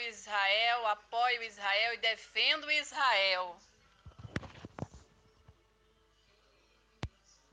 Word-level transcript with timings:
Israel, 0.00 0.86
apoio 0.86 1.42
Israel 1.42 1.94
e 1.94 1.98
defendo 1.98 2.70
Israel. 2.70 3.56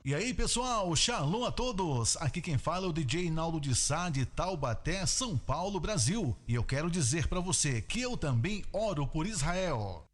E 0.04 0.14
aí, 0.14 0.32
pessoal, 0.32 0.94
shalom 0.94 1.44
a 1.44 1.50
todos! 1.50 2.16
Aqui 2.18 2.40
quem 2.40 2.56
fala 2.56 2.86
é 2.86 2.88
o 2.88 2.92
DJ 2.92 3.28
Naldo 3.28 3.60
de 3.60 3.74
Sá 3.74 4.08
de 4.08 4.24
Taubaté, 4.24 5.04
São 5.04 5.36
Paulo, 5.36 5.80
Brasil. 5.80 6.36
E 6.46 6.54
eu 6.54 6.62
quero 6.62 6.88
dizer 6.88 7.26
para 7.26 7.40
você 7.40 7.82
que 7.82 8.02
eu 8.02 8.16
também 8.16 8.64
oro 8.72 9.04
por 9.08 9.26
Israel. 9.26 10.05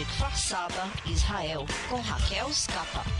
Diretamente 0.00 0.04
de 0.04 0.04
Kfar 0.06 0.36
Saba, 0.36 0.88
Israel, 1.06 1.66
com 1.88 2.00
Raquel 2.00 2.52
Scapa. 2.52 3.19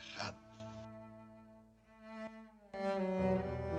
Música 2.73 3.70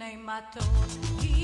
Errado. 0.00 0.60
Shalom, 0.60 1.37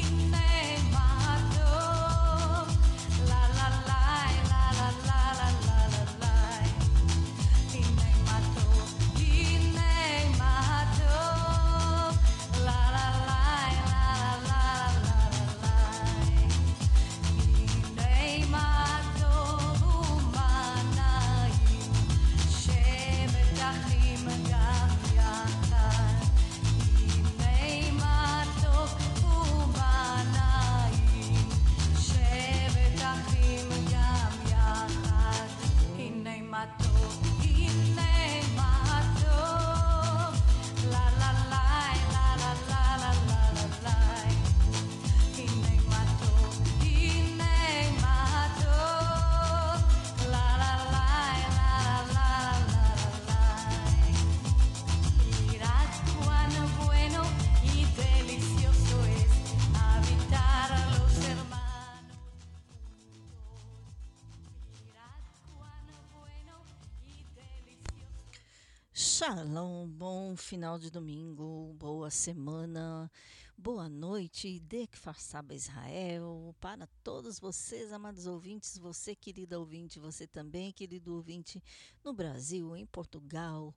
final 70.37 70.79
de 70.79 70.91
domingo, 70.91 71.75
boa 71.79 72.11
semana, 72.11 73.11
boa 73.57 73.89
noite, 73.89 74.59
de 74.61 74.87
que 74.87 74.99
façaba 74.99 75.55
Israel, 75.55 76.55
para 76.61 76.87
todos 77.03 77.39
vocês, 77.39 77.93
amados 77.93 78.27
ouvintes, 78.27 78.79
você, 78.79 79.15
querida 79.15 79.59
ouvinte, 79.59 79.99
você 79.99 80.27
também, 80.27 80.73
querido 80.73 81.15
ouvinte, 81.15 81.63
no 82.03 82.13
Brasil, 82.13 82.77
em 82.77 82.87
Portugal, 82.87 83.75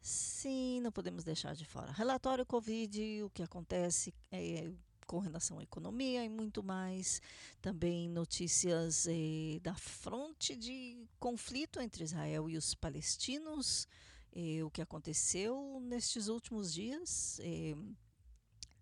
Sim, 0.07 0.81
não 0.81 0.92
podemos 0.92 1.24
deixar 1.24 1.56
de 1.56 1.66
fora. 1.66 1.92
Relatório 1.92 2.45
Covid, 2.45 3.24
o 3.24 3.30
que 3.31 3.42
acontece 3.42 4.13
é, 4.31 4.72
com 5.06 5.19
relação 5.19 5.60
à 5.60 5.63
economia 5.63 6.24
e 6.24 6.30
muito 6.30 6.63
mais. 6.63 7.22
Também 7.62 8.10
notícias 8.10 9.07
eh, 9.07 9.60
da 9.62 9.75
fronte 9.75 10.56
de 10.56 11.07
conflito 11.19 11.80
entre 11.80 12.04
Israel 12.04 12.50
e 12.50 12.57
os 12.57 12.74
palestinos, 12.74 13.88
eh, 14.34 14.63
o 14.63 14.69
que 14.69 14.81
aconteceu 14.81 15.80
nestes 15.81 16.28
últimos 16.28 16.74
dias. 16.74 17.40
Eh, 17.42 17.75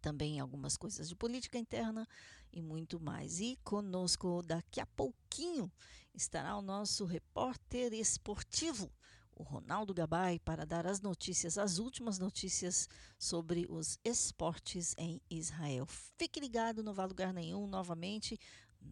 também 0.01 0.39
algumas 0.39 0.75
coisas 0.75 1.07
de 1.07 1.15
política 1.15 1.57
interna 1.57 2.07
e 2.51 2.61
muito 2.61 2.99
mais. 2.99 3.39
E 3.39 3.57
conosco 3.63 4.41
daqui 4.43 4.81
a 4.81 4.85
pouquinho 4.85 5.71
estará 6.13 6.57
o 6.57 6.61
nosso 6.61 7.05
repórter 7.05 7.93
esportivo 7.93 8.91
o 9.35 9.43
Ronaldo 9.43 9.93
Gabay 9.93 10.39
para 10.39 10.65
dar 10.65 10.85
as 10.85 11.01
notícias, 11.01 11.57
as 11.57 11.77
últimas 11.77 12.19
notícias 12.19 12.87
sobre 13.17 13.65
os 13.69 13.97
esportes 14.03 14.93
em 14.97 15.21
Israel. 15.29 15.85
Fique 16.17 16.39
ligado, 16.39 16.83
não 16.83 16.93
vá 16.93 17.05
lugar 17.05 17.33
nenhum, 17.33 17.67
novamente, 17.67 18.39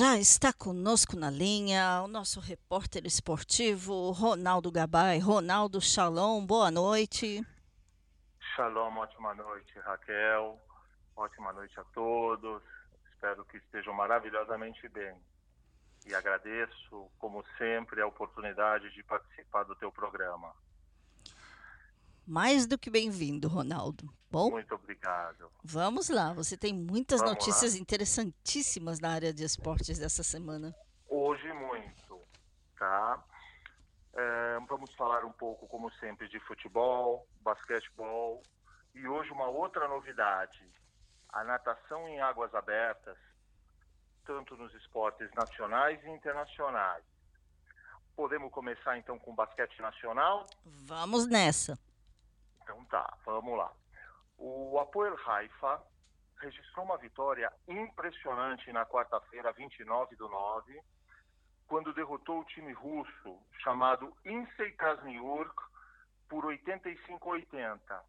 Já 0.00 0.16
está 0.16 0.50
conosco 0.50 1.14
na 1.14 1.30
linha 1.30 2.00
o 2.02 2.08
nosso 2.08 2.40
repórter 2.40 3.04
esportivo, 3.04 4.12
Ronaldo 4.12 4.72
Gabay. 4.72 5.18
Ronaldo, 5.18 5.78
shalom, 5.78 6.46
boa 6.46 6.70
noite. 6.70 7.46
Shalom, 8.56 8.96
ótima 8.96 9.34
noite, 9.34 9.78
Raquel. 9.80 10.58
Ótima 11.14 11.52
noite 11.52 11.78
a 11.78 11.84
todos. 11.92 12.62
Espero 13.12 13.44
que 13.44 13.58
estejam 13.58 13.92
maravilhosamente 13.92 14.88
bem. 14.88 15.14
E 16.06 16.14
agradeço, 16.14 17.10
como 17.18 17.44
sempre, 17.58 18.00
a 18.00 18.06
oportunidade 18.06 18.90
de 18.94 19.02
participar 19.02 19.64
do 19.64 19.74
teu 19.74 19.92
programa. 19.92 20.50
Mais 22.30 22.64
do 22.64 22.78
que 22.78 22.88
bem-vindo, 22.88 23.48
Ronaldo. 23.48 24.08
Bom? 24.30 24.52
Muito 24.52 24.72
obrigado. 24.72 25.50
Vamos 25.64 26.08
lá, 26.08 26.32
você 26.32 26.56
tem 26.56 26.72
muitas 26.72 27.18
Vamos 27.18 27.34
notícias 27.34 27.74
lá. 27.74 27.80
interessantíssimas 27.80 29.00
na 29.00 29.10
área 29.10 29.34
de 29.34 29.42
esportes 29.42 29.98
dessa 29.98 30.22
semana. 30.22 30.72
Hoje 31.08 31.52
muito, 31.52 32.20
tá? 32.78 33.20
É, 34.14 34.60
vamos 34.68 34.94
falar 34.94 35.24
um 35.24 35.32
pouco, 35.32 35.66
como 35.66 35.90
sempre, 35.94 36.28
de 36.28 36.38
futebol, 36.46 37.26
basquetebol 37.40 38.40
e 38.94 39.08
hoje 39.08 39.32
uma 39.32 39.48
outra 39.48 39.88
novidade: 39.88 40.64
a 41.30 41.42
natação 41.42 42.06
em 42.06 42.20
águas 42.20 42.54
abertas, 42.54 43.18
tanto 44.24 44.56
nos 44.56 44.72
esportes 44.74 45.28
nacionais 45.34 46.00
e 46.04 46.08
internacionais. 46.08 47.02
Podemos 48.14 48.52
começar 48.52 48.96
então 48.98 49.18
com 49.18 49.32
o 49.32 49.34
basquete 49.34 49.82
nacional? 49.82 50.46
Vamos 50.64 51.26
nessa. 51.26 51.76
Então 52.70 52.84
tá, 52.84 53.18
vamos 53.24 53.58
lá. 53.58 53.72
O 54.38 54.78
Apoel 54.78 55.16
Haifa 55.26 55.82
registrou 56.38 56.84
uma 56.84 56.96
vitória 56.98 57.52
impressionante 57.66 58.72
na 58.72 58.86
quarta-feira, 58.86 59.52
29 59.52 60.14
do 60.14 60.28
9, 60.28 60.80
quando 61.66 61.92
derrotou 61.92 62.38
o 62.38 62.44
time 62.44 62.72
russo 62.72 63.42
chamado 63.58 64.16
Insei 64.24 64.70
Krasniurk 64.72 65.52
por 66.28 66.44
85-80 66.44 68.00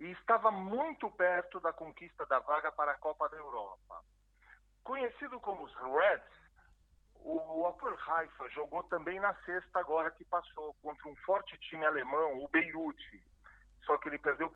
e 0.00 0.10
estava 0.10 0.50
muito 0.50 1.08
perto 1.12 1.60
da 1.60 1.72
conquista 1.72 2.26
da 2.26 2.40
vaga 2.40 2.72
para 2.72 2.90
a 2.90 2.98
Copa 2.98 3.28
da 3.28 3.36
Europa. 3.36 4.02
Conhecido 4.82 5.38
como 5.38 5.62
os 5.62 5.74
Reds, 5.74 6.36
o 7.20 7.66
Apoel 7.66 7.96
Haifa 8.04 8.48
jogou 8.50 8.82
também 8.84 9.20
na 9.20 9.32
sexta 9.44 9.78
agora 9.78 10.10
que 10.10 10.24
passou 10.24 10.74
contra 10.82 11.08
um 11.08 11.14
forte 11.18 11.56
time 11.58 11.86
alemão, 11.86 12.42
o 12.42 12.48
Beirute, 12.48 13.35
só 13.86 13.96
que 13.98 14.08
ele 14.08 14.18
perdeu 14.18 14.52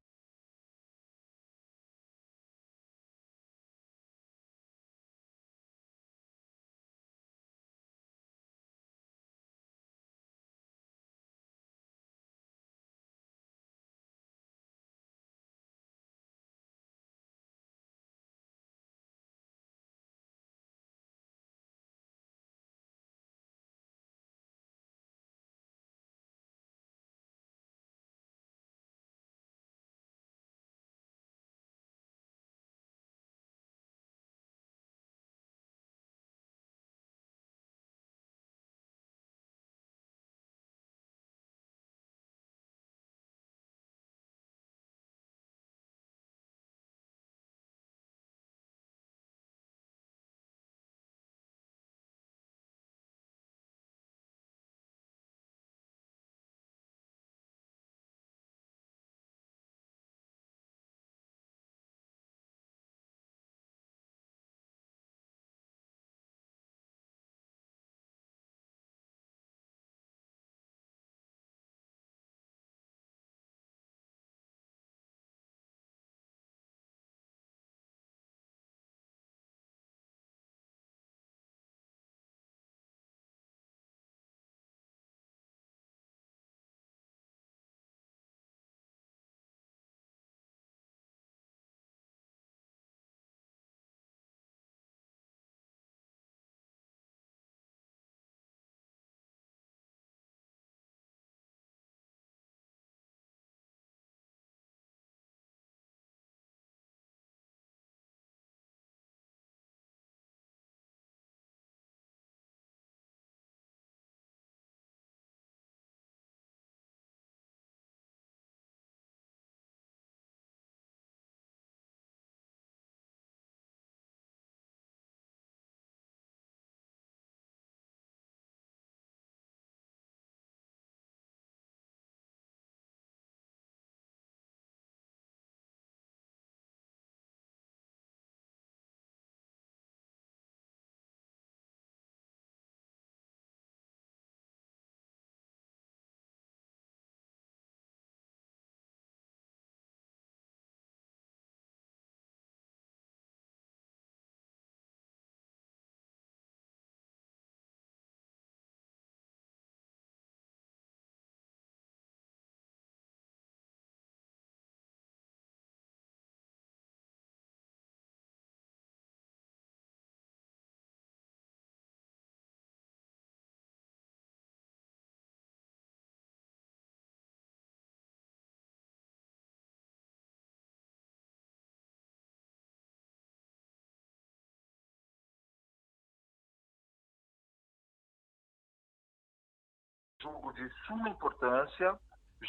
jogo 190.21 190.53
de 190.53 190.69
suma 190.87 191.09
importância, 191.09 191.99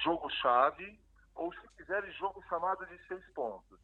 jogo-chave, 0.04 1.00
ou 1.36 1.54
se 1.54 1.68
quiserem, 1.78 2.12
jogo 2.14 2.44
chamado 2.48 2.86
de 2.86 2.98
seis 3.08 3.26
pontos. 3.34 3.80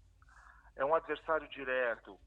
É 0.75 0.85
um 0.85 0.93
adversário 0.93 1.47
direto, 1.49 2.19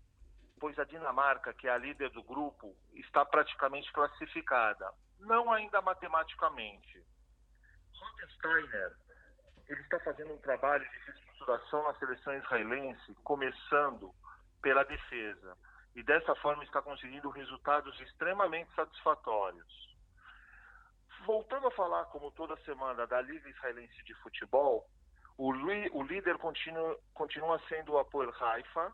pois 0.58 0.78
a 0.78 0.84
Dinamarca, 0.84 1.54
que 1.54 1.68
é 1.68 1.70
a 1.70 1.78
líder 1.78 2.10
do 2.10 2.22
grupo, 2.22 2.74
está 2.94 3.24
praticamente 3.24 3.92
classificada, 3.92 4.92
não 5.18 5.52
ainda 5.52 5.80
matematicamente. 5.80 7.04
Rottensteiner, 7.94 8.96
ele 9.68 9.80
está 9.82 10.00
fazendo 10.00 10.32
um 10.32 10.38
trabalho 10.38 10.88
de 10.88 10.98
reestruturação 10.98 11.84
na 11.84 11.94
seleção 11.94 12.34
israelense, 12.34 13.14
começando 13.22 14.12
pela 14.62 14.84
defesa, 14.84 15.56
e 15.94 16.02
dessa 16.02 16.34
forma 16.36 16.64
está 16.64 16.80
conseguindo 16.82 17.30
resultados 17.30 17.98
extremamente 18.00 18.72
satisfatórios. 18.74 19.89
Voltando 21.24 21.66
a 21.66 21.70
falar, 21.72 22.06
como 22.06 22.30
toda 22.32 22.56
semana, 22.64 23.06
da 23.06 23.20
Liga 23.20 23.48
Israelense 23.48 24.02
de 24.04 24.14
Futebol, 24.14 24.86
o, 25.36 25.52
o 25.52 26.02
líder 26.02 26.38
continua, 26.38 26.98
continua 27.14 27.60
sendo 27.68 27.92
o 27.92 27.98
Apoel 27.98 28.32
Haifa, 28.40 28.92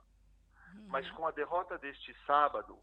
Uhum. 0.77 0.87
Mas 0.89 1.11
com 1.13 1.27
a 1.27 1.31
derrota 1.31 1.79
deste 1.79 2.15
sábado, 2.27 2.79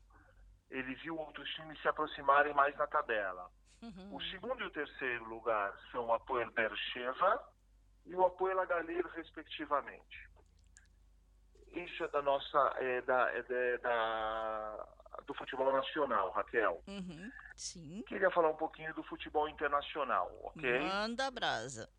ele 0.69 0.95
viu 0.95 1.17
outros 1.17 1.49
times 1.55 1.79
se 1.81 1.87
aproximarem 1.87 2.53
mais 2.53 2.75
na 2.77 2.87
tabela. 2.87 3.49
Uhum. 3.81 4.15
O 4.15 4.21
segundo 4.23 4.63
e 4.63 4.67
o 4.67 4.71
terceiro 4.71 5.25
lugar 5.25 5.73
são 5.91 6.07
o 6.07 6.13
Apoel 6.13 6.49
Bercheva 6.51 7.43
e 8.05 8.15
o 8.15 8.25
Apoel 8.25 8.59
Agalir, 8.59 9.05
respectivamente. 9.07 10.29
Isso 11.73 12.03
é 12.03 12.07
da 12.07 12.21
nossa, 12.21 12.75
é 12.77 13.01
da, 13.01 13.31
é 13.31 13.77
da, 13.79 14.87
do 15.25 15.33
futebol 15.33 15.71
nacional, 15.71 16.31
Raquel. 16.31 16.81
Uhum. 16.87 17.31
Sim. 17.55 18.03
Queria 18.07 18.31
falar 18.31 18.49
um 18.49 18.55
pouquinho 18.55 18.93
do 18.93 19.03
futebol 19.03 19.47
internacional, 19.47 20.31
ok? 20.43 20.79
Manda 20.79 21.29
brasa. 21.31 21.89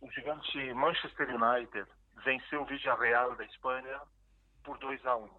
O 0.00 0.10
gigante 0.10 0.74
Manchester 0.74 1.28
United 1.28 1.86
venceu 2.24 2.62
o 2.62 2.66
Villarreal 2.66 3.36
da 3.36 3.44
Espanha 3.44 4.00
por 4.64 4.78
2 4.78 5.04
a 5.06 5.16
1. 5.16 5.30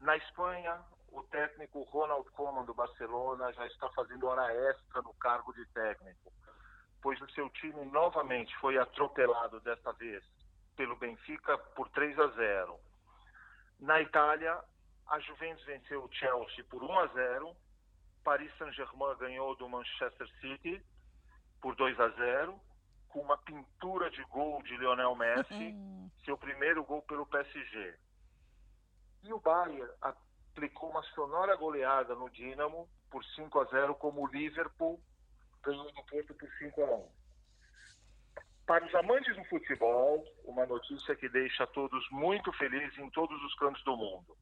Na 0.00 0.16
Espanha, 0.16 0.82
o 1.10 1.22
técnico 1.24 1.82
Ronald 1.84 2.28
Koeman 2.32 2.64
do 2.64 2.74
Barcelona 2.74 3.52
já 3.52 3.66
está 3.66 3.88
fazendo 3.90 4.26
hora 4.26 4.52
extra 4.70 5.00
no 5.02 5.14
cargo 5.14 5.52
de 5.54 5.64
técnico, 5.66 6.32
pois 7.00 7.20
o 7.20 7.30
seu 7.30 7.48
time 7.50 7.84
novamente 7.86 8.54
foi 8.58 8.76
atropelado 8.78 9.60
desta 9.60 9.92
vez 9.92 10.22
pelo 10.76 10.96
Benfica 10.96 11.56
por 11.56 11.88
3 11.90 12.18
a 12.18 12.26
0. 12.28 12.80
Na 13.84 14.00
Itália, 14.00 14.58
a 15.08 15.18
Juventus 15.20 15.62
venceu 15.66 16.02
o 16.02 16.10
Chelsea 16.10 16.64
por 16.70 16.82
1 16.82 16.98
a 17.00 17.06
0. 17.08 17.54
Paris 18.24 18.50
Saint-Germain 18.56 19.14
ganhou 19.18 19.54
do 19.56 19.68
Manchester 19.68 20.26
City 20.40 20.82
por 21.60 21.76
2 21.76 22.00
a 22.00 22.08
0 22.08 22.58
com 23.10 23.20
uma 23.20 23.36
pintura 23.36 24.10
de 24.10 24.24
gol 24.24 24.62
de 24.62 24.74
Lionel 24.78 25.14
Messi, 25.14 25.52
uhum. 25.52 26.10
seu 26.24 26.36
primeiro 26.38 26.82
gol 26.82 27.02
pelo 27.02 27.26
PSG. 27.26 27.94
E 29.22 29.32
o 29.34 29.38
Bayern 29.38 29.86
aplicou 30.00 30.88
uma 30.88 31.02
sonora 31.14 31.54
goleada 31.54 32.14
no 32.14 32.30
Dinamo 32.30 32.88
por 33.10 33.22
5 33.22 33.60
a 33.60 33.64
0, 33.66 33.94
como 33.96 34.22
o 34.22 34.26
Liverpool 34.28 34.98
ganhou 35.62 35.84
no 35.92 36.06
Porto 36.06 36.32
por 36.32 36.48
5 36.58 36.82
a 36.82 36.86
1. 36.86 37.08
Para 38.66 38.84
os 38.86 38.94
amantes 38.94 39.36
do 39.36 39.44
futebol, 39.44 40.24
uma 40.44 40.64
notícia 40.64 41.14
que 41.14 41.28
deixa 41.28 41.66
todos 41.66 42.08
muito 42.10 42.52
felizes 42.54 42.96
em 42.98 43.10
todos 43.10 43.42
os 43.42 43.54
cantos 43.56 43.82
do 43.84 43.96
mundo. 43.96 44.36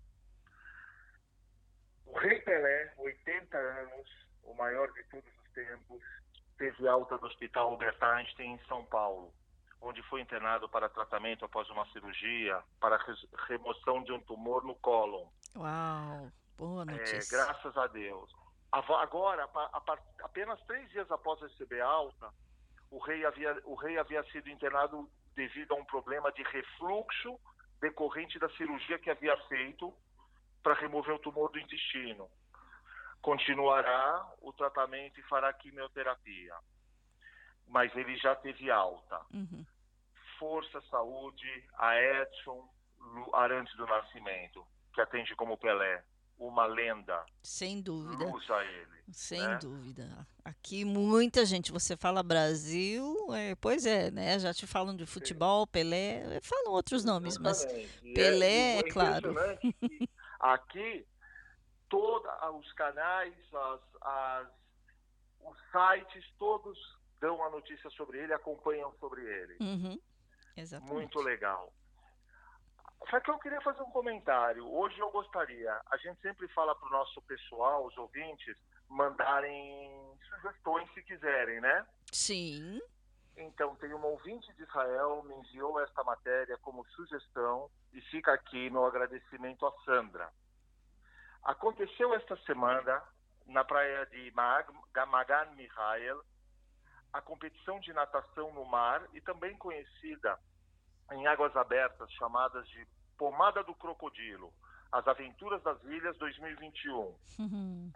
O 2.06 2.16
Rei 2.18 2.40
Pelé, 2.40 2.92
80 2.98 3.56
anos, 3.58 4.08
o 4.44 4.54
maior 4.54 4.92
de 4.92 5.02
todos 5.04 5.28
os 5.28 5.52
tempos, 5.52 6.02
teve 6.56 6.86
alta 6.86 7.18
do 7.18 7.26
Hospital 7.26 7.70
Albert 7.70 7.96
Einstein 8.00 8.52
em 8.52 8.66
São 8.68 8.84
Paulo, 8.84 9.34
onde 9.80 10.00
foi 10.04 10.20
internado 10.20 10.68
para 10.68 10.88
tratamento 10.88 11.44
após 11.44 11.68
uma 11.70 11.84
cirurgia 11.86 12.62
para 12.78 13.04
remoção 13.48 14.04
de 14.04 14.12
um 14.12 14.20
tumor 14.20 14.62
no 14.62 14.76
cólon. 14.76 15.26
Uau, 15.56 16.30
boa 16.56 16.82
é, 16.82 16.84
notícia. 16.84 17.36
É, 17.36 17.44
graças 17.44 17.76
a 17.76 17.88
Deus. 17.88 18.30
Agora, 18.70 19.48
apenas 20.22 20.60
três 20.62 20.88
dias 20.90 21.10
após 21.10 21.40
receber 21.40 21.80
alta, 21.80 22.32
o 22.92 22.98
rei, 22.98 23.24
havia, 23.24 23.60
o 23.64 23.74
rei 23.74 23.98
havia 23.98 24.22
sido 24.30 24.48
internado 24.48 25.10
devido 25.34 25.72
a 25.72 25.76
um 25.76 25.84
problema 25.84 26.30
de 26.30 26.42
refluxo 26.44 27.40
decorrente 27.80 28.38
da 28.38 28.48
cirurgia 28.50 28.98
que 28.98 29.10
havia 29.10 29.36
feito 29.48 29.92
para 30.62 30.74
remover 30.74 31.14
o 31.14 31.18
tumor 31.18 31.50
do 31.50 31.58
intestino 31.58 32.30
continuará 33.22 34.28
o 34.40 34.52
tratamento 34.52 35.18
e 35.18 35.22
fará 35.22 35.52
quimioterapia. 35.52 36.54
Mas 37.68 37.94
ele 37.96 38.16
já 38.16 38.34
teve 38.34 38.70
alta. 38.70 39.24
Uhum. 39.32 39.64
Força 40.38 40.82
Saúde, 40.90 41.64
a 41.78 41.96
Edson 41.96 42.68
Arantes 43.32 43.74
do 43.76 43.86
Nascimento, 43.86 44.66
que 44.92 45.00
atende 45.00 45.34
como 45.36 45.56
Pelé, 45.56 46.04
uma 46.38 46.66
lenda. 46.66 47.24
Sem 47.42 47.80
dúvida. 47.80 48.24
Luz 48.24 48.50
a 48.50 48.64
ele. 48.64 49.02
Sem 49.12 49.40
né? 49.40 49.58
dúvida. 49.58 50.26
Aqui 50.44 50.84
muita 50.84 51.44
gente, 51.44 51.70
você 51.70 51.96
fala 51.96 52.22
Brasil, 52.22 53.14
é, 53.34 53.54
pois 53.56 53.84
é, 53.86 54.10
né? 54.10 54.38
Já 54.38 54.52
te 54.54 54.66
falam 54.66 54.96
de 54.96 55.06
futebol, 55.06 55.64
Sim. 55.66 55.72
Pelé, 55.72 56.40
falam 56.40 56.72
outros 56.72 57.04
nomes, 57.04 57.36
Exatamente. 57.36 58.00
mas 58.04 58.14
Pelé, 58.14 58.76
é, 58.76 58.78
é 58.78 58.82
claro. 58.90 59.34
Aqui 60.40 61.06
todos 61.88 62.30
os 62.58 62.72
canais, 62.72 63.34
as, 63.52 63.80
as, 64.00 64.48
os 65.40 65.58
sites, 65.70 66.24
todos 66.38 66.78
dão 67.20 67.44
a 67.44 67.50
notícia 67.50 67.90
sobre 67.90 68.18
ele, 68.18 68.32
acompanham 68.32 68.92
sobre 68.98 69.22
ele. 69.22 69.56
Uhum. 69.60 70.00
Exatamente. 70.56 70.94
Muito 70.94 71.20
legal. 71.20 71.72
Só 73.10 73.20
que 73.20 73.30
eu 73.30 73.38
queria 73.38 73.60
fazer 73.60 73.82
um 73.82 73.90
comentário. 73.90 74.66
Hoje 74.72 74.98
eu 74.98 75.10
gostaria, 75.10 75.80
a 75.90 75.96
gente 75.98 76.20
sempre 76.20 76.48
fala 76.48 76.74
para 76.74 76.88
o 76.88 76.92
nosso 76.92 77.20
pessoal, 77.22 77.86
os 77.86 77.96
ouvintes, 77.98 78.56
mandarem 78.88 80.18
sugestões 80.28 80.90
se 80.94 81.02
quiserem, 81.02 81.60
né? 81.60 81.86
Sim. 82.10 82.80
Então, 83.36 83.74
tem 83.76 83.92
uma 83.92 84.06
ouvinte 84.06 84.52
de 84.54 84.62
Israel, 84.62 85.22
me 85.24 85.34
enviou 85.34 85.80
esta 85.80 86.04
matéria 86.04 86.56
como 86.58 86.86
sugestão 86.90 87.70
e 87.92 88.00
fica 88.02 88.32
aqui 88.32 88.70
meu 88.70 88.84
agradecimento 88.84 89.66
a 89.66 89.72
Sandra. 89.84 90.30
Aconteceu 91.42 92.14
esta 92.14 92.36
semana, 92.44 93.02
na 93.46 93.64
praia 93.64 94.06
de 94.06 94.32
Magan 94.32 95.50
Mihail, 95.56 96.22
a 97.12 97.20
competição 97.20 97.80
de 97.80 97.92
natação 97.92 98.52
no 98.54 98.64
mar 98.64 99.06
e 99.12 99.20
também 99.20 99.56
conhecida 99.58 100.38
em 101.14 101.26
águas 101.26 101.54
abertas, 101.56 102.10
chamadas 102.12 102.66
de 102.68 102.86
Pomada 103.16 103.62
do 103.62 103.74
Crocodilo, 103.74 104.52
as 104.90 105.06
Aventuras 105.06 105.62
das 105.62 105.82
Ilhas 105.84 106.16
2021. 106.18 107.14
Uhum. 107.38 107.92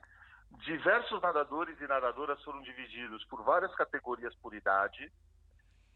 Diversos 0.65 1.21
nadadores 1.21 1.79
e 1.81 1.87
nadadoras 1.87 2.43
foram 2.43 2.63
divididos 2.63 3.25
por 3.25 3.43
várias 3.43 3.75
categorias 3.75 4.35
por 4.37 4.55
idade, 4.55 5.13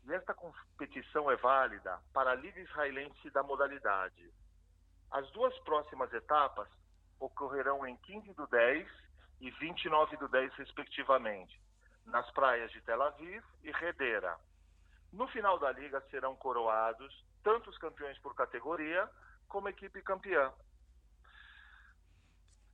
e 0.05 0.13
esta 0.13 0.35
competição 0.35 1.31
é 1.31 1.37
válida 1.37 1.99
para 2.13 2.33
a 2.33 2.35
Liga 2.35 2.61
Israelense 2.61 3.31
da 3.31 3.43
modalidade. 3.43 4.31
As 5.11 5.31
duas 5.33 5.57
próximas 5.61 6.13
etapas 6.13 6.69
ocorrerão 7.19 7.87
em 7.87 7.97
15 7.97 8.33
do 8.35 8.47
10 8.47 8.89
e 9.41 9.51
29 9.51 10.17
do 10.17 10.29
10, 10.29 10.55
respectivamente, 10.55 11.61
nas 12.07 12.31
praias 12.33 12.71
de 12.73 12.81
Tel 12.83 13.03
Aviv 13.03 13.43
e 13.63 13.71
Redera. 13.73 14.37
No 15.13 15.27
final 15.29 15.59
da 15.59 15.73
liga 15.73 16.03
serão 16.11 16.37
coroados 16.37 17.25
tanto 17.43 17.71
os 17.71 17.79
campeões 17.79 18.19
por 18.19 18.35
categoria 18.35 19.09
como 19.49 19.67
a 19.67 19.71
equipe 19.71 20.03
campeã. 20.03 20.53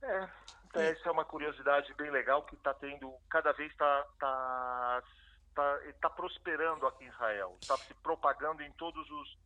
É, 0.01 0.29
então 0.67 0.81
essa 0.81 1.09
é 1.09 1.11
uma 1.11 1.25
curiosidade 1.25 1.93
bem 1.95 2.11
legal 2.11 2.43
que 2.43 2.55
está 2.55 2.73
tendo, 2.73 3.11
cada 3.29 3.51
vez 3.53 3.71
está 3.71 4.03
tá, 4.19 5.03
tá, 5.55 5.79
tá 5.99 6.09
prosperando 6.11 6.85
aqui 6.85 7.05
em 7.05 7.07
Israel, 7.07 7.57
está 7.59 7.77
se 7.77 7.93
propagando 7.95 8.61
em 8.61 8.71
todos 8.73 9.09
os 9.09 9.37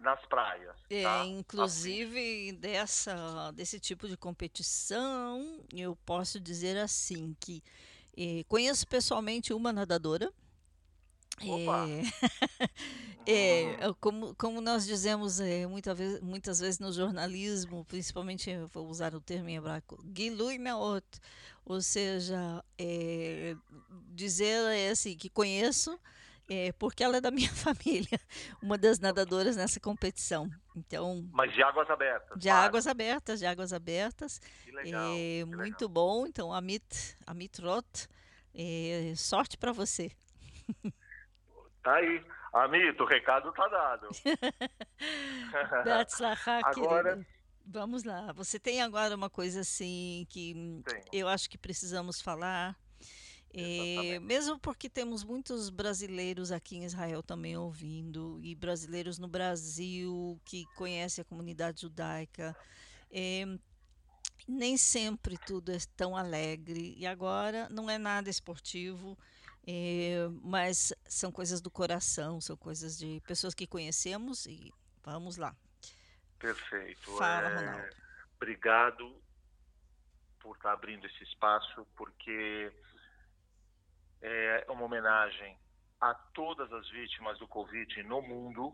nas 0.00 0.20
praias. 0.26 0.76
É, 0.90 1.02
tá? 1.04 1.24
inclusive 1.24 2.48
assim. 2.48 2.54
dessa 2.58 3.52
desse 3.52 3.78
tipo 3.78 4.08
de 4.08 4.16
competição, 4.16 5.64
eu 5.72 5.96
posso 6.04 6.40
dizer 6.40 6.76
assim 6.76 7.34
que 7.40 7.62
eh, 8.16 8.44
conheço 8.48 8.86
pessoalmente 8.86 9.52
uma 9.52 9.72
nadadora. 9.72 10.32
É, 13.26 13.26
é, 13.86 13.92
como, 14.00 14.34
como 14.36 14.60
nós 14.60 14.86
dizemos 14.86 15.40
é, 15.40 15.66
muita 15.66 15.94
vez, 15.94 16.20
muitas 16.20 16.60
vezes 16.60 16.78
no 16.78 16.92
jornalismo, 16.92 17.84
principalmente 17.86 18.50
vou 18.72 18.88
usar 18.88 19.14
o 19.14 19.20
termo 19.20 19.48
em 19.48 19.56
hebraico, 19.56 19.98
Gilui 20.16 20.58
Meot, 20.58 21.04
ou 21.64 21.80
seja, 21.80 22.64
é, 22.78 23.56
dizer 24.10 24.72
é, 24.72 24.90
assim, 24.90 25.16
que 25.16 25.28
conheço 25.28 25.98
é, 26.48 26.72
porque 26.72 27.02
ela 27.02 27.16
é 27.16 27.20
da 27.20 27.30
minha 27.30 27.50
família, 27.52 28.20
uma 28.62 28.76
das 28.76 28.98
nadadoras 28.98 29.56
nessa 29.56 29.80
competição. 29.80 30.50
Então, 30.76 31.26
Mas 31.32 31.52
de 31.52 31.62
águas 31.62 31.88
abertas. 31.88 32.38
de 32.38 32.48
claro. 32.48 32.66
águas 32.66 32.86
abertas, 32.86 33.38
de 33.40 33.46
águas 33.46 33.72
abertas. 33.72 34.38
Que 34.64 34.72
legal. 34.72 35.12
É, 35.12 35.16
que 35.16 35.44
muito 35.44 35.82
legal. 35.82 35.88
bom. 35.88 36.26
Então, 36.26 36.52
Amit, 36.52 37.16
Amit 37.26 37.60
Roth, 37.60 38.08
é, 38.54 39.14
sorte 39.16 39.56
para 39.56 39.72
você. 39.72 40.10
Tá 41.84 41.96
aí. 41.96 42.24
Amito, 42.52 43.04
o 43.04 43.06
recado 43.06 43.52
tá 43.52 43.68
dado. 43.68 44.08
Agora-. 46.64 47.24
Vamos 47.66 48.04
lá. 48.04 48.32
Você 48.32 48.58
tem 48.58 48.82
agora 48.82 49.14
uma 49.14 49.30
coisa 49.30 49.60
assim 49.60 50.26
que 50.28 50.82
Tenho. 50.84 51.04
eu 51.12 51.28
acho 51.28 51.48
que 51.48 51.56
precisamos 51.56 52.20
falar. 52.20 52.76
É, 53.56 54.18
mesmo 54.18 54.58
porque 54.58 54.90
temos 54.90 55.22
muitos 55.22 55.70
brasileiros 55.70 56.50
aqui 56.50 56.76
em 56.76 56.84
Israel 56.84 57.22
também 57.22 57.56
ouvindo, 57.56 58.40
e 58.42 58.54
brasileiros 58.54 59.16
no 59.16 59.28
Brasil 59.28 60.38
que 60.44 60.66
conhecem 60.74 61.22
a 61.22 61.24
comunidade 61.24 61.82
judaica. 61.82 62.54
É, 63.12 63.44
nem 64.48 64.76
sempre 64.76 65.38
tudo 65.38 65.70
é 65.70 65.78
tão 65.96 66.16
alegre, 66.16 66.94
e 66.98 67.06
agora 67.06 67.68
não 67.70 67.88
é 67.88 67.96
nada 67.96 68.28
esportivo, 68.28 69.16
é, 69.66 70.26
mas 70.42 70.92
são 71.04 71.30
coisas 71.32 71.60
do 71.60 71.70
coração, 71.70 72.40
são 72.40 72.56
coisas 72.56 72.98
de 72.98 73.20
pessoas 73.26 73.54
que 73.54 73.66
conhecemos, 73.66 74.46
e 74.46 74.72
vamos 75.02 75.36
lá. 75.36 75.54
Perfeito. 76.38 77.16
Fala, 77.16 77.48
É, 77.48 77.56
Ronaldo. 77.56 77.96
Obrigado 78.36 79.22
por 80.40 80.56
estar 80.56 80.72
abrindo 80.72 81.06
esse 81.06 81.24
espaço, 81.24 81.86
porque 81.96 82.70
é 84.20 84.66
uma 84.68 84.84
homenagem 84.84 85.58
a 86.00 86.12
todas 86.34 86.70
as 86.72 86.88
vítimas 86.90 87.38
do 87.38 87.48
Covid 87.48 88.02
no 88.02 88.20
mundo. 88.20 88.72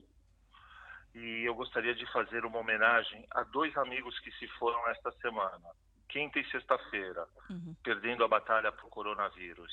E 1.14 1.42
eu 1.44 1.54
gostaria 1.54 1.94
de 1.94 2.06
fazer 2.12 2.44
uma 2.44 2.58
homenagem 2.58 3.26
a 3.32 3.42
dois 3.44 3.76
amigos 3.76 4.18
que 4.20 4.30
se 4.32 4.46
foram 4.58 4.88
esta 4.90 5.10
semana, 5.20 5.68
quinta 6.08 6.38
e 6.38 6.50
sexta-feira, 6.50 7.26
Uhum. 7.48 7.74
perdendo 7.82 8.24
a 8.24 8.28
batalha 8.28 8.70
para 8.72 8.86
o 8.86 8.90
coronavírus. 8.90 9.72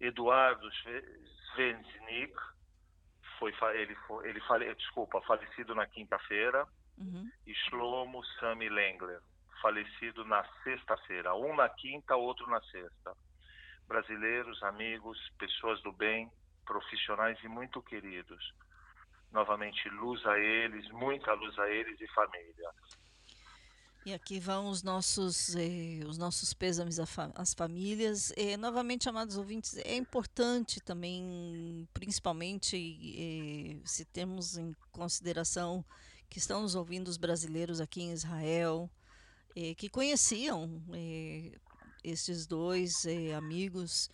Eduardo 0.00 0.70
Sve- 0.76 1.20
Svensnik, 1.52 2.34
foi, 3.38 3.54
ele, 3.74 3.94
foi, 4.06 4.28
ele 4.28 4.40
fale, 4.40 4.74
desculpa, 4.74 5.20
falecido 5.22 5.74
na 5.74 5.86
quinta-feira, 5.86 6.66
Uhum. 6.98 7.30
e 7.46 7.54
Shlomo 7.54 8.22
Sami 8.38 8.68
Lengler, 8.68 9.20
falecido 9.62 10.24
na 10.24 10.44
sexta-feira, 10.62 11.34
um 11.34 11.54
na 11.56 11.68
quinta, 11.68 12.14
outro 12.16 12.46
na 12.48 12.60
sexta. 12.62 13.14
Brasileiros, 13.86 14.62
amigos, 14.62 15.18
pessoas 15.38 15.82
do 15.82 15.92
bem, 15.92 16.30
profissionais 16.64 17.42
e 17.42 17.48
muito 17.48 17.82
queridos. 17.82 18.52
Novamente, 19.32 19.88
luz 19.88 20.24
a 20.26 20.38
eles, 20.38 20.88
muita 20.90 21.32
luz 21.32 21.58
a 21.58 21.68
eles 21.70 22.00
e 22.00 22.06
família. 22.08 22.70
E 24.10 24.14
aqui 24.14 24.40
vão 24.40 24.68
os 24.68 24.82
nossos, 24.82 25.54
eh, 25.54 26.00
os 26.04 26.18
nossos 26.18 26.52
pêsames 26.52 26.98
às 27.32 27.54
famílias. 27.54 28.32
Eh, 28.36 28.56
novamente, 28.56 29.08
amados 29.08 29.36
ouvintes, 29.36 29.76
é 29.76 29.94
importante 29.94 30.80
também, 30.80 31.88
principalmente, 31.94 32.76
eh, 32.76 33.78
se 33.84 34.04
temos 34.04 34.58
em 34.58 34.74
consideração 34.90 35.84
que 36.28 36.38
estão 36.40 36.62
nos 36.62 36.74
ouvindo 36.74 37.06
os 37.06 37.16
brasileiros 37.16 37.80
aqui 37.80 38.02
em 38.02 38.10
Israel, 38.10 38.90
eh, 39.54 39.76
que 39.76 39.88
conheciam 39.88 40.82
eh, 40.92 41.52
esses 42.02 42.48
dois 42.48 43.04
eh, 43.06 43.32
amigos. 43.34 44.10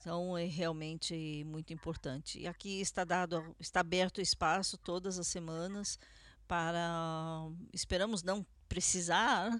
Então, 0.00 0.36
é 0.36 0.46
realmente 0.46 1.44
muito 1.44 1.72
importante. 1.72 2.40
E 2.40 2.48
aqui 2.48 2.80
está 2.80 3.04
dado, 3.04 3.54
está 3.60 3.78
aberto 3.78 4.18
o 4.18 4.22
espaço 4.22 4.76
todas 4.76 5.20
as 5.20 5.28
semanas 5.28 6.00
para, 6.48 7.48
esperamos 7.72 8.24
não 8.24 8.44
precisar, 8.68 9.50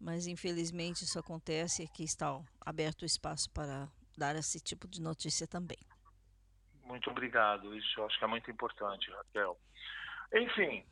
mas 0.00 0.26
infelizmente 0.26 1.04
isso 1.04 1.18
acontece. 1.18 1.82
Aqui 1.82 2.04
está 2.04 2.40
aberto 2.60 3.02
o 3.02 3.06
espaço 3.06 3.50
para 3.50 3.88
dar 4.16 4.36
esse 4.36 4.60
tipo 4.60 4.86
de 4.88 5.00
notícia 5.00 5.46
também. 5.46 5.78
Muito 6.84 7.10
obrigado. 7.10 7.76
Isso 7.76 8.00
eu 8.00 8.06
acho 8.06 8.18
que 8.18 8.24
é 8.24 8.28
muito 8.28 8.50
importante, 8.50 9.10
Raquel. 9.10 9.58
Enfim, 10.34 10.84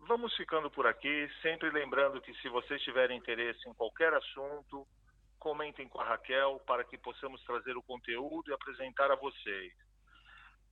vamos 0.00 0.34
ficando 0.36 0.70
por 0.70 0.86
aqui. 0.86 1.28
Sempre 1.42 1.70
lembrando 1.70 2.20
que 2.20 2.32
se 2.40 2.48
vocês 2.48 2.80
tiverem 2.82 3.18
interesse 3.18 3.68
em 3.68 3.74
qualquer 3.74 4.14
assunto, 4.14 4.86
comentem 5.38 5.88
com 5.88 6.00
a 6.00 6.04
Raquel 6.04 6.60
para 6.66 6.84
que 6.84 6.96
possamos 6.96 7.42
trazer 7.42 7.76
o 7.76 7.82
conteúdo 7.82 8.50
e 8.50 8.54
apresentar 8.54 9.10
a 9.10 9.16
vocês. 9.16 9.72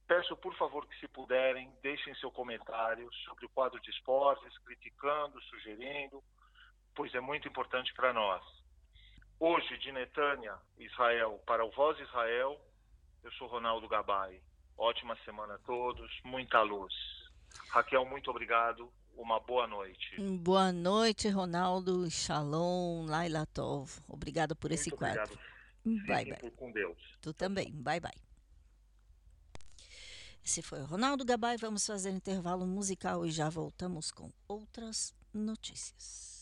Peço, 0.07 0.37
por 0.37 0.55
favor, 0.57 0.87
que 0.87 0.99
se 1.01 1.09
puderem, 1.09 1.73
deixem 1.83 2.15
seu 2.17 2.31
comentário 2.31 3.09
sobre 3.25 3.47
o 3.47 3.49
quadro 3.49 3.81
de 3.81 3.91
esportes, 3.91 4.57
criticando, 4.59 5.41
sugerindo, 5.45 6.23
pois 6.95 7.15
é 7.15 7.21
muito 7.21 7.49
importante 7.49 7.93
para 7.95 8.13
nós. 8.13 8.43
Hoje, 9.41 9.79
de 9.79 9.91
Netânia, 9.93 10.55
Israel, 10.79 11.43
para 11.47 11.65
o 11.65 11.71
Voz 11.71 11.99
Israel, 12.01 12.61
eu 13.23 13.33
sou 13.33 13.49
Ronaldo 13.49 13.89
Gabay. 13.89 14.41
Ótima 14.77 15.17
semana 15.25 15.55
a 15.55 15.59
todos, 15.59 16.11
muita 16.25 16.61
luz. 16.63 16.93
Raquel, 17.71 18.05
muito 18.05 18.31
obrigado. 18.31 18.93
Uma 19.17 19.39
boa 19.41 19.67
noite. 19.67 20.21
Boa 20.21 20.73
noite, 20.73 21.29
Ronaldo. 21.29 22.11
Shalom, 22.11 23.07
Laila 23.07 23.47
Tov. 23.47 23.89
Obrigada 24.09 24.55
por 24.57 24.73
esse 24.73 24.91
muito 24.91 24.99
quadro. 24.99 25.23
obrigado. 25.23 25.55
Bye, 26.07 26.25
Fiquem 26.35 26.51
bye. 26.51 26.51
com 26.59 26.73
Deus. 26.73 26.99
Tu 27.21 27.33
também. 27.33 27.71
Bye, 27.73 28.01
bye. 28.01 28.34
Esse 30.45 30.61
foi 30.61 30.81
o 30.83 30.87
Ronaldo 30.87 31.25
Gabay. 31.25 31.57
Vamos 31.57 31.87
fazer 31.87 32.11
intervalo 32.11 32.67
musical 32.67 33.25
e 33.25 33.31
já 33.31 33.49
voltamos 33.49 34.11
com 34.11 34.31
outras 34.47 35.15
notícias. 35.33 36.34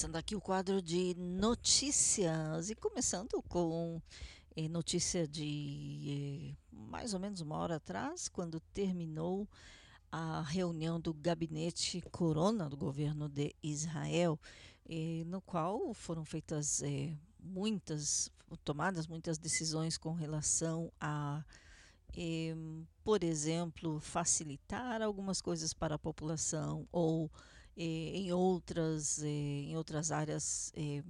Começando 0.00 0.16
aqui 0.16 0.34
o 0.34 0.40
quadro 0.40 0.80
de 0.80 1.14
notícias 1.14 2.70
e 2.70 2.74
começando 2.74 3.42
com 3.42 4.00
eh, 4.56 4.66
notícia 4.66 5.28
de 5.28 6.56
eh, 6.56 6.56
mais 6.72 7.12
ou 7.12 7.20
menos 7.20 7.42
uma 7.42 7.58
hora 7.58 7.76
atrás, 7.76 8.26
quando 8.26 8.60
terminou 8.72 9.46
a 10.10 10.40
reunião 10.40 10.98
do 10.98 11.12
gabinete 11.12 12.00
Corona 12.10 12.66
do 12.66 12.78
governo 12.78 13.28
de 13.28 13.54
Israel, 13.62 14.40
eh, 14.88 15.22
no 15.26 15.42
qual 15.42 15.92
foram 15.92 16.24
feitas 16.24 16.82
eh, 16.82 17.14
muitas, 17.38 18.32
tomadas 18.64 19.06
muitas 19.06 19.36
decisões 19.36 19.98
com 19.98 20.14
relação 20.14 20.90
a, 20.98 21.44
eh, 22.16 22.54
por 23.04 23.22
exemplo, 23.22 24.00
facilitar 24.00 25.02
algumas 25.02 25.42
coisas 25.42 25.74
para 25.74 25.96
a 25.96 25.98
população 25.98 26.88
ou 26.90 27.30
em 27.76 28.32
outras, 28.32 29.22
eh, 29.22 29.26
em 29.26 29.76
outras 29.76 30.10
áreas 30.10 30.72
eh, 30.76 31.02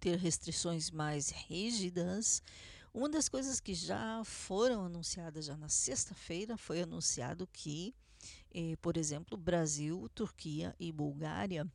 ter 0.00 0.18
restrições 0.18 0.90
mais 0.90 1.30
rígidas. 1.30 2.42
Uma 2.92 3.08
das 3.08 3.28
coisas 3.28 3.60
que 3.60 3.74
já 3.74 4.22
foram 4.24 4.84
anunciadas 4.84 5.46
já 5.46 5.56
na 5.56 5.68
sexta-feira 5.68 6.56
foi 6.56 6.82
anunciado 6.82 7.46
que, 7.52 7.94
eh, 8.52 8.76
por 8.80 8.96
exemplo, 8.96 9.36
Brasil, 9.36 10.08
Turquia 10.14 10.74
e 10.78 10.90
Bulgária 10.90 11.66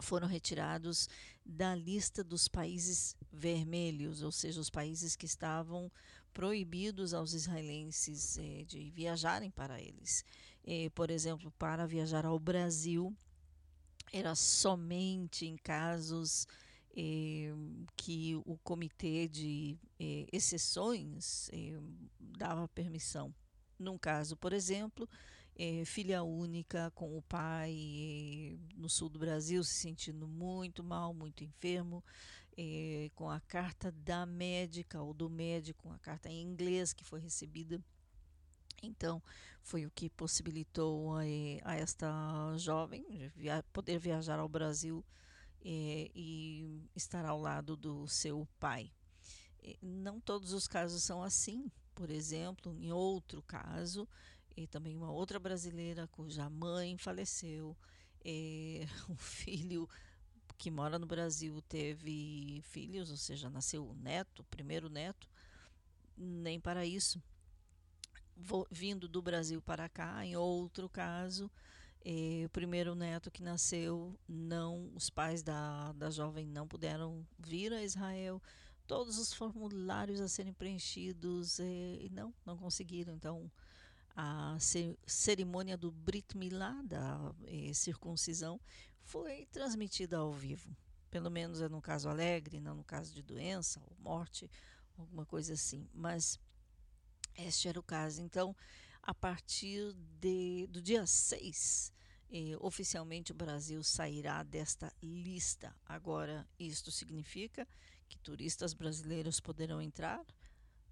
foram 0.00 0.26
retirados 0.26 1.08
da 1.44 1.74
lista 1.74 2.24
dos 2.24 2.48
países 2.48 3.16
vermelhos, 3.32 4.22
ou 4.22 4.32
seja, 4.32 4.60
os 4.60 4.70
países 4.70 5.14
que 5.14 5.26
estavam 5.26 5.90
proibidos 6.32 7.14
aos 7.14 7.34
israelenses 7.34 8.38
eh, 8.38 8.64
de 8.66 8.90
viajarem 8.90 9.50
para 9.50 9.80
eles. 9.80 10.24
Eh, 10.64 10.90
por 10.90 11.10
exemplo, 11.10 11.50
para 11.52 11.86
viajar 11.86 12.24
ao 12.24 12.38
Brasil, 12.38 13.14
era 14.12 14.34
somente 14.34 15.46
em 15.46 15.56
casos 15.56 16.46
eh, 16.94 17.52
que 17.96 18.36
o 18.44 18.58
comitê 18.58 19.26
de 19.26 19.78
eh, 19.98 20.26
exceções 20.30 21.48
eh, 21.50 21.80
dava 22.20 22.68
permissão. 22.68 23.34
Num 23.78 23.96
caso, 23.96 24.36
por 24.36 24.52
exemplo, 24.52 25.08
filha 25.84 26.22
única 26.22 26.90
com 26.94 27.16
o 27.16 27.22
pai 27.22 28.58
no 28.76 28.88
sul 28.88 29.08
do 29.08 29.18
Brasil 29.18 29.62
se 29.64 29.74
sentindo 29.74 30.26
muito 30.28 30.84
mal, 30.84 31.12
muito 31.12 31.42
enfermo, 31.42 32.02
com 33.14 33.28
a 33.28 33.40
carta 33.40 33.90
da 33.90 34.24
médica 34.24 35.02
ou 35.02 35.12
do 35.12 35.28
médico, 35.28 35.90
a 35.90 35.98
carta 35.98 36.30
em 36.30 36.40
inglês 36.42 36.92
que 36.92 37.04
foi 37.04 37.20
recebida 37.20 37.82
então, 38.82 39.22
foi 39.62 39.86
o 39.86 39.90
que 39.90 40.10
possibilitou 40.10 41.20
eh, 41.20 41.60
a 41.62 41.76
esta 41.76 42.56
jovem 42.56 43.04
via 43.36 43.64
poder 43.72 43.98
viajar 43.98 44.38
ao 44.38 44.48
Brasil 44.48 45.04
eh, 45.64 46.10
e 46.14 46.82
estar 46.96 47.24
ao 47.24 47.40
lado 47.40 47.76
do 47.76 48.08
seu 48.08 48.46
pai. 48.58 48.92
Eh, 49.62 49.76
não 49.80 50.20
todos 50.20 50.52
os 50.52 50.66
casos 50.66 51.02
são 51.04 51.22
assim. 51.22 51.70
Por 51.94 52.10
exemplo, 52.10 52.74
em 52.74 52.90
outro 52.90 53.42
caso, 53.42 54.08
e 54.56 54.66
também 54.66 54.96
uma 54.96 55.10
outra 55.10 55.38
brasileira 55.38 56.08
cuja 56.08 56.48
mãe 56.50 56.96
faleceu, 56.98 57.76
o 59.08 59.16
filho 59.16 59.88
que 60.56 60.70
mora 60.70 60.98
no 60.98 61.06
Brasil 61.06 61.60
teve 61.62 62.62
filhos, 62.62 63.10
ou 63.10 63.16
seja, 63.16 63.50
nasceu 63.50 63.86
o 63.86 63.94
neto, 63.94 64.44
primeiro 64.44 64.88
neto, 64.88 65.28
nem 66.16 66.60
para 66.60 66.86
isso 66.86 67.22
vindo 68.70 69.08
do 69.08 69.22
Brasil 69.22 69.60
para 69.60 69.88
cá. 69.88 70.24
Em 70.24 70.36
outro 70.36 70.88
caso, 70.88 71.50
eh, 72.04 72.44
o 72.46 72.50
primeiro 72.50 72.94
neto 72.94 73.30
que 73.30 73.42
nasceu, 73.42 74.18
não, 74.28 74.90
os 74.94 75.08
pais 75.10 75.42
da, 75.42 75.92
da 75.92 76.10
jovem 76.10 76.46
não 76.46 76.66
puderam 76.66 77.26
vir 77.38 77.72
a 77.72 77.82
Israel. 77.82 78.42
Todos 78.86 79.18
os 79.18 79.32
formulários 79.32 80.20
a 80.20 80.28
serem 80.28 80.52
preenchidos 80.52 81.60
eh, 81.60 82.08
não, 82.10 82.34
não 82.44 82.56
conseguiram. 82.56 83.14
Então, 83.14 83.50
a 84.16 84.56
cerimônia 85.06 85.76
do 85.76 85.90
Brit 85.90 86.36
Milá, 86.36 86.80
da 86.84 87.34
eh, 87.46 87.72
circuncisão, 87.72 88.60
foi 89.02 89.46
transmitida 89.46 90.18
ao 90.18 90.32
vivo. 90.32 90.76
Pelo 91.10 91.30
menos 91.30 91.60
é 91.60 91.68
no 91.68 91.80
caso 91.80 92.08
alegre, 92.08 92.60
não 92.60 92.74
no 92.74 92.84
caso 92.84 93.14
de 93.14 93.22
doença 93.22 93.80
ou 93.80 93.96
morte, 94.00 94.50
alguma 94.96 95.24
coisa 95.26 95.52
assim. 95.52 95.88
Mas 95.92 96.38
este 97.36 97.68
era 97.68 97.78
o 97.78 97.82
caso. 97.82 98.20
Então, 98.22 98.54
a 99.02 99.14
partir 99.14 99.92
de, 100.20 100.66
do 100.68 100.80
dia 100.80 101.06
6, 101.06 101.92
eh, 102.30 102.56
oficialmente 102.60 103.32
o 103.32 103.34
Brasil 103.34 103.82
sairá 103.82 104.42
desta 104.42 104.92
lista. 105.02 105.74
Agora, 105.84 106.48
isto 106.58 106.90
significa 106.90 107.66
que 108.08 108.18
turistas 108.18 108.74
brasileiros 108.74 109.40
poderão 109.40 109.80
entrar? 109.82 110.24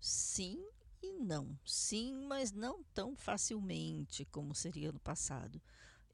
Sim 0.00 0.62
e 1.02 1.12
não. 1.12 1.58
Sim, 1.64 2.26
mas 2.26 2.52
não 2.52 2.82
tão 2.94 3.16
facilmente 3.16 4.24
como 4.26 4.54
seria 4.54 4.92
no 4.92 5.00
passado. 5.00 5.60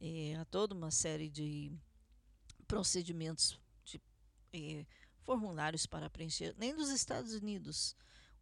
Eh, 0.00 0.34
há 0.36 0.44
toda 0.44 0.74
uma 0.74 0.90
série 0.90 1.28
de 1.28 1.72
procedimentos, 2.68 3.58
de 3.84 4.00
eh, 4.52 4.86
formulários 5.22 5.86
para 5.86 6.10
preencher, 6.10 6.54
nem 6.58 6.74
dos 6.74 6.90
Estados 6.90 7.32
Unidos 7.34 7.96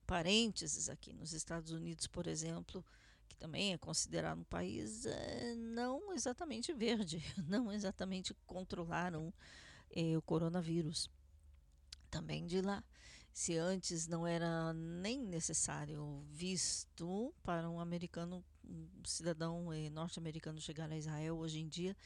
parênteses 0.06 0.88
aqui 0.88 1.12
nos 1.12 1.32
Estados 1.32 1.72
Unidos, 1.72 2.06
por 2.06 2.26
exemplo, 2.26 2.84
que 3.28 3.36
também 3.36 3.72
é 3.72 3.78
considerado 3.78 4.40
um 4.40 4.44
país 4.44 5.06
é, 5.06 5.54
não 5.54 6.12
exatamente 6.12 6.72
verde, 6.72 7.22
não 7.48 7.72
exatamente 7.72 8.34
controlaram 8.46 9.32
é, 9.90 10.16
o 10.16 10.22
coronavírus. 10.22 11.10
também 12.10 12.46
de 12.46 12.60
lá. 12.60 12.82
Se 13.32 13.56
antes 13.58 14.06
não 14.06 14.26
era 14.26 14.72
nem 14.72 15.20
necessário 15.20 16.22
visto 16.30 17.34
para 17.42 17.68
um 17.68 17.80
americano, 17.80 18.44
um 18.64 18.86
cidadão 19.04 19.72
eh, 19.72 19.90
norte-americano 19.90 20.60
chegar 20.60 20.90
a 20.90 20.96
Israel, 20.96 21.38
hoje 21.38 21.58
em 21.58 21.66
dia 21.66 21.96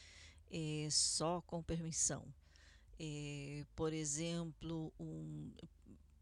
é 0.50 0.88
só 0.90 1.42
com 1.42 1.62
permissão. 1.62 2.24
Por 3.76 3.92
exemplo, 3.92 4.92
um, 4.98 5.52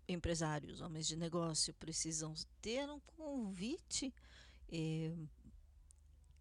empresários, 0.08 0.80
homens 0.80 1.06
de 1.06 1.16
negócio, 1.16 1.74
precisam 1.74 2.34
ter 2.60 2.88
um 2.88 3.00
convite, 3.00 4.14
eh, 4.70 5.12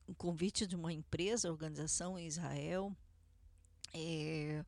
um 0.08 0.13
convite 0.13 0.67
de 0.67 0.75
uma 0.75 0.93
empresa, 0.93 1.51
organização 1.51 2.17
em 2.17 2.28
Israel. 2.28 2.95
Eh, 3.93 4.63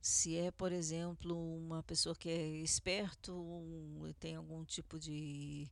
se 0.00 0.36
é, 0.36 0.50
por 0.50 0.72
exemplo, 0.72 1.36
uma 1.58 1.82
pessoa 1.84 2.14
que 2.16 2.28
é 2.28 2.48
esperto, 2.58 3.32
tem 4.18 4.34
algum 4.34 4.64
tipo 4.64 4.98
de 4.98 5.70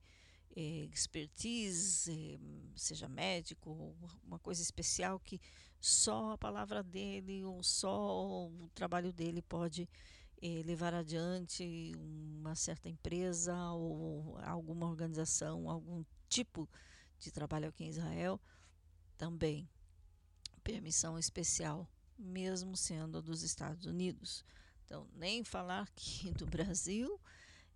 eh, 0.57 0.89
expertise, 0.93 2.39
seja 2.77 3.09
médico, 3.09 3.97
uma 4.25 4.39
coisa 4.39 4.63
especial 4.63 5.19
que 5.19 5.41
só 5.81 6.33
a 6.33 6.39
palavra 6.39 6.83
dele 6.83 7.45
ou 7.45 7.63
só 7.63 8.47
o 8.47 8.71
trabalho 8.75 9.13
dele 9.13 9.43
pode 9.43 9.89
eh, 10.43 10.63
levar 10.65 10.95
adiante 10.95 11.93
uma 11.97 12.55
certa 12.55 12.89
empresa 12.89 13.55
ou 13.73 14.39
alguma 14.43 14.87
organização, 14.87 15.69
algum 15.69 16.05
tipo 16.29 16.69
de 17.19 17.31
trabalho 17.31 17.69
aqui 17.69 17.85
em 17.85 17.89
Israel, 17.89 18.41
também 19.17 19.69
permissão 20.63 21.19
especial 21.19 21.89
mesmo 22.21 22.77
sendo 22.77 23.23
dos 23.23 23.43
Estados 23.43 23.87
Unidos. 23.87 24.45
Então, 24.85 25.09
nem 25.15 25.43
falar 25.43 25.89
que 25.97 26.31
do 26.35 26.47
Brasil, 26.47 27.21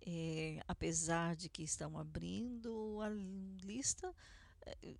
é, 0.01 0.61
apesar 0.67 1.35
de 1.35 1.49
que 1.49 1.63
estão 1.63 1.97
abrindo 1.97 2.99
a 3.01 3.09
lista, 3.09 4.13
é, 4.65 4.95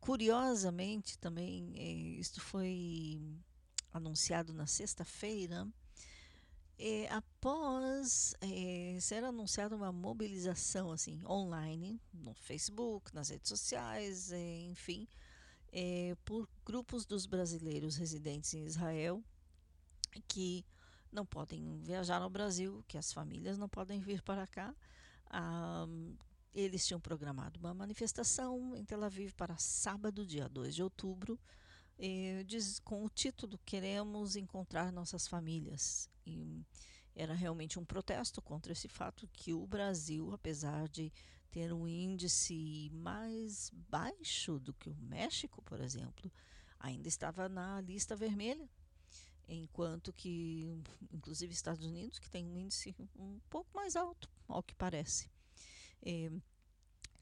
curiosamente 0.00 1.18
também, 1.18 1.72
é, 1.76 1.92
isto 2.20 2.40
foi 2.40 3.20
anunciado 3.92 4.52
na 4.52 4.66
sexta-feira, 4.66 5.68
é, 6.78 7.08
após 7.10 8.34
é, 8.40 8.98
ser 9.00 9.24
anunciada 9.24 9.74
uma 9.74 9.92
mobilização 9.92 10.92
assim 10.92 11.20
online 11.24 12.00
no 12.12 12.34
Facebook, 12.34 13.14
nas 13.14 13.30
redes 13.30 13.48
sociais, 13.48 14.30
é, 14.32 14.60
enfim, 14.60 15.08
é, 15.72 16.16
por 16.24 16.48
grupos 16.64 17.06
dos 17.06 17.26
brasileiros 17.26 17.96
residentes 17.96 18.52
em 18.54 18.64
Israel 18.64 19.22
que 20.28 20.64
não 21.12 21.24
podem 21.24 21.78
viajar 21.80 22.20
ao 22.20 22.30
Brasil, 22.30 22.84
que 22.86 22.98
as 22.98 23.12
famílias 23.12 23.58
não 23.58 23.68
podem 23.68 24.00
vir 24.00 24.22
para 24.22 24.46
cá. 24.46 24.74
Ah, 25.28 25.86
eles 26.54 26.86
tinham 26.86 27.00
programado 27.00 27.58
uma 27.60 27.74
manifestação 27.74 28.74
em 28.74 28.84
Tel 28.84 29.04
Aviv 29.04 29.32
para 29.34 29.56
sábado, 29.58 30.26
dia 30.26 30.48
2 30.48 30.74
de 30.74 30.82
outubro, 30.82 31.38
eh, 31.98 32.44
diz, 32.44 32.78
com 32.80 33.04
o 33.04 33.08
título 33.08 33.58
Queremos 33.64 34.36
Encontrar 34.36 34.92
Nossas 34.92 35.26
Famílias. 35.26 36.08
E 36.26 36.64
era 37.14 37.34
realmente 37.34 37.78
um 37.78 37.84
protesto 37.84 38.42
contra 38.42 38.72
esse 38.72 38.88
fato 38.88 39.28
que 39.32 39.54
o 39.54 39.66
Brasil, 39.66 40.32
apesar 40.32 40.88
de 40.88 41.10
ter 41.50 41.72
um 41.72 41.88
índice 41.88 42.90
mais 42.92 43.70
baixo 43.88 44.58
do 44.58 44.74
que 44.74 44.90
o 44.90 44.96
México, 44.96 45.62
por 45.62 45.80
exemplo, 45.80 46.30
ainda 46.78 47.08
estava 47.08 47.48
na 47.48 47.80
lista 47.80 48.14
vermelha, 48.14 48.68
enquanto 49.48 50.12
que, 50.12 50.68
inclusive, 51.10 51.54
Estados 51.54 51.86
Unidos, 51.86 52.18
que 52.18 52.28
tem 52.28 52.46
um 52.46 52.58
índice 52.58 52.94
um 53.18 53.40
pouco 53.48 53.74
mais 53.74 53.96
alto, 53.96 54.28
ao 54.46 54.62
que 54.62 54.74
parece, 54.74 55.30
é, 56.02 56.30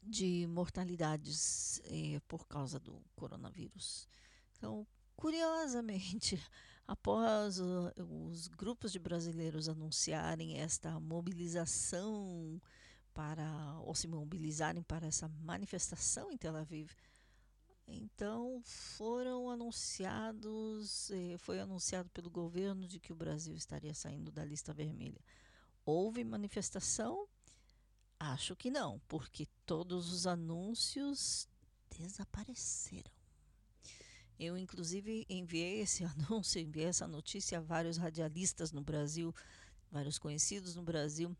de 0.03 0.45
mortalidades 0.47 1.79
é, 1.85 2.19
por 2.27 2.45
causa 2.47 2.79
do 2.79 3.01
coronavírus. 3.15 4.09
Então, 4.57 4.85
curiosamente, 5.15 6.41
após 6.87 7.59
os 7.59 8.47
grupos 8.47 8.91
de 8.91 8.99
brasileiros 8.99 9.67
anunciarem 9.67 10.59
esta 10.59 10.99
mobilização 10.99 12.61
para 13.13 13.79
ou 13.79 13.95
se 13.95 14.07
mobilizarem 14.07 14.83
para 14.83 15.07
essa 15.07 15.27
manifestação 15.27 16.31
em 16.31 16.37
Tel 16.37 16.55
Aviv. 16.55 16.91
Então 17.87 18.61
foram 18.63 19.49
anunciados, 19.49 21.11
eh, 21.11 21.37
foi 21.37 21.59
anunciado 21.59 22.09
pelo 22.09 22.29
governo 22.29 22.87
de 22.87 22.99
que 22.99 23.13
o 23.13 23.15
Brasil 23.15 23.55
estaria 23.55 23.93
saindo 23.93 24.31
da 24.31 24.43
lista 24.43 24.73
vermelha. 24.73 25.21
Houve 25.85 26.23
manifestação? 26.23 27.27
Acho 28.19 28.55
que 28.55 28.71
não, 28.71 28.99
porque 29.07 29.47
todos 29.65 30.11
os 30.11 30.25
anúncios 30.25 31.47
desapareceram. 31.95 33.14
Eu, 34.39 34.57
inclusive, 34.57 35.25
enviei 35.29 35.79
esse 35.81 36.03
anúncio, 36.29 36.59
enviei 36.59 36.87
essa 36.87 37.07
notícia 37.07 37.57
a 37.57 37.61
vários 37.61 37.97
radialistas 37.97 38.71
no 38.71 38.81
Brasil, 38.81 39.33
vários 39.91 40.17
conhecidos 40.17 40.75
no 40.75 40.83
Brasil, 40.83 41.35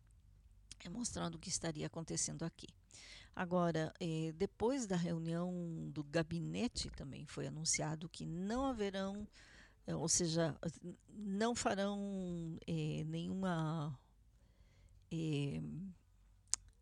mostrando 0.90 1.36
o 1.36 1.40
que 1.40 1.50
estaria 1.50 1.88
acontecendo 1.88 2.44
aqui. 2.44 2.68
Agora, 3.36 3.94
eh, 4.00 4.32
depois 4.38 4.86
da 4.88 4.96
reunião 4.96 5.90
do 5.92 6.04
gabinete, 6.06 6.90
também 6.92 7.26
foi 7.26 7.48
anunciado 7.48 8.08
que 8.08 8.26
não 8.26 8.66
haverão, 8.66 9.28
eh, 9.86 9.94
ou 9.94 10.08
seja, 10.08 10.58
não 11.10 11.54
farão 11.54 12.58
eh, 12.66 13.04
nenhuma. 13.06 14.00
Eh, 15.12 15.62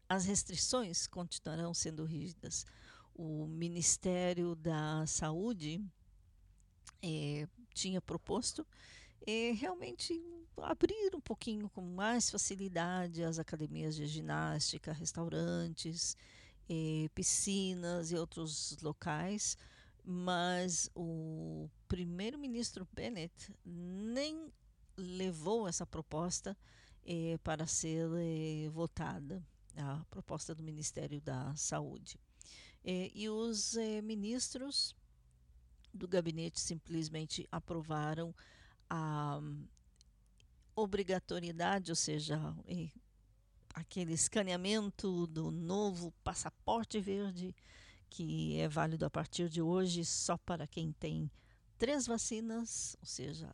as 0.07 0.25
restrições 0.25 1.07
continuarão 1.07 1.73
sendo 1.73 2.05
rígidas. 2.05 2.67
O 3.15 3.47
Ministério 3.47 4.53
da 4.55 5.07
Saúde 5.07 5.81
eh, 7.03 7.47
tinha 7.73 8.01
proposto 8.01 8.65
eh, 9.27 9.51
realmente 9.51 10.23
abrir 10.55 11.13
um 11.13 11.19
pouquinho 11.19 11.69
com 11.69 11.81
mais 11.81 12.29
facilidade 12.29 13.23
as 13.23 13.37
academias 13.37 13.93
de 13.95 14.07
ginástica, 14.07 14.93
restaurantes, 14.93 16.15
eh, 16.69 17.09
piscinas 17.13 18.11
e 18.11 18.15
outros 18.15 18.77
locais, 18.81 19.57
mas 20.05 20.89
o 20.95 21.69
primeiro-ministro 21.89 22.87
Bennett 22.93 23.53
nem 23.65 24.49
levou 24.95 25.67
essa 25.67 25.85
proposta 25.85 26.57
para 27.43 27.67
ser 27.67 28.07
votada, 28.69 29.45
a 29.75 30.05
proposta 30.09 30.55
do 30.55 30.63
Ministério 30.63 31.19
da 31.19 31.53
Saúde. 31.55 32.17
E 32.85 33.27
os 33.29 33.75
ministros 34.03 34.95
do 35.93 36.07
gabinete 36.07 36.59
simplesmente 36.59 37.47
aprovaram 37.51 38.33
a 38.89 39.39
obrigatoriedade, 40.75 41.91
ou 41.91 41.95
seja, 41.95 42.39
aquele 43.73 44.13
escaneamento 44.13 45.27
do 45.27 45.51
novo 45.51 46.11
passaporte 46.23 46.99
verde, 46.99 47.55
que 48.09 48.57
é 48.59 48.67
válido 48.67 49.05
a 49.05 49.09
partir 49.09 49.49
de 49.49 49.61
hoje 49.61 50.05
só 50.05 50.37
para 50.37 50.67
quem 50.67 50.91
tem 50.91 51.29
três 51.77 52.05
vacinas, 52.05 52.95
ou 53.01 53.07
seja, 53.07 53.51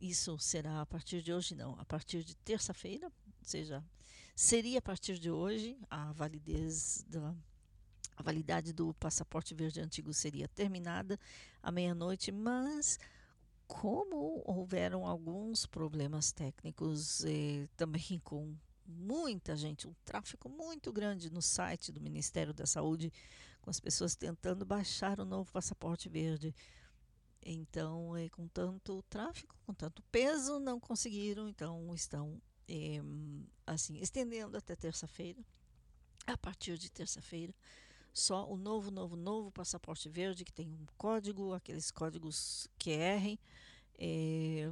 isso 0.00 0.38
será 0.38 0.80
a 0.80 0.86
partir 0.86 1.22
de 1.22 1.32
hoje, 1.32 1.54
não, 1.54 1.78
a 1.78 1.84
partir 1.84 2.22
de 2.24 2.36
terça-feira, 2.36 3.06
ou 3.06 3.44
seja, 3.44 3.84
seria 4.34 4.78
a 4.78 4.82
partir 4.82 5.18
de 5.18 5.30
hoje 5.30 5.76
a 5.90 6.12
validez 6.12 7.04
da 7.08 7.34
a 8.18 8.22
validade 8.22 8.72
do 8.72 8.92
passaporte 8.94 9.54
verde 9.54 9.80
antigo 9.80 10.12
seria 10.12 10.48
terminada 10.48 11.18
à 11.62 11.70
meia-noite, 11.70 12.32
mas 12.32 12.98
como 13.68 14.42
houveram 14.44 15.06
alguns 15.06 15.66
problemas 15.66 16.32
técnicos 16.32 17.24
eh, 17.24 17.68
também 17.76 18.18
com 18.24 18.56
muita 18.84 19.54
gente, 19.54 19.86
um 19.86 19.94
tráfego 20.04 20.48
muito 20.48 20.92
grande 20.92 21.30
no 21.30 21.40
site 21.40 21.92
do 21.92 22.00
Ministério 22.00 22.52
da 22.52 22.66
Saúde, 22.66 23.12
com 23.62 23.70
as 23.70 23.78
pessoas 23.78 24.16
tentando 24.16 24.66
baixar 24.66 25.20
o 25.20 25.24
novo 25.24 25.52
passaporte 25.52 26.08
verde. 26.08 26.52
Então, 27.40 28.16
eh, 28.16 28.28
com 28.30 28.48
tanto 28.48 29.00
tráfego, 29.08 29.54
com 29.64 29.72
tanto 29.72 30.02
peso, 30.10 30.58
não 30.58 30.80
conseguiram, 30.80 31.48
então 31.48 31.94
estão 31.94 32.42
eh, 32.66 33.00
assim 33.64 34.00
estendendo 34.00 34.56
até 34.56 34.74
terça-feira. 34.74 35.40
A 36.26 36.36
partir 36.36 36.76
de 36.76 36.90
terça-feira, 36.90 37.54
só 38.18 38.46
o 38.50 38.56
novo, 38.56 38.90
novo, 38.90 39.16
novo 39.16 39.50
passaporte 39.50 40.08
verde, 40.08 40.44
que 40.44 40.52
tem 40.52 40.68
um 40.68 40.86
código, 40.96 41.54
aqueles 41.54 41.90
códigos 41.90 42.68
QR, 42.78 43.38
é, 43.98 44.68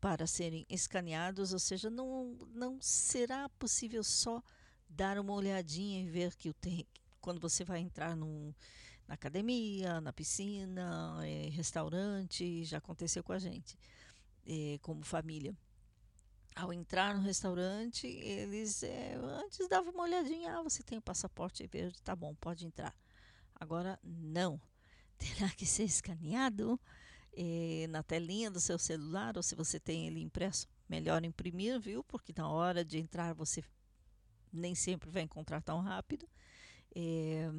para 0.00 0.26
serem 0.26 0.66
escaneados, 0.68 1.52
ou 1.52 1.58
seja, 1.58 1.88
não, 1.88 2.36
não 2.52 2.78
será 2.80 3.48
possível 3.50 4.04
só 4.04 4.42
dar 4.88 5.18
uma 5.18 5.32
olhadinha 5.32 6.00
e 6.00 6.08
ver 6.08 6.34
que 6.36 6.48
o 6.48 6.54
tem, 6.54 6.86
quando 7.20 7.40
você 7.40 7.64
vai 7.64 7.80
entrar 7.80 8.16
num, 8.16 8.52
na 9.06 9.14
academia, 9.14 10.00
na 10.00 10.12
piscina, 10.12 11.18
é, 11.26 11.48
restaurante, 11.48 12.64
já 12.64 12.78
aconteceu 12.78 13.22
com 13.22 13.32
a 13.32 13.38
gente, 13.38 13.78
é, 14.46 14.78
como 14.82 15.02
família. 15.04 15.56
Ao 16.56 16.72
entrar 16.72 17.14
no 17.14 17.20
restaurante, 17.20 18.06
eles 18.06 18.82
é, 18.82 19.14
antes 19.14 19.68
davam 19.68 19.92
uma 19.92 20.04
olhadinha, 20.04 20.56
ah, 20.56 20.62
você 20.62 20.82
tem 20.82 20.96
o 20.96 21.02
passaporte 21.02 21.66
verde, 21.66 22.02
tá 22.02 22.16
bom, 22.16 22.34
pode 22.34 22.66
entrar. 22.66 22.96
Agora 23.54 24.00
não, 24.02 24.58
terá 25.18 25.50
que 25.50 25.66
ser 25.66 25.84
escaneado 25.84 26.80
eh, 27.34 27.86
na 27.90 28.02
telinha 28.02 28.50
do 28.50 28.58
seu 28.58 28.78
celular, 28.78 29.36
ou 29.36 29.42
se 29.42 29.54
você 29.54 29.78
tem 29.78 30.06
ele 30.06 30.20
impresso, 30.20 30.66
melhor 30.88 31.22
imprimir, 31.24 31.78
viu? 31.78 32.02
Porque 32.02 32.32
na 32.34 32.48
hora 32.48 32.82
de 32.82 32.98
entrar 32.98 33.34
você 33.34 33.62
nem 34.50 34.74
sempre 34.74 35.10
vai 35.10 35.22
encontrar 35.22 35.60
tão 35.60 35.80
rápido. 35.80 36.26
Eh, 36.94 37.50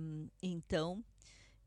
então, 0.41 1.05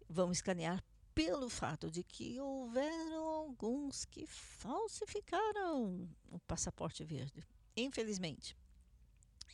vamos 0.08 0.38
escanear 0.38 0.82
pelo 1.26 1.50
fato 1.50 1.90
de 1.90 2.02
que 2.02 2.40
houveram 2.40 3.28
alguns 3.28 4.06
que 4.06 4.24
falsificaram 4.26 6.08
o 6.30 6.38
passaporte 6.38 7.04
verde, 7.04 7.46
infelizmente. 7.76 8.56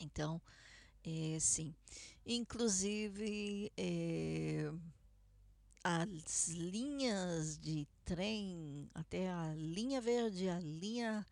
Então, 0.00 0.40
é, 1.02 1.36
sim. 1.40 1.74
Inclusive, 2.24 3.72
é, 3.76 4.70
as 5.82 6.46
linhas 6.50 7.58
de 7.58 7.84
trem, 8.04 8.88
até 8.94 9.28
a 9.28 9.52
linha 9.56 10.00
verde, 10.00 10.48
a 10.48 10.60
linha 10.60 11.26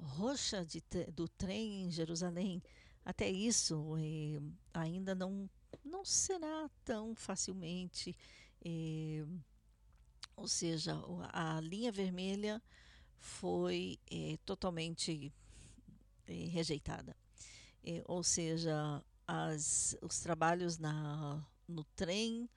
roxa 0.00 0.66
de, 0.66 0.82
do 1.14 1.28
trem 1.28 1.84
em 1.84 1.92
Jerusalém, 1.92 2.60
até 3.04 3.30
isso 3.30 3.94
é, 3.98 4.40
ainda 4.74 5.14
não, 5.14 5.48
não 5.84 6.04
será 6.04 6.68
tão 6.84 7.14
facilmente. 7.14 8.16
É, 8.64 9.24
ou 10.36 10.46
seja, 10.46 10.94
a 11.32 11.60
linha 11.60 11.90
vermelha 11.90 12.62
foi 13.18 13.98
é, 14.10 14.36
totalmente 14.44 15.32
é, 16.26 16.32
rejeitada. 16.46 17.16
É, 17.82 18.02
ou 18.06 18.22
seja, 18.22 19.02
as, 19.26 19.96
os 20.02 20.20
trabalhos 20.20 20.78
na, 20.78 21.44
no 21.66 21.84
trem 21.84 22.48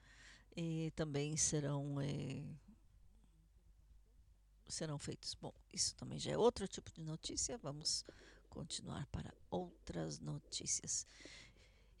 também 0.94 1.38
serão 1.38 1.96
serão 4.68 4.98
feitos. 4.98 5.34
Bom, 5.34 5.54
isso 5.72 5.94
também 5.96 6.18
já 6.18 6.32
é 6.32 6.36
outro 6.38 6.68
tipo 6.68 6.92
de 6.92 7.02
notícia. 7.02 7.56
Vamos 7.58 8.04
continuar 8.50 9.06
para 9.06 9.32
outras 9.50 10.18
notícias. 10.18 11.06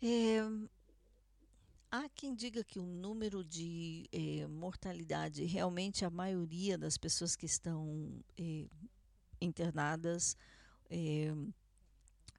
É, 0.02 0.40
Há 1.92 2.08
quem 2.08 2.36
diga 2.36 2.62
que 2.62 2.78
o 2.78 2.86
número 2.86 3.42
de 3.42 4.08
eh, 4.12 4.46
mortalidade, 4.46 5.44
realmente 5.44 6.04
a 6.04 6.10
maioria 6.10 6.78
das 6.78 6.96
pessoas 6.96 7.34
que 7.34 7.46
estão 7.46 8.22
eh, 8.38 8.68
internadas, 9.40 10.36
eh, 10.88 11.34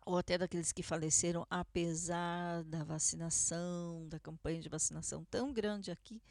ou 0.06 0.18
até 0.18 0.38
daqueles 0.38 0.72
que 0.72 0.82
faleceram, 0.82 1.46
apesar 1.50 2.64
da 2.64 2.86
vacinação, 2.86 4.08
da 4.08 4.18
campanha 4.18 4.62
de 4.62 4.70
vacinação 4.70 5.26
tão 5.26 5.52
grande 5.52 5.92
aqui, 5.92 6.22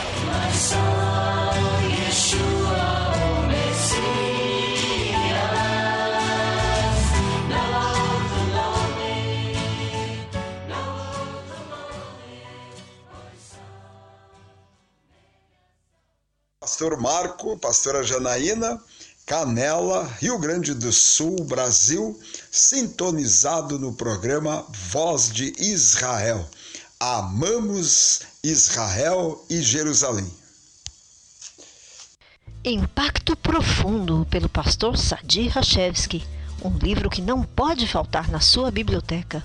Pastor 16.79 16.97
Marco, 17.01 17.59
pastora 17.59 18.05
Janaína, 18.05 18.81
Canela, 19.27 20.05
Rio 20.21 20.39
Grande 20.39 20.75
do 20.75 20.93
Sul, 20.93 21.35
Brasil, 21.43 22.17
sintonizado 22.53 23.81
no 23.81 23.93
programa 23.93 24.65
Voz 24.93 25.29
de 25.29 25.53
Israel. 25.59 26.49
Amamos 27.01 28.21
Israel 28.45 29.45
e 29.51 29.61
Jerusalém. 29.61 30.33
Impacto 32.65 33.37
Profundo, 33.37 34.25
pelo 34.31 34.49
pastor 34.49 34.97
Sadi 34.97 35.49
Rachevski. 35.49 36.25
Um 36.63 36.79
livro 36.79 37.11
que 37.11 37.21
não 37.21 37.43
pode 37.43 37.89
faltar 37.89 38.31
na 38.31 38.39
sua 38.39 38.71
biblioteca. 38.71 39.45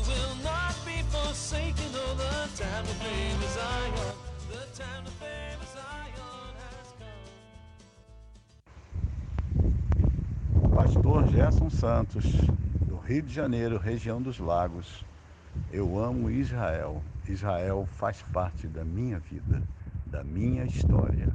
Pastor 10.75 11.27
Gerson 11.29 11.69
Santos, 11.69 12.25
do 12.87 12.97
Rio 12.97 13.21
de 13.21 13.33
Janeiro, 13.33 13.77
região 13.77 14.21
dos 14.21 14.39
Lagos. 14.39 15.05
Eu 15.71 15.99
amo 15.99 16.29
Israel. 16.29 17.03
Israel 17.27 17.87
faz 17.97 18.23
parte 18.33 18.67
da 18.67 18.83
minha 18.83 19.19
vida, 19.19 19.61
da 20.05 20.23
minha 20.23 20.63
história. 20.65 21.27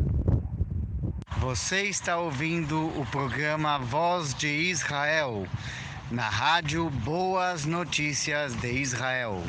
Você 1.39 1.83
está 1.83 2.19
ouvindo 2.19 2.89
o 3.01 3.07
programa 3.11 3.79
Voz 3.79 4.35
de 4.35 4.49
Israel, 4.49 5.47
na 6.11 6.29
rádio 6.29 6.91
Boas 6.91 7.65
Notícias 7.65 8.55
de 8.57 8.73
Israel. 8.73 9.43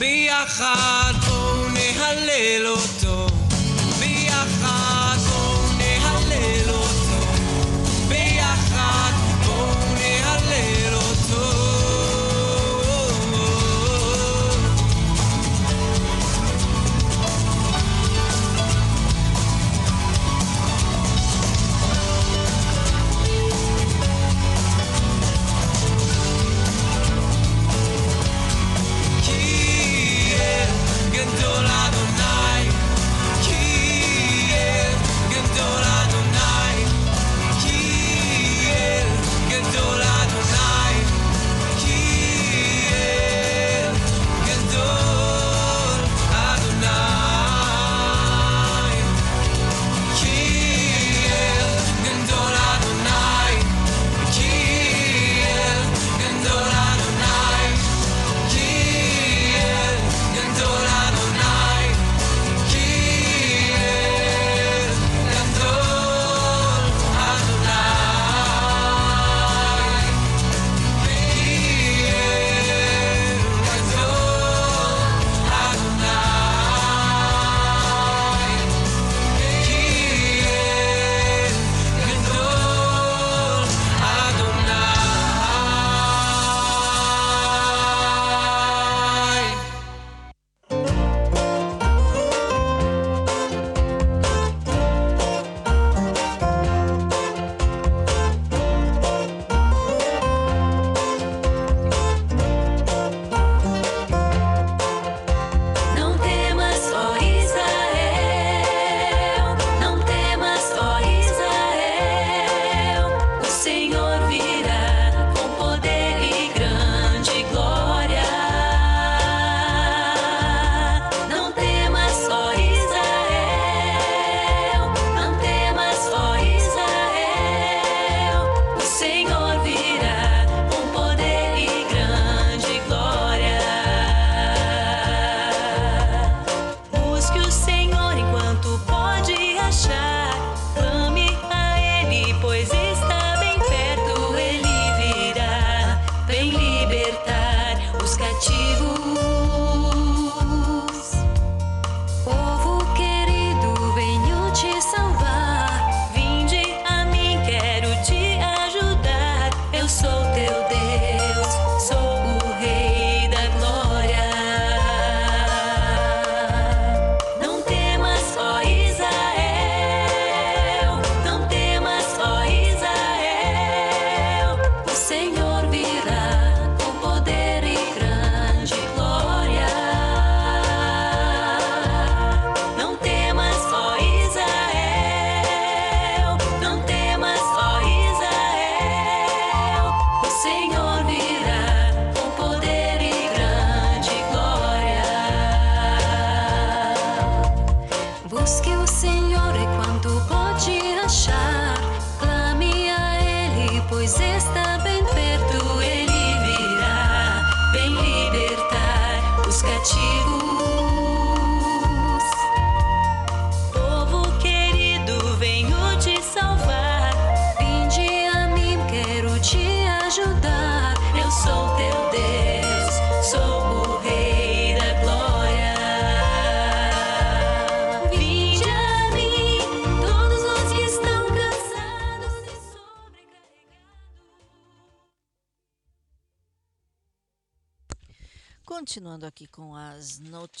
ביחד 0.00 1.12
בואו 1.28 1.68
נהלל 1.68 2.66
אותו 2.66 2.99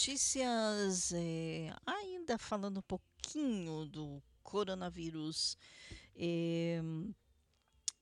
notícias, 0.00 1.12
é, 1.12 1.70
ainda 1.84 2.38
falando 2.38 2.78
um 2.78 2.82
pouquinho 2.82 3.84
do 3.84 4.22
coronavírus. 4.42 5.58
é, 6.16 6.80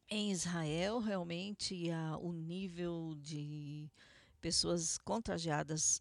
em 0.08 0.30
Israel, 0.30 1.00
realmente, 1.00 1.90
a, 1.90 2.16
o 2.18 2.32
nível 2.32 3.16
de 3.16 3.90
pessoas 4.40 4.96
contagiadas 4.98 6.00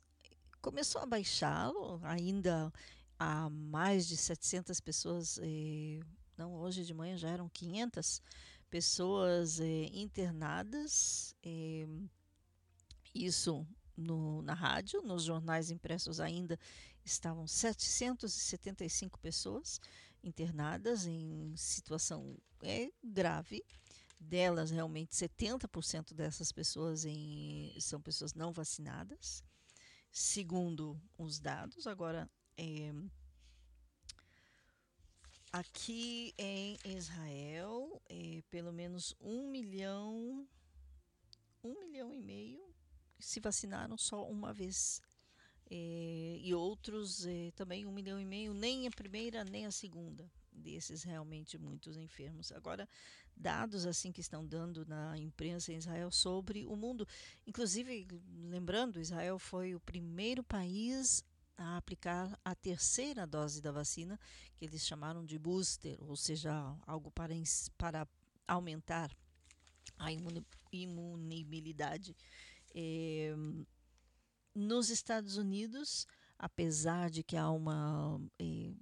começou 0.61 1.01
a 1.01 1.05
baixar, 1.07 1.71
ainda 2.03 2.71
há 3.17 3.49
mais 3.49 4.07
de 4.07 4.15
700 4.15 4.79
pessoas, 4.79 5.39
eh, 5.41 5.99
não, 6.37 6.53
hoje 6.53 6.85
de 6.85 6.93
manhã 6.93 7.17
já 7.17 7.29
eram 7.29 7.49
500 7.49 8.21
pessoas 8.69 9.59
internadas, 9.91 11.35
eh, 11.43 11.87
isso 13.15 13.67
no, 13.97 14.41
na 14.43 14.53
rádio, 14.53 15.01
nos 15.01 15.23
jornais 15.23 15.71
impressos 15.71 16.19
ainda 16.19 16.59
estavam 17.03 17.47
775 17.47 19.19
pessoas 19.19 19.81
internadas 20.23 21.05
em 21.05 21.55
situação 21.55 22.37
é, 22.61 22.91
grave, 23.03 23.63
delas 24.19 24.71
realmente 24.71 25.15
70% 25.15 26.13
dessas 26.13 26.51
pessoas 26.51 27.05
em, 27.05 27.75
são 27.79 28.01
pessoas 28.01 28.33
não 28.33 28.51
vacinadas, 28.51 29.43
segundo 30.11 30.99
os 31.17 31.39
dados. 31.39 31.87
Agora, 31.87 32.29
é, 32.57 32.93
aqui 35.51 36.33
em 36.37 36.77
Israel, 36.85 38.01
é, 38.09 38.41
pelo 38.49 38.71
menos 38.73 39.15
um 39.19 39.49
milhão, 39.49 40.47
um 41.63 41.79
milhão 41.79 42.13
e 42.13 42.19
meio 42.19 42.76
se 43.19 43.39
vacinaram 43.39 43.97
só 43.97 44.27
uma 44.27 44.53
vez. 44.53 45.01
É, 45.69 46.37
e 46.41 46.53
outros 46.53 47.25
é, 47.25 47.51
também 47.51 47.85
um 47.85 47.91
milhão 47.91 48.19
e 48.19 48.25
meio, 48.25 48.53
nem 48.53 48.87
a 48.87 48.91
primeira 48.91 49.43
nem 49.43 49.65
a 49.65 49.71
segunda 49.71 50.31
desses 50.51 51.03
realmente 51.03 51.57
muitos 51.57 51.97
enfermos. 51.97 52.51
Agora, 52.51 52.87
dados 53.35 53.85
assim 53.85 54.11
que 54.11 54.21
estão 54.21 54.45
dando 54.45 54.85
na 54.85 55.17
imprensa 55.17 55.71
em 55.71 55.77
Israel 55.77 56.11
sobre 56.11 56.65
o 56.65 56.75
mundo, 56.75 57.07
inclusive 57.45 58.07
lembrando, 58.49 58.99
Israel 58.99 59.37
foi 59.37 59.75
o 59.75 59.79
primeiro 59.79 60.43
país 60.43 61.23
a 61.57 61.77
aplicar 61.77 62.39
a 62.45 62.53
terceira 62.53 63.25
dose 63.25 63.61
da 63.61 63.71
vacina, 63.71 64.19
que 64.55 64.65
eles 64.65 64.85
chamaram 64.85 65.25
de 65.25 65.39
booster, 65.39 65.97
ou 65.99 66.15
seja, 66.15 66.51
algo 66.85 67.09
para, 67.11 67.33
para 67.77 68.07
aumentar 68.47 69.11
a 69.97 70.09
imunibilidade. 70.71 72.15
É, 72.73 73.33
nos 74.53 74.89
Estados 74.89 75.37
Unidos, 75.37 76.07
apesar 76.37 77.09
de 77.09 77.23
que 77.23 77.37
há 77.37 77.49
uma, 77.49 78.19
é, 78.39 78.73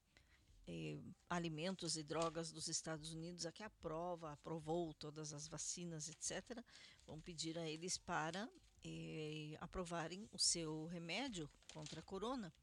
eh, 0.71 0.99
alimentos 1.27 1.97
e 1.97 2.03
drogas 2.03 2.51
dos 2.51 2.67
Estados 2.67 3.11
Unidos 3.11 3.45
a 3.45 3.51
que 3.51 3.63
aprova, 3.63 4.31
aprovou 4.31 4.93
todas 4.93 5.33
as 5.33 5.47
vacinas, 5.47 6.07
etc., 6.07 6.63
vão 7.07 7.19
pedir 7.19 7.57
a 7.57 7.67
eles 7.67 7.97
para 7.97 8.47
eh, 8.83 9.57
aprovarem 9.59 10.29
o 10.31 10.37
seu 10.37 10.85
remédio 10.85 11.49
contra 11.73 12.01
a 12.01 12.03
corona. 12.03 12.53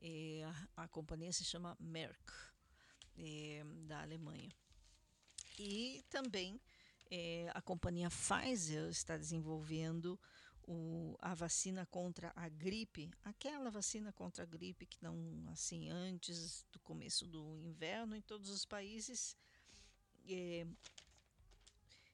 Eh, 0.00 0.42
a, 0.76 0.84
a, 0.84 0.88
companhia 0.88 1.32
se 1.32 1.44
chama 1.44 1.76
Merck, 1.78 2.32
eh, 3.16 3.62
da 3.86 4.02
Alemanha. 4.02 4.52
E 5.56 6.04
também 6.10 6.60
eh, 7.08 7.48
a 7.54 7.62
companhia 7.62 8.10
Pfizer 8.10 8.88
está 8.88 9.16
desenvolvendo 9.16 10.18
o, 10.66 11.16
a 11.20 11.34
vacina 11.34 11.86
contra 11.86 12.32
a 12.34 12.48
gripe, 12.48 13.10
aquela 13.22 13.70
vacina 13.70 14.12
contra 14.12 14.42
a 14.42 14.46
gripe 14.46 14.86
que 14.86 15.02
não, 15.02 15.16
assim, 15.50 15.88
antes 15.88 16.66
do 16.72 16.80
começo 16.80 17.26
do 17.26 17.60
inverno, 17.60 18.16
em 18.16 18.20
todos 18.20 18.50
os 18.50 18.64
países 18.64 19.36
é, 20.28 20.66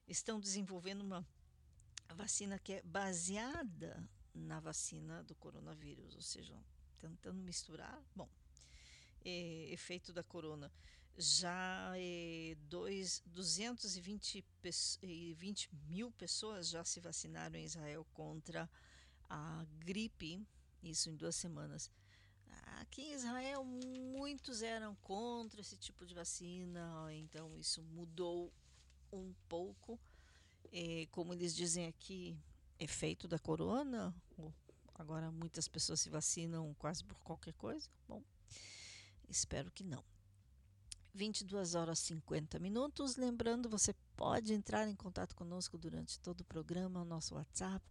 estão 0.07 0.39
desenvolvendo 0.39 1.01
uma 1.01 1.27
vacina 2.15 2.59
que 2.59 2.75
é 2.75 2.83
baseada 2.83 4.07
na 4.35 4.61
vacina 4.61 5.23
do 5.25 5.35
coronavírus, 5.35 6.15
ou 6.15 6.23
seja, 6.23 6.55
tentando 6.99 7.43
misturar, 7.43 8.03
bom, 8.15 8.29
é, 9.25 9.73
efeito 9.73 10.13
da 10.13 10.23
corona 10.23 10.71
já 11.17 11.93
eh, 11.97 12.57
dois, 12.69 13.23
220 13.27 14.45
20 15.37 15.71
mil 15.89 16.11
pessoas 16.13 16.69
já 16.69 16.85
se 16.85 17.01
vacinaram 17.01 17.57
em 17.57 17.65
Israel 17.65 18.07
contra 18.13 18.71
a 19.29 19.67
gripe, 19.79 20.47
isso 20.83 21.11
em 21.11 21.17
duas 21.17 21.37
semanas. 21.37 21.91
Aqui 22.81 23.03
em 23.03 23.15
Israel, 23.15 23.65
muitos 23.65 24.63
eram 24.63 24.95
contra 24.97 25.61
esse 25.61 25.77
tipo 25.77 26.05
de 26.05 26.15
vacina, 26.15 27.07
então 27.15 27.57
isso 27.57 27.83
mudou 27.83 28.53
um 29.13 29.33
pouco. 29.49 29.99
Eh, 30.73 31.07
como 31.11 31.33
eles 31.33 31.55
dizem 31.55 31.87
aqui, 31.87 32.37
efeito 32.79 33.29
da 33.29 33.39
corona. 33.39 34.15
Agora 34.95 35.31
muitas 35.31 35.69
pessoas 35.69 36.01
se 36.01 36.11
vacinam 36.11 36.75
quase 36.75 37.05
por 37.05 37.19
qualquer 37.21 37.55
coisa. 37.55 37.89
Bom, 38.09 38.23
espero 39.29 39.71
que 39.71 39.85
não. 39.85 40.05
22 41.15 41.75
horas 41.75 41.99
50 42.01 42.59
minutos. 42.59 43.17
Lembrando, 43.17 43.69
você 43.69 43.95
pode 44.17 44.53
entrar 44.55 44.89
em 44.89 44.95
contato 44.95 45.35
conosco 45.35 45.77
durante 45.77 46.19
todo 46.19 46.41
o 46.41 46.45
programa. 46.45 47.03
O 47.03 47.05
nosso 47.05 47.35
WhatsApp 47.35 47.85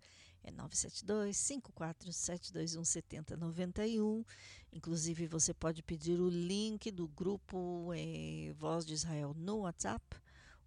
é 0.44 0.52
972 0.52 1.38
54721 1.38 2.84
7091. 2.84 4.26
Inclusive, 4.74 5.28
você 5.28 5.54
pode 5.54 5.84
pedir 5.84 6.20
o 6.20 6.30
link 6.30 6.90
do 6.92 7.08
grupo 7.08 7.92
é, 7.94 8.54
Voz 8.54 8.86
de 8.86 8.94
Israel 8.94 9.36
no 9.36 9.60
WhatsApp, 9.60 10.04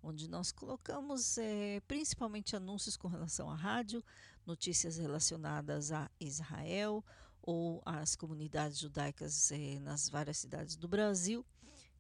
onde 0.03 0.29
nós 0.29 0.53
colocamos 0.53 1.39
é, 1.39 1.81
principalmente 1.89 2.55
anúncios 2.55 2.97
com 2.97 3.09
relação 3.09 3.51
à 3.51 3.57
rádio, 3.57 4.05
notícias 4.47 4.97
relacionadas 4.97 5.91
a 5.91 6.09
Israel 6.21 7.05
ou 7.43 7.83
às 7.85 8.15
comunidades 8.15 8.79
judaicas 8.79 9.51
é, 9.51 9.81
nas 9.81 10.09
várias 10.09 10.39
cidades 10.39 10.77
do 10.77 10.87
Brasil 10.87 11.45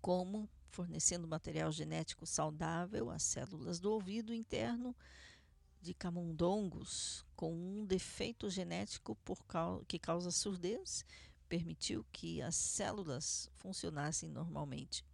como 0.00 0.48
fornecendo 0.70 1.26
material 1.26 1.72
genético 1.72 2.26
saudável 2.26 3.10
às 3.10 3.22
células 3.22 3.80
do 3.80 3.92
ouvido 3.92 4.34
interno 4.34 4.94
de 5.80 5.94
camundongos 5.94 7.24
com 7.36 7.54
um 7.54 7.84
defeito 7.84 8.50
genético 8.50 9.14
por 9.24 9.44
cau 9.44 9.84
que 9.86 9.98
causa 9.98 10.30
surdez, 10.30 11.04
permitiu 11.48 12.04
que 12.12 12.42
as 12.42 12.56
células 12.56 13.50
funcionassem 13.54 14.28
normalmente. 14.28 15.04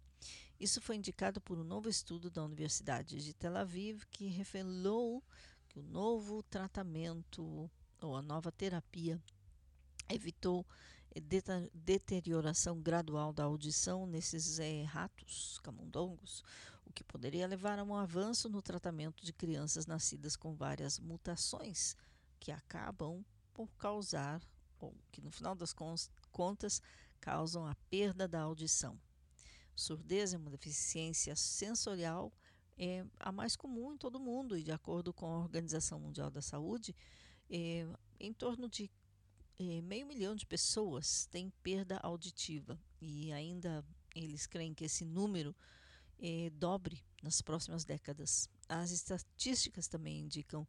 Isso 0.59 0.81
foi 0.81 0.95
indicado 0.95 1.41
por 1.41 1.57
um 1.57 1.63
novo 1.63 1.89
estudo 1.89 2.29
da 2.29 2.43
Universidade 2.43 3.23
de 3.23 3.33
Tel 3.33 3.57
Aviv 3.57 4.05
que 4.09 4.27
revelou 4.27 5.23
que 5.67 5.79
o 5.79 5.83
novo 5.83 6.41
tratamento 6.43 7.69
ou 8.01 8.15
a 8.15 8.21
nova 8.21 8.51
terapia 8.51 9.21
evitou 10.09 10.65
deterioração 11.73 12.81
gradual 12.81 13.31
da 13.31 13.43
audição 13.43 14.05
nesses 14.05 14.59
é, 14.59 14.83
ratos 14.83 15.59
camundongos, 15.63 16.43
o 16.85 16.91
que 16.91 17.03
poderia 17.03 17.47
levar 17.47 17.79
a 17.79 17.83
um 17.83 17.95
avanço 17.95 18.49
no 18.49 18.61
tratamento 18.61 19.23
de 19.23 19.33
crianças 19.33 19.85
nascidas 19.85 20.35
com 20.35 20.55
várias 20.55 20.99
mutações 20.99 21.95
que 22.39 22.51
acabam 22.51 23.23
por 23.53 23.69
causar, 23.77 24.41
ou 24.79 24.93
que 25.11 25.21
no 25.21 25.31
final 25.31 25.55
das 25.55 25.73
contas 26.31 26.81
causam 27.19 27.65
a 27.65 27.75
perda 27.89 28.27
da 28.27 28.41
audição. 28.41 28.99
Surdez 29.75 30.33
é 30.33 30.37
uma 30.37 30.51
deficiência 30.51 31.35
sensorial 31.35 32.31
é 32.77 33.05
a 33.19 33.31
mais 33.31 33.55
comum 33.55 33.93
em 33.93 33.97
todo 33.97 34.15
o 34.15 34.19
mundo 34.19 34.57
e 34.57 34.63
de 34.63 34.71
acordo 34.71 35.13
com 35.13 35.25
a 35.25 35.39
Organização 35.39 35.99
Mundial 35.99 36.29
da 36.29 36.41
Saúde, 36.41 36.95
é, 37.49 37.87
em 38.19 38.33
torno 38.33 38.67
de 38.67 38.91
é, 39.57 39.81
meio 39.81 40.05
milhão 40.05 40.35
de 40.35 40.45
pessoas 40.45 41.25
têm 41.27 41.51
perda 41.63 41.97
auditiva 42.03 42.79
e 43.01 43.31
ainda 43.31 43.85
eles 44.13 44.45
creem 44.45 44.73
que 44.73 44.85
esse 44.85 45.05
número 45.05 45.55
é, 46.19 46.49
dobre 46.51 47.03
nas 47.21 47.41
próximas 47.41 47.83
décadas. 47.83 48.49
As 48.67 48.91
estatísticas 48.91 49.87
também 49.87 50.19
indicam 50.19 50.67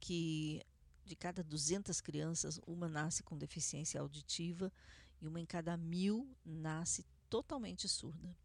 que 0.00 0.62
de 1.04 1.16
cada 1.16 1.42
200 1.42 2.00
crianças, 2.00 2.60
uma 2.66 2.86
nasce 2.86 3.22
com 3.22 3.36
deficiência 3.36 4.00
auditiva 4.00 4.70
e 5.20 5.26
uma 5.26 5.40
em 5.40 5.46
cada 5.46 5.76
mil 5.76 6.30
nasce 6.44 7.04
totalmente 7.30 7.88
surda. 7.88 8.36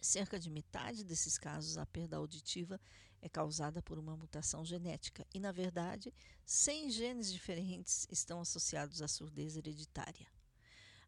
Cerca 0.00 0.38
de 0.38 0.50
metade 0.50 1.04
desses 1.04 1.38
casos, 1.38 1.78
a 1.78 1.86
perda 1.86 2.16
auditiva 2.16 2.80
é 3.24 3.28
causada 3.30 3.82
por 3.82 3.98
uma 3.98 4.14
mutação 4.14 4.62
genética 4.66 5.26
e, 5.32 5.40
na 5.40 5.50
verdade, 5.50 6.12
100 6.44 6.90
genes 6.90 7.32
diferentes 7.32 8.06
estão 8.10 8.38
associados 8.38 9.00
à 9.00 9.08
surdez 9.08 9.56
hereditária. 9.56 10.28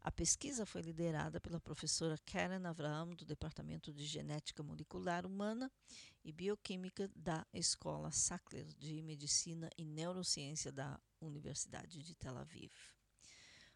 A 0.01 0.11
pesquisa 0.11 0.65
foi 0.65 0.81
liderada 0.81 1.39
pela 1.39 1.61
professora 1.61 2.17
Karen 2.25 2.67
Avraham, 2.67 3.15
do 3.15 3.27
Departamento 3.27 3.93
de 3.93 4.07
Genética 4.07 4.63
Molecular 4.63 5.27
Humana 5.27 5.71
e 6.25 6.33
Bioquímica 6.33 7.11
da 7.15 7.47
Escola 7.53 8.11
Sackler 8.11 8.65
de 8.79 9.03
Medicina 9.03 9.69
e 9.77 9.85
Neurociência 9.85 10.73
da 10.73 10.99
Universidade 11.21 12.03
de 12.03 12.15
Tel 12.15 12.39
Aviv. 12.39 12.73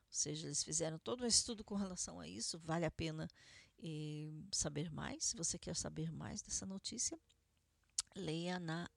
Ou 0.06 0.14
seja, 0.14 0.46
eles 0.46 0.64
fizeram 0.64 0.98
todo 0.98 1.24
um 1.24 1.26
estudo 1.26 1.62
com 1.62 1.74
relação 1.74 2.18
a 2.18 2.26
isso, 2.26 2.58
vale 2.58 2.86
a 2.86 2.90
pena 2.90 3.28
eh, 3.82 4.30
saber 4.50 4.90
mais. 4.90 5.24
Se 5.24 5.36
você 5.36 5.58
quer 5.58 5.76
saber 5.76 6.10
mais 6.10 6.40
dessa 6.40 6.64
notícia, 6.64 7.20
leia 8.14 8.58
na 8.58 8.88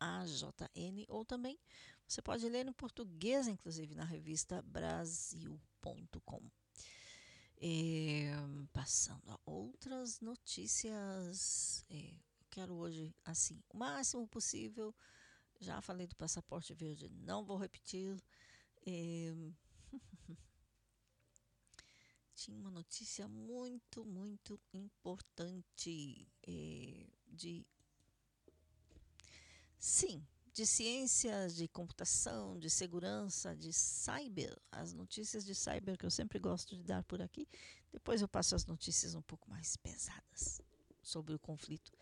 AJN 0.00 1.04
ou 1.08 1.24
também 1.24 1.58
você 2.06 2.20
pode 2.20 2.48
ler 2.48 2.66
em 2.66 2.72
português, 2.72 3.48
inclusive 3.48 3.94
na 3.94 4.04
revista 4.04 4.62
Brasil.com. 4.62 6.42
É, 7.56 8.30
passando 8.72 9.30
a 9.30 9.40
outras 9.46 10.20
notícias, 10.20 11.84
é, 11.90 12.14
quero 12.50 12.74
hoje, 12.74 13.14
assim, 13.24 13.62
o 13.70 13.78
máximo 13.78 14.28
possível. 14.28 14.94
Já 15.60 15.80
falei 15.80 16.06
do 16.06 16.14
passaporte 16.16 16.74
verde, 16.74 17.08
não 17.08 17.44
vou 17.44 17.56
repetir. 17.56 18.22
É, 18.86 19.32
tinha 22.34 22.56
uma 22.56 22.70
notícia 22.70 23.26
muito, 23.26 24.04
muito 24.04 24.60
importante 24.74 26.28
é, 26.46 27.06
de 27.26 27.66
Sim, 29.86 30.26
de 30.50 30.64
ciências, 30.64 31.54
de 31.54 31.68
computação, 31.68 32.58
de 32.58 32.70
segurança, 32.70 33.54
de 33.54 33.70
cyber, 33.70 34.58
as 34.72 34.94
notícias 34.94 35.44
de 35.44 35.54
cyber 35.54 35.98
que 35.98 36.06
eu 36.06 36.10
sempre 36.10 36.38
gosto 36.38 36.74
de 36.74 36.82
dar 36.82 37.04
por 37.04 37.20
aqui. 37.20 37.46
Depois 37.92 38.22
eu 38.22 38.26
passo 38.26 38.54
as 38.54 38.64
notícias 38.64 39.14
um 39.14 39.20
pouco 39.20 39.46
mais 39.50 39.76
pesadas 39.76 40.62
sobre 41.02 41.34
o 41.34 41.38
conflito. 41.38 41.92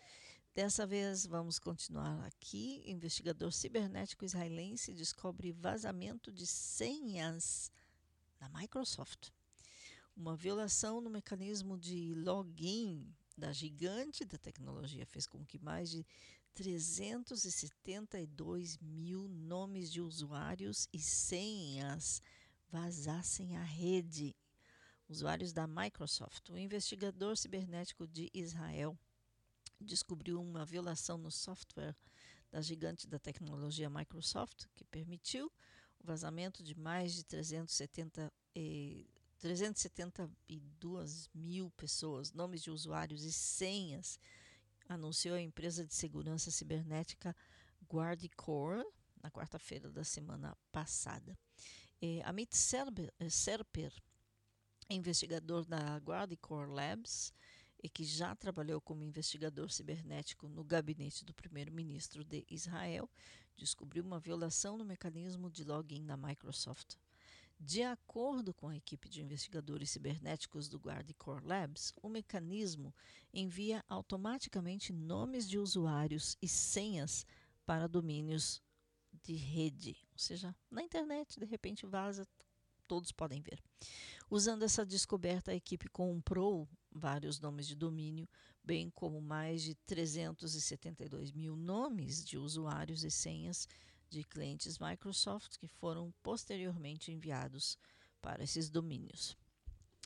Dessa 0.55 0.87
vez 0.87 1.25
vamos 1.25 1.59
continuar 1.59 2.25
aqui. 2.25 2.81
Investigador 2.85 3.51
cibernético 3.51 4.23
israelense 4.23 4.93
descobre 4.93 5.51
vazamento 5.51 6.31
de 6.31 6.47
senhas 6.47 7.69
na 8.39 8.47
Microsoft. 8.47 9.29
Uma 10.15 10.37
violação 10.37 11.01
no 11.01 11.09
mecanismo 11.09 11.77
de 11.77 12.15
login 12.15 13.13
da 13.37 13.51
gigante 13.51 14.23
da 14.23 14.37
tecnologia 14.37 15.05
fez 15.05 15.27
com 15.27 15.43
que 15.45 15.59
mais 15.59 15.89
de 15.89 16.05
372 16.53 18.77
mil 18.77 19.27
nomes 19.27 19.91
de 19.91 19.99
usuários 20.01 20.87
e 20.93 20.99
senhas 20.99 22.21
vazassem 22.69 23.57
à 23.57 23.63
rede. 23.63 24.35
Usuários 25.09 25.51
da 25.51 25.65
Microsoft. 25.67 26.49
O 26.49 26.57
investigador 26.57 27.35
cibernético 27.37 28.07
de 28.07 28.29
Israel 28.33 28.97
descobriu 29.81 30.41
uma 30.41 30.65
violação 30.65 31.17
no 31.17 31.31
software 31.31 31.95
da 32.51 32.61
gigante 32.61 33.07
da 33.07 33.17
tecnologia 33.17 33.89
Microsoft, 33.89 34.65
que 34.75 34.85
permitiu 34.85 35.51
o 35.99 36.05
vazamento 36.05 36.61
de 36.63 36.77
mais 36.77 37.13
de 37.13 37.23
370, 37.23 38.31
eh, 38.55 39.05
372 39.39 41.31
mil 41.33 41.71
pessoas, 41.71 42.31
nomes 42.31 42.61
de 42.61 42.69
usuários 42.69 43.23
e 43.23 43.31
senhas 43.31 44.19
anunciou 44.93 45.35
a 45.35 45.41
empresa 45.41 45.85
de 45.85 45.93
segurança 45.93 46.51
cibernética 46.51 47.35
Guardicore 47.87 48.83
na 49.21 49.31
quarta-feira 49.31 49.89
da 49.89 50.03
semana 50.03 50.57
passada. 50.71 51.37
E 52.01 52.21
Amit 52.23 52.55
Serper, 52.55 53.13
eh, 53.19 53.29
Serper, 53.29 53.93
investigador 54.89 55.65
da 55.65 55.97
Guardicore 55.97 56.69
Labs, 56.69 57.33
e 57.81 57.89
que 57.89 58.05
já 58.05 58.33
trabalhou 58.35 58.79
como 58.79 59.03
investigador 59.03 59.69
cibernético 59.69 60.47
no 60.47 60.63
gabinete 60.63 61.25
do 61.25 61.33
primeiro-ministro 61.33 62.23
de 62.23 62.45
Israel, 62.49 63.09
descobriu 63.57 64.03
uma 64.03 64.19
violação 64.19 64.77
no 64.77 64.85
mecanismo 64.85 65.49
de 65.49 65.63
login 65.65 66.05
da 66.05 66.15
Microsoft. 66.15 66.95
De 67.65 67.81
acordo 67.81 68.53
com 68.53 68.67
a 68.67 68.75
equipe 68.75 69.07
de 69.07 69.21
investigadores 69.21 69.89
cibernéticos 69.89 70.67
do 70.67 70.77
Guardicore 70.77 71.45
Labs, 71.45 71.93
o 72.01 72.09
mecanismo 72.09 72.93
envia 73.33 73.81
automaticamente 73.87 74.91
nomes 74.91 75.47
de 75.47 75.57
usuários 75.57 76.35
e 76.41 76.47
senhas 76.47 77.25
para 77.65 77.87
domínios 77.87 78.61
de 79.23 79.35
rede, 79.35 79.95
ou 80.11 80.17
seja, 80.17 80.53
na 80.69 80.83
internet, 80.83 81.39
de 81.39 81.45
repente 81.45 81.85
vaza, 81.85 82.27
todos 82.85 83.13
podem 83.13 83.41
ver. 83.41 83.63
Usando 84.29 84.63
essa 84.63 84.85
descoberta, 84.85 85.51
a 85.51 85.55
equipe 85.55 85.87
comprou 85.87 86.67
vários 86.91 87.39
nomes 87.39 87.65
de 87.65 87.75
domínio, 87.75 88.27
bem 88.61 88.89
como 88.89 89.21
mais 89.21 89.61
de 89.61 89.73
372 89.85 91.31
mil 91.31 91.55
nomes 91.55 92.25
de 92.25 92.37
usuários 92.37 93.05
e 93.05 93.09
senhas 93.09 93.69
de 94.13 94.23
clientes 94.23 94.79
Microsoft 94.79 95.57
que 95.57 95.67
foram 95.67 96.13
posteriormente 96.21 97.11
enviados 97.11 97.77
para 98.21 98.43
esses 98.43 98.69
domínios. 98.69 99.35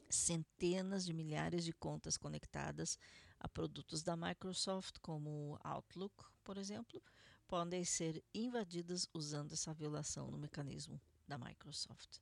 Centenas 0.10 1.06
de 1.06 1.14
milhares 1.14 1.66
de 1.66 1.74
contas 1.74 2.18
conectadas 2.18 2.98
a 3.40 3.48
produtos 3.48 4.02
da 4.02 4.16
Microsoft, 4.16 4.98
como 5.02 5.60
Outlook, 5.64 6.26
por 6.44 6.58
exemplo, 6.58 7.04
podem 7.48 7.84
ser 7.84 8.24
invadidas 8.34 9.08
usando 9.14 9.54
essa 9.54 9.74
violação 9.74 10.32
no 10.32 10.38
mecanismo 10.38 11.00
da 11.28 11.38
Microsoft. 11.38 12.20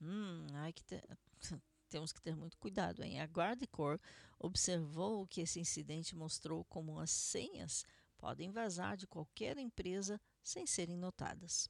Hum, 0.00 0.46
ai 0.54 0.72
que 0.72 0.84
te- 0.84 1.02
temos 1.88 2.12
que 2.12 2.20
ter 2.20 2.36
muito 2.36 2.58
cuidado. 2.58 3.02
Hein? 3.02 3.20
A 3.20 3.24
Guardicore 3.24 4.00
observou 4.38 5.26
que 5.26 5.40
esse 5.40 5.58
incidente 5.58 6.14
mostrou 6.14 6.64
como 6.64 6.98
as 7.00 7.10
senhas 7.10 7.84
podem 8.18 8.50
vazar 8.50 8.96
de 8.96 9.06
qualquer 9.06 9.58
empresa 9.58 10.20
sem 10.44 10.66
serem 10.66 10.96
notadas. 10.96 11.68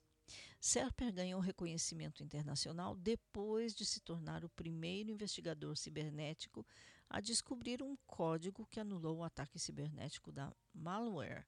Serper 0.60 1.12
ganhou 1.12 1.40
reconhecimento 1.40 2.22
internacional 2.22 2.96
depois 2.96 3.74
de 3.74 3.84
se 3.84 4.00
tornar 4.00 4.44
o 4.44 4.48
primeiro 4.48 5.10
investigador 5.10 5.76
cibernético 5.76 6.66
a 7.08 7.20
descobrir 7.20 7.82
um 7.82 7.96
código 8.06 8.66
que 8.66 8.80
anulou 8.80 9.18
o 9.18 9.22
ataque 9.22 9.58
cibernético 9.58 10.32
da 10.32 10.52
malware 10.72 11.46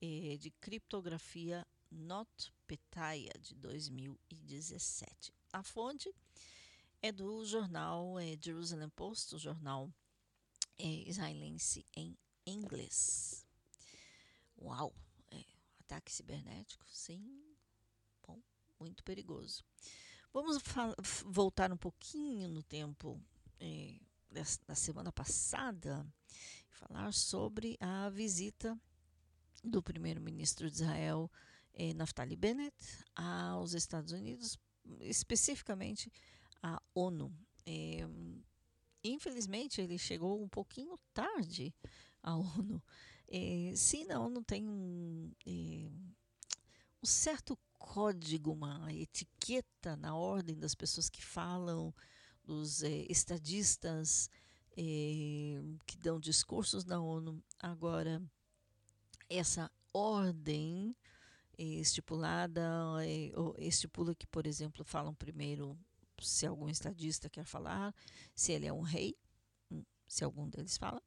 eh, 0.00 0.36
de 0.38 0.50
criptografia 0.50 1.66
NotPetya 1.90 3.32
de 3.38 3.54
2017. 3.54 5.32
A 5.52 5.62
fonte 5.62 6.12
é 7.02 7.12
do 7.12 7.44
jornal 7.44 8.18
eh, 8.18 8.36
Jerusalem 8.40 8.88
Post, 8.88 9.34
o 9.34 9.38
jornal 9.38 9.92
eh, 10.78 11.04
israelense 11.06 11.84
em 11.94 12.16
inglês. 12.46 13.46
Uau! 14.58 14.94
Ataque 15.86 16.12
cibernético, 16.12 16.84
sim. 16.88 17.24
Bom, 18.26 18.42
muito 18.80 19.04
perigoso. 19.04 19.64
Vamos 20.32 20.58
voltar 21.24 21.72
um 21.72 21.76
pouquinho 21.76 22.48
no 22.48 22.62
tempo 22.62 23.22
eh, 23.60 23.98
da 24.66 24.74
semana 24.74 25.12
passada 25.12 26.06
e 26.68 26.74
falar 26.74 27.12
sobre 27.14 27.76
a 27.80 28.10
visita 28.10 28.78
do 29.64 29.82
primeiro-ministro 29.82 30.70
de 30.70 30.82
Israel, 30.82 31.30
eh, 31.72 31.94
Naftali 31.94 32.36
Bennett, 32.36 32.76
aos 33.14 33.72
Estados 33.72 34.12
Unidos, 34.12 34.58
especificamente 35.00 36.12
à 36.62 36.82
ONU. 36.94 37.32
Eh, 37.64 38.06
infelizmente, 39.02 39.80
ele 39.80 39.98
chegou 39.98 40.42
um 40.42 40.48
pouquinho 40.48 40.98
tarde 41.14 41.74
à 42.22 42.34
ONU. 42.36 42.82
Eh, 43.28 43.72
sim, 43.76 44.10
a 44.10 44.20
ONU 44.20 44.42
tem 44.44 44.66
um, 44.68 45.32
eh, 45.46 45.90
um 47.02 47.06
certo 47.06 47.58
código, 47.78 48.52
uma 48.52 48.92
etiqueta 48.92 49.96
na 49.96 50.14
ordem 50.16 50.56
das 50.58 50.74
pessoas 50.74 51.08
que 51.08 51.24
falam, 51.24 51.94
dos 52.44 52.82
eh, 52.82 53.06
estadistas 53.10 54.30
eh, 54.76 55.60
que 55.86 55.98
dão 55.98 56.20
discursos 56.20 56.84
na 56.84 57.00
ONU. 57.00 57.42
Agora, 57.58 58.22
essa 59.28 59.70
ordem 59.92 60.94
eh, 61.58 61.64
estipulada 61.80 62.62
estipula 63.58 64.14
que, 64.14 64.26
por 64.26 64.46
exemplo, 64.46 64.84
falam 64.84 65.14
primeiro 65.14 65.76
se 66.20 66.46
algum 66.46 66.68
estadista 66.68 67.28
quer 67.28 67.44
falar, 67.44 67.94
se 68.34 68.52
ele 68.52 68.66
é 68.66 68.72
um 68.72 68.80
rei, 68.80 69.14
hum, 69.70 69.84
se 70.08 70.24
algum 70.24 70.48
deles 70.48 70.76
fala, 70.78 71.02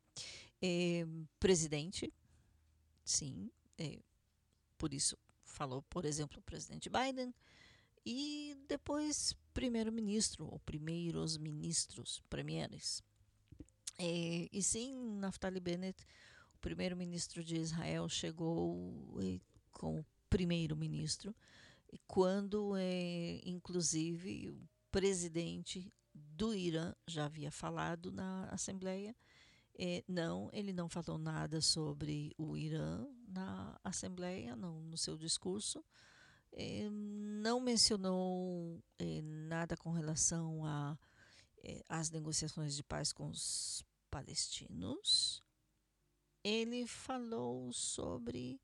eh, 0.62 1.05
presidente, 1.39 2.14
sim, 3.03 3.51
eh, 3.78 3.99
por 4.78 4.93
isso 4.93 5.18
falou, 5.43 5.82
por 5.84 6.05
exemplo, 6.05 6.39
o 6.39 6.43
presidente 6.43 6.89
Biden, 6.89 7.34
e 8.05 8.57
depois 8.68 9.36
primeiro-ministro, 9.53 10.45
ou 10.45 10.60
primeiros 10.60 11.38
ministros, 11.38 12.24
premieres. 12.30 13.03
Eh, 13.97 14.47
e 14.51 14.64
sim, 14.64 14.95
Naftali 15.20 15.60
Bennett, 15.60 16.05
o 16.53 16.57
primeiro-ministro 16.60 17.43
de 17.43 17.57
Israel, 17.57 18.07
chegou 18.07 19.18
eh, 19.22 19.39
com 19.72 19.99
o 19.99 20.05
primeiro-ministro, 20.30 21.36
quando, 22.07 22.76
eh, 22.78 23.41
inclusive, 23.43 24.49
o 24.49 24.70
presidente 24.91 25.91
do 26.14 26.53
Irã 26.53 26.93
já 27.07 27.26
havia 27.26 27.51
falado 27.51 28.12
na 28.12 28.45
Assembleia. 28.45 29.16
Eh, 29.82 30.03
não, 30.09 30.49
ele 30.51 30.73
não 30.73 30.89
falou 30.89 31.17
nada 31.17 31.61
sobre 31.61 32.36
o 32.38 32.57
Irã 32.57 33.07
na 33.30 33.80
Assembleia, 33.82 34.53
não, 34.53 34.82
no 34.82 34.97
seu 34.97 35.17
discurso. 35.17 35.82
Eh, 36.51 36.89
não 36.89 37.61
mencionou 37.61 38.84
eh, 38.97 39.21
nada 39.21 39.77
com 39.77 39.93
relação 39.93 40.63
às 41.88 42.11
negociações 42.11 42.75
de 42.75 42.84
paz 42.84 43.13
com 43.13 43.30
os 43.30 43.82
palestinos. 44.11 45.41
Ele 46.43 46.86
falou 46.86 47.71
sobre 47.71 48.59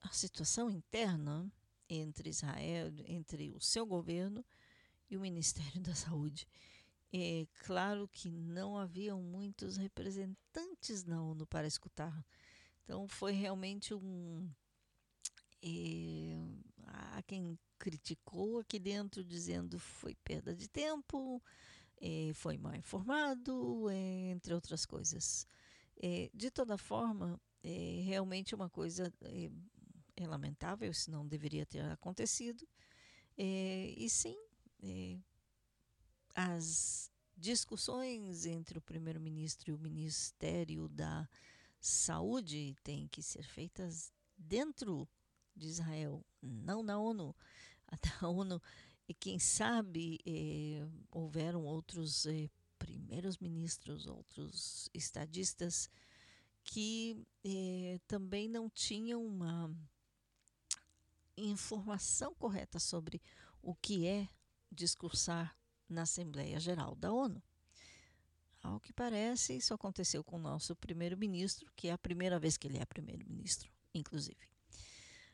a 0.00 0.08
situação 0.08 0.70
interna 0.70 1.52
entre 1.86 2.30
Israel, 2.30 2.90
entre 3.06 3.52
o 3.52 3.60
seu 3.60 3.84
governo 3.84 4.42
e 5.10 5.18
o 5.18 5.20
Ministério 5.20 5.82
da 5.82 5.94
Saúde. 5.94 6.48
É 7.16 7.46
claro 7.64 8.08
que 8.08 8.28
não 8.28 8.76
haviam 8.76 9.22
muitos 9.22 9.76
representantes 9.76 11.04
na 11.04 11.22
ONU 11.22 11.46
para 11.46 11.64
escutar. 11.64 12.26
Então 12.82 13.06
foi 13.06 13.30
realmente 13.30 13.94
um. 13.94 14.50
é, 15.62 16.36
há 16.88 17.22
quem 17.22 17.56
criticou 17.78 18.58
aqui 18.58 18.80
dentro, 18.80 19.22
dizendo 19.22 19.78
foi 19.78 20.16
perda 20.24 20.56
de 20.56 20.68
tempo, 20.68 21.40
é, 22.00 22.32
foi 22.34 22.58
mal 22.58 22.74
informado, 22.74 23.88
é, 23.90 24.30
entre 24.30 24.52
outras 24.52 24.84
coisas. 24.84 25.46
De 26.34 26.50
toda 26.50 26.76
forma, 26.76 27.40
é 27.62 28.02
realmente 28.04 28.56
uma 28.56 28.68
coisa 28.68 29.12
é, 29.22 30.26
lamentável, 30.26 30.90
isso 30.90 31.12
não 31.12 31.24
deveria 31.26 31.64
ter 31.64 31.84
acontecido. 31.84 32.66
É, 33.38 33.94
e 33.96 34.10
sim, 34.10 34.36
é, 34.82 35.16
as 36.34 37.10
discussões 37.36 38.46
entre 38.46 38.78
o 38.78 38.82
primeiro-ministro 38.82 39.70
e 39.70 39.74
o 39.74 39.78
Ministério 39.78 40.88
da 40.88 41.28
Saúde 41.80 42.74
têm 42.82 43.06
que 43.08 43.22
ser 43.22 43.44
feitas 43.44 44.12
dentro 44.36 45.08
de 45.54 45.66
Israel, 45.66 46.24
não 46.42 46.82
na 46.82 46.98
ONU. 46.98 47.34
A 48.20 48.28
ONU, 48.28 48.60
e 49.06 49.14
quem 49.14 49.38
sabe 49.38 50.18
eh, 50.26 50.86
houveram 51.10 51.64
outros 51.64 52.26
eh, 52.26 52.50
primeiros 52.78 53.38
ministros, 53.38 54.06
outros 54.06 54.88
estadistas 54.94 55.88
que 56.64 57.24
eh, 57.44 58.00
também 58.06 58.48
não 58.48 58.68
tinham 58.70 59.24
uma 59.24 59.70
informação 61.36 62.34
correta 62.34 62.78
sobre 62.78 63.20
o 63.62 63.74
que 63.74 64.06
é 64.06 64.28
discursar 64.72 65.56
na 65.94 66.02
Assembleia 66.02 66.60
Geral 66.60 66.94
da 66.96 67.12
ONU. 67.12 67.42
Ao 68.62 68.80
que 68.80 68.92
parece, 68.92 69.56
isso 69.56 69.74
aconteceu 69.74 70.24
com 70.24 70.36
o 70.36 70.40
nosso 70.40 70.74
primeiro-ministro, 70.76 71.70
que 71.76 71.88
é 71.88 71.92
a 71.92 71.98
primeira 71.98 72.38
vez 72.38 72.56
que 72.56 72.66
ele 72.66 72.78
é 72.78 72.84
primeiro-ministro, 72.84 73.70
inclusive. 73.94 74.48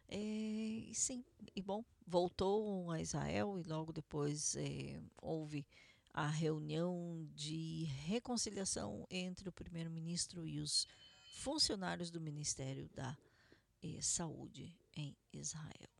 É, 0.08 0.18
e 0.18 0.92
sim, 0.94 1.24
e 1.54 1.62
bom, 1.62 1.84
voltou 2.06 2.90
a 2.90 3.00
Israel 3.00 3.58
e 3.58 3.62
logo 3.62 3.92
depois 3.92 4.56
é, 4.56 5.00
houve 5.16 5.64
a 6.12 6.26
reunião 6.26 7.24
de 7.34 7.84
reconciliação 8.06 9.06
entre 9.08 9.48
o 9.48 9.52
primeiro-ministro 9.52 10.46
e 10.46 10.58
os 10.58 10.86
funcionários 11.34 12.10
do 12.10 12.20
Ministério 12.20 12.88
da 12.94 13.16
eh, 13.82 14.00
Saúde 14.00 14.76
em 14.96 15.16
Israel. 15.32 15.99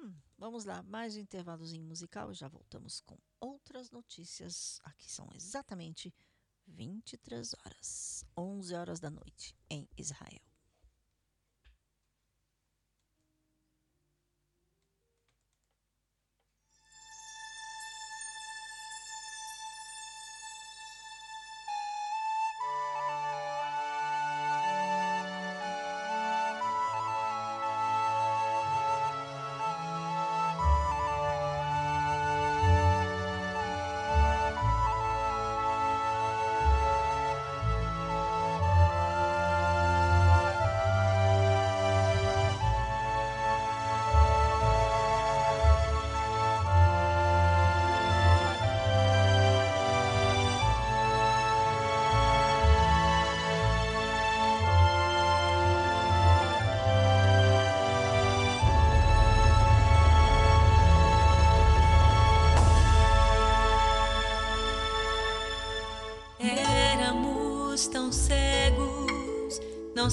Hum, 0.00 0.14
vamos 0.38 0.64
lá, 0.64 0.80
mais 0.84 1.16
um 1.16 1.18
intervalozinho 1.18 1.84
musical 1.84 2.30
e 2.30 2.34
já 2.34 2.46
voltamos 2.46 3.00
com 3.00 3.18
outras 3.40 3.90
notícias. 3.90 4.78
Aqui 4.84 5.10
são 5.10 5.28
exatamente 5.34 6.14
23 6.68 7.54
horas, 7.54 8.24
11 8.36 8.74
horas 8.76 9.00
da 9.00 9.10
noite 9.10 9.56
em 9.68 9.88
Israel. 9.96 10.47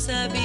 Não 0.07 0.44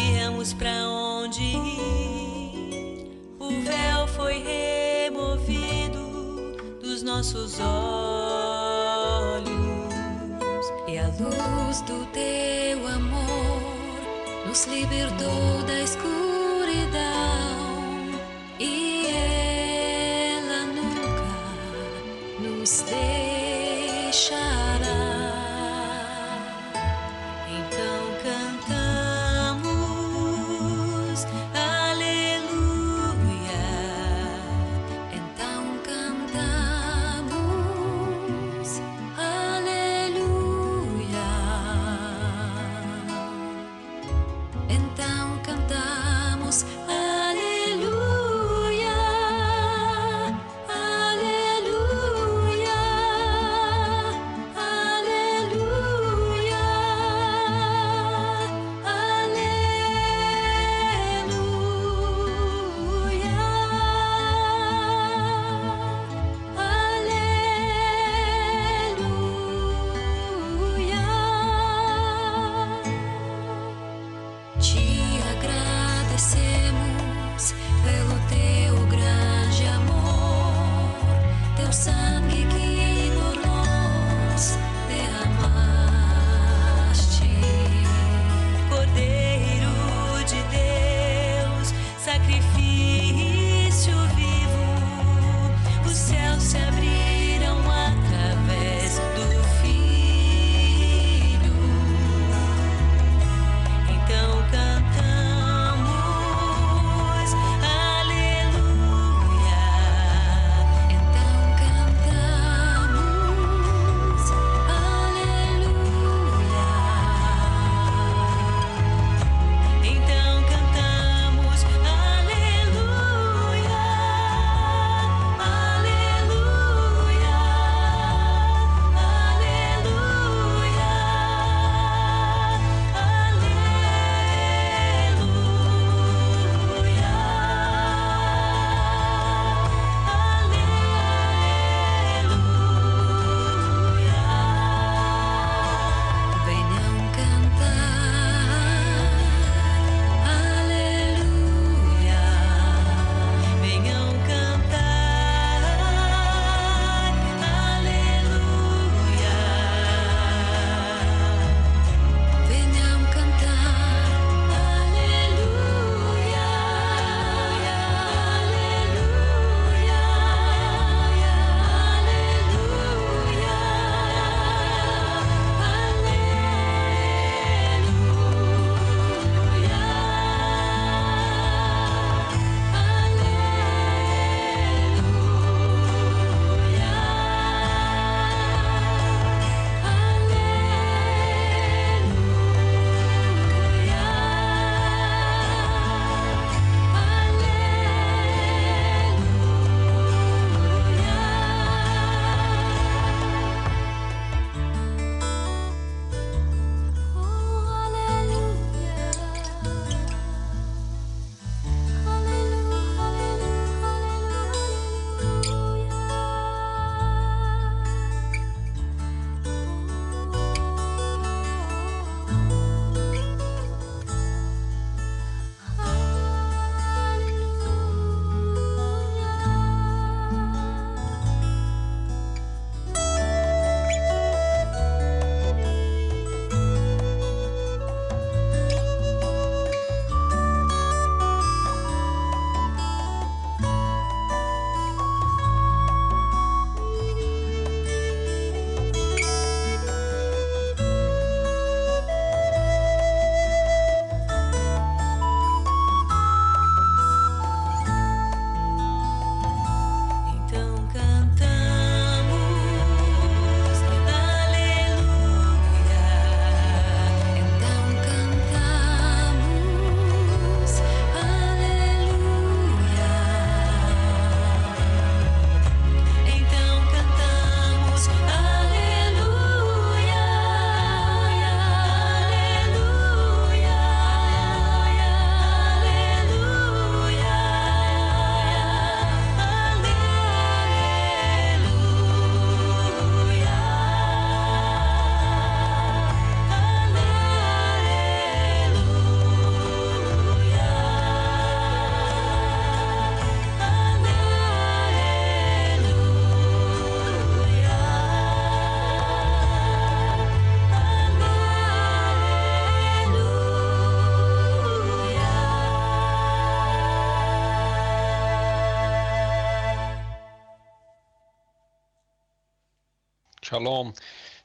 Shalom, 323.60 323.92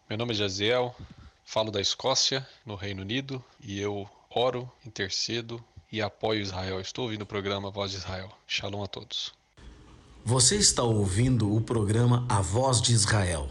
meu 0.10 0.18
nome 0.18 0.34
é 0.34 0.36
Jaziel, 0.36 0.94
falo 1.46 1.72
da 1.72 1.80
Escócia, 1.80 2.46
no 2.66 2.76
Reino 2.76 3.02
Unido, 3.02 3.42
e 3.62 3.80
eu 3.80 4.10
oro, 4.30 4.70
intercedo 4.86 5.64
e 5.90 6.02
apoio 6.02 6.42
Israel. 6.42 6.82
Estou 6.82 7.06
ouvindo 7.06 7.22
o 7.22 7.26
programa 7.26 7.72
Voz 7.72 7.92
de 7.92 7.98
Israel. 7.98 8.30
Shalom 8.46 8.84
a 8.84 8.88
todos. 8.88 9.32
Você 10.26 10.58
está 10.58 10.84
ouvindo 10.84 11.56
o 11.56 11.62
programa 11.62 12.26
A 12.28 12.42
Voz 12.42 12.82
de 12.82 12.92
Israel, 12.92 13.48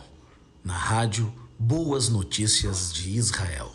na 0.63 0.77
rádio 0.77 1.33
Boas 1.59 2.11
Notícias 2.11 2.93
de 2.93 3.17
Israel. 3.17 3.75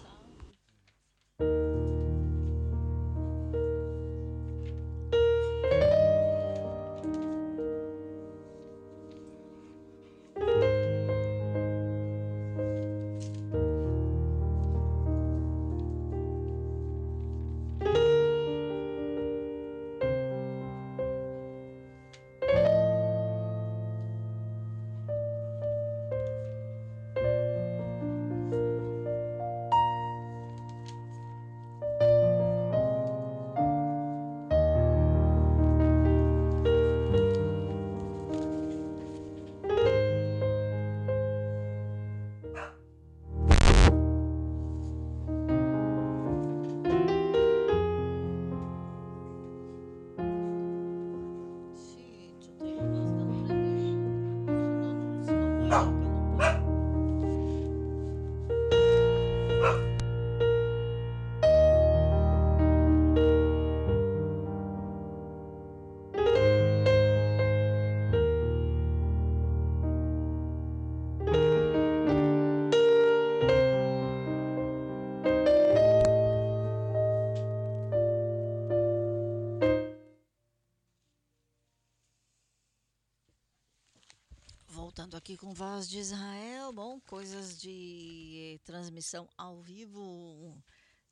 Voltando 85.09 85.17
aqui 85.17 85.37
com 85.37 85.51
Voz 85.55 85.89
de 85.89 85.97
Israel, 85.97 86.71
bom, 86.71 86.99
coisas 86.99 87.59
de 87.59 88.53
eh, 88.53 88.59
transmissão 88.63 89.27
ao 89.35 89.59
vivo. 89.59 90.55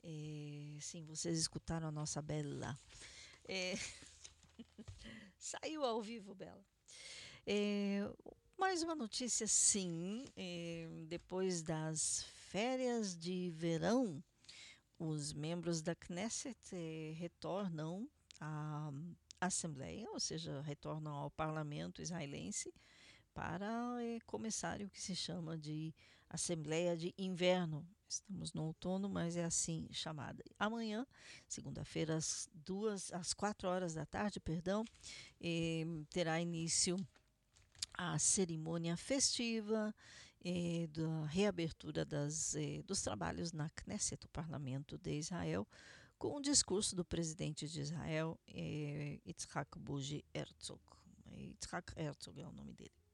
Eh, 0.04 0.78
sim, 0.80 1.04
vocês 1.04 1.40
escutaram 1.40 1.88
a 1.88 1.92
nossa 1.92 2.22
Bela. 2.22 2.78
Eh, 3.48 3.74
saiu 5.36 5.84
ao 5.84 6.00
vivo, 6.00 6.36
Bela. 6.36 6.64
Mais 8.56 8.84
uma 8.84 8.94
notícia, 8.94 9.48
sim. 9.48 10.26
depois 11.08 11.64
das 11.64 12.24
férias 12.52 13.18
de 13.18 13.50
verão, 13.50 14.24
os 15.00 15.34
membros 15.34 15.82
da 15.82 15.96
Knesset 15.96 16.56
retornam 17.18 18.08
à 18.40 18.92
Assembleia, 19.42 20.08
ou 20.12 20.20
seja, 20.20 20.62
retornam 20.62 21.16
ao 21.16 21.32
parlamento 21.32 22.00
israelense 22.00 22.72
para 23.38 24.04
eh, 24.04 24.18
começar 24.26 24.82
o 24.82 24.90
que 24.90 25.00
se 25.00 25.16
chama 25.16 25.56
de 25.56 25.94
Assembleia 26.28 26.98
de 26.98 27.14
Inverno. 27.20 27.88
Estamos 28.10 28.52
no 28.52 28.64
outono, 28.64 29.08
mas 29.08 29.38
é 29.38 29.44
assim 29.44 29.88
chamada. 29.92 30.44
Amanhã, 30.58 31.06
segunda-feira, 31.48 32.16
às 32.16 32.50
duas, 32.52 33.14
às 33.14 33.36
quatro 33.36 33.70
horas 33.70 33.94
da 33.94 34.08
tarde, 34.08 34.40
perdão, 34.40 34.84
eh, 35.40 35.86
terá 36.10 36.42
início 36.42 36.98
a 37.94 38.18
cerimônia 38.18 38.98
festiva 38.98 39.94
eh, 40.44 40.88
da 40.88 41.28
reabertura 41.28 42.04
das, 42.04 42.56
eh, 42.56 42.82
dos 42.88 43.04
trabalhos 43.04 43.52
na 43.52 43.70
Knesset, 43.70 44.26
o 44.26 44.30
Parlamento 44.30 44.98
de 44.98 45.14
Israel, 45.14 45.68
com 46.18 46.38
o 46.38 46.42
discurso 46.42 46.96
do 46.96 47.06
presidente 47.06 47.68
de 47.68 47.82
Israel, 47.82 48.40
Yitzhak 48.48 49.78
Buji 49.78 50.26
Herzog. 50.34 50.82
Yitzhak 51.30 51.94
Herzog 51.96 52.42
é 52.42 52.48
o 52.48 52.52
nome 52.52 52.74
dele. 52.74 53.07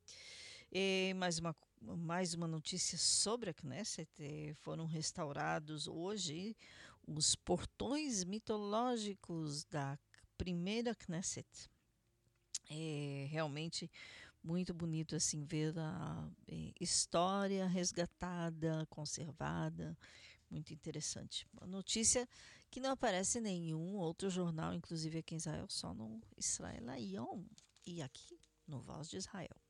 E 0.75 1.13
mais 1.13 1.37
uma, 1.37 1.55
mais 1.79 2.33
uma 2.33 2.47
notícia 2.47 2.97
sobre 2.97 3.51
a 3.51 3.53
Knesset. 3.53 4.09
eh, 4.17 4.55
Foram 4.55 4.87
restaurados 4.87 5.87
hoje 5.87 6.57
os 7.05 7.35
portões 7.35 8.23
mitológicos 8.23 9.65
da 9.65 9.99
primeira 10.35 10.95
Knesset. 10.95 11.69
É 12.71 13.27
realmente 13.29 13.87
muito 14.43 14.73
bonito 14.73 15.15
assim 15.15 15.45
ver 15.45 15.77
a 15.77 16.27
eh, 16.47 16.73
história 16.79 17.67
resgatada, 17.67 18.87
conservada, 18.89 19.95
muito 20.49 20.73
interessante. 20.73 21.45
Uma 21.53 21.67
notícia 21.67 22.27
que 22.71 22.79
não 22.79 22.89
aparece 22.89 23.37
em 23.37 23.41
nenhum 23.41 23.95
outro 23.97 24.27
jornal, 24.27 24.73
inclusive 24.73 25.19
aqui 25.19 25.35
em 25.35 25.37
Israel, 25.37 25.67
só 25.69 25.93
no 25.93 26.19
Israel 26.35 26.83
e 27.85 28.01
aqui 28.01 28.39
no 28.67 28.81
Voz 28.81 29.07
de 29.07 29.17
Israel. 29.17 29.62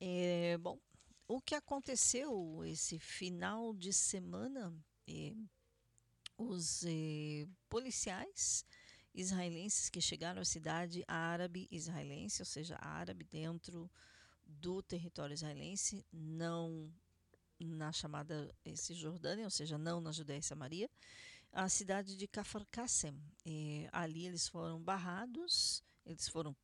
É, 0.00 0.58
bom, 0.58 0.78
o 1.26 1.40
que 1.40 1.54
aconteceu 1.54 2.62
esse 2.64 2.98
final 2.98 3.74
de 3.74 3.92
semana? 3.92 4.74
eh, 5.08 5.34
os 6.38 6.84
eh, 6.84 7.46
policiais 7.68 8.64
israelenses 9.14 9.88
que 9.88 10.00
chegaram 10.00 10.42
à 10.42 10.44
cidade 10.44 11.04
árabe 11.08 11.66
israelense, 11.70 12.42
ou 12.42 12.46
seja, 12.46 12.76
árabe 12.80 13.24
dentro 13.24 13.90
do 14.44 14.82
território 14.82 15.34
israelense, 15.34 16.04
não 16.12 16.92
na 17.60 17.92
chamada 17.92 18.54
eh, 18.64 18.76
Cisjordânia, 18.76 19.44
ou 19.44 19.50
seja, 19.50 19.78
não 19.78 20.00
na 20.00 20.12
Judéia 20.12 20.38
e 20.38 20.42
Samaria, 20.42 20.90
a 21.52 21.68
cidade 21.68 22.16
de 22.16 22.28
Kafar 22.28 22.66
Qassem. 22.70 23.18
Eh, 23.46 23.88
ali 23.92 24.26
eles 24.26 24.48
foram 24.48 24.82
barrados, 24.82 25.82
eles 26.04 26.28
foram 26.28 26.54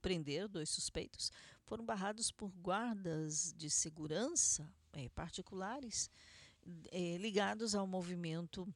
prender 0.00 0.48
dois 0.48 0.68
suspeitos, 0.68 1.30
foram 1.64 1.84
barrados 1.84 2.30
por 2.30 2.50
guardas 2.50 3.52
de 3.56 3.68
segurança 3.68 4.66
eh, 4.92 5.08
particulares 5.10 6.10
eh, 6.90 7.18
ligados 7.18 7.74
ao 7.74 7.86
movimento 7.86 8.66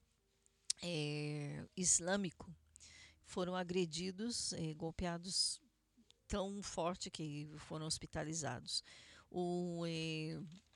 eh, 0.82 1.66
islâmico. 1.76 2.54
Foram 3.24 3.56
agredidos, 3.56 4.52
golpeados 4.76 5.58
tão 6.28 6.62
forte 6.62 7.10
que 7.10 7.50
foram 7.60 7.86
hospitalizados. 7.86 8.84
O 9.30 9.84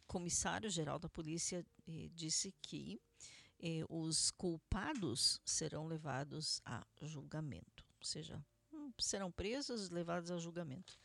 comissário-geral 0.07 0.99
da 0.99 1.09
polícia 1.09 1.67
disse 2.15 2.55
que 2.63 2.99
os 3.91 4.31
culpados 4.31 5.39
serão 5.45 5.87
levados 5.87 6.63
a 6.65 6.83
julgamento, 7.03 7.85
ou 7.99 8.07
seja, 8.07 8.43
serão 9.05 9.31
presos, 9.31 9.91
levados 9.91 10.31
a 10.31 10.39
julgamento. 10.39 10.99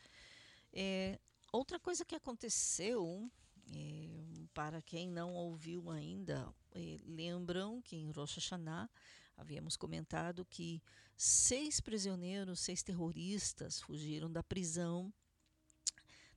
É, 0.73 1.19
outra 1.51 1.79
coisa 1.79 2.05
que 2.05 2.15
aconteceu, 2.15 3.29
é, 3.73 4.47
para 4.53 4.81
quem 4.81 5.09
não 5.09 5.33
ouviu 5.33 5.89
ainda, 5.89 6.53
é, 6.73 6.97
lembram 7.03 7.81
que 7.81 7.95
em 7.95 8.11
Rosh 8.11 8.35
Hashanah 8.35 8.89
havíamos 9.37 9.75
comentado 9.75 10.45
que 10.45 10.81
seis 11.17 11.79
prisioneiros, 11.79 12.59
seis 12.59 12.83
terroristas 12.83 13.81
fugiram 13.81 14.31
da 14.31 14.43
prisão, 14.43 15.13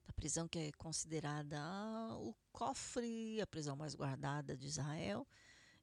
da 0.07 0.13
prisão 0.13 0.49
que 0.49 0.59
é 0.59 0.73
considerada 0.73 1.61
o 2.17 2.35
cofre, 2.53 3.41
a 3.41 3.47
prisão 3.47 3.77
mais 3.77 3.95
guardada 3.95 4.57
de 4.57 4.67
Israel, 4.67 5.27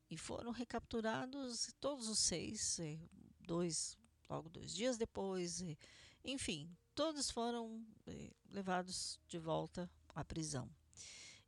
e 0.10 0.18
foram 0.18 0.52
recapturados 0.52 1.74
todos 1.80 2.10
os 2.10 2.20
seis, 2.20 2.80
é, 2.80 3.00
dois, 3.40 3.98
logo 4.32 4.50
dois 4.50 4.74
dias 4.74 4.98
depois, 4.98 5.62
é, 5.62 5.76
enfim, 6.24 6.74
todos 6.96 7.30
foram 7.30 7.86
eh, 8.08 8.32
levados 8.50 9.20
de 9.28 9.38
volta 9.38 9.92
à 10.16 10.24
prisão. 10.24 10.70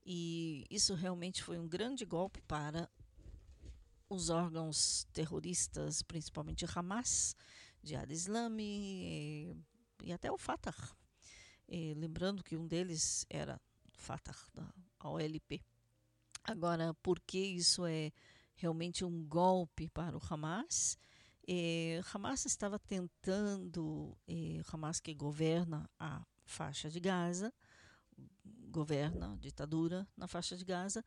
E 0.05 0.65
isso 0.69 0.93
realmente 0.93 1.41
foi 1.41 1.57
um 1.57 1.67
grande 1.67 2.03
golpe 2.03 2.41
para 2.41 2.89
os 4.09 4.29
órgãos 4.29 5.05
terroristas, 5.13 6.01
principalmente 6.01 6.65
Hamas, 6.75 7.37
Jihad 7.81 8.11
Islami 8.11 9.05
eh, 9.05 9.55
e 10.03 10.11
até 10.11 10.29
o 10.29 10.37
Fatah. 10.37 10.75
Eh, 11.69 11.93
lembrando 11.95 12.43
que 12.43 12.57
um 12.57 12.67
deles 12.67 13.25
era 13.29 13.61
Fatah, 13.93 14.37
da 14.53 14.73
OLP. 15.05 15.63
Agora, 16.43 16.93
por 16.95 17.21
que 17.21 17.39
isso 17.39 17.85
é 17.85 18.11
realmente 18.55 19.05
um 19.05 19.23
golpe 19.25 19.87
para 19.87 20.17
o 20.17 20.21
Hamas? 20.29 20.97
Eh, 21.47 22.01
Hamas 22.13 22.45
estava 22.45 22.79
tentando, 22.79 24.17
eh, 24.27 24.61
Hamas 24.71 24.99
que 24.99 25.13
governa 25.13 25.89
a 25.99 26.25
faixa 26.45 26.89
de 26.89 26.99
Gaza, 26.99 27.53
governa 28.69 29.33
a 29.33 29.35
ditadura 29.35 30.07
na 30.17 30.27
faixa 30.27 30.55
de 30.55 30.65
Gaza, 30.65 31.03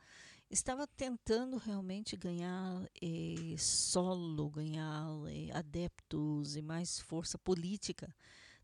estava 0.50 0.86
tentando 0.86 1.56
realmente 1.56 2.16
ganhar 2.16 2.88
eh, 3.02 3.56
solo, 3.58 4.50
ganhar 4.50 5.06
eh, 5.28 5.50
adeptos 5.52 6.54
e 6.54 6.62
mais 6.62 7.00
força 7.00 7.38
política 7.38 8.14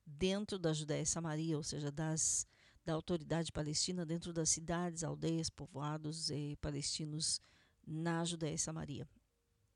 dentro 0.07 0.59
da 0.59 0.73
Judéia 0.73 1.03
e 1.03 1.07
Samaria, 1.07 1.57
ou 1.57 1.63
seja, 1.63 1.91
das, 1.91 2.47
da 2.85 2.93
autoridade 2.93 3.51
palestina 3.51 4.07
dentro 4.07 4.33
das 4.33 4.51
cidades, 4.51 5.03
aldeias, 5.03 5.51
povoados 5.51 6.31
eh, 6.31 6.57
palestinos 6.61 7.41
na 7.87 8.25
Judéia 8.25 8.55
e 8.55 8.59
Samaria, 8.59 9.09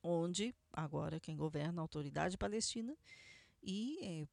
onde 0.07 0.55
agora 0.73 1.20
quem 1.20 1.37
governa 1.37 1.81
a 1.81 1.85
autoridade 1.85 2.39
palestina 2.39 2.97
e, 3.62 3.99
eh, 4.03 4.28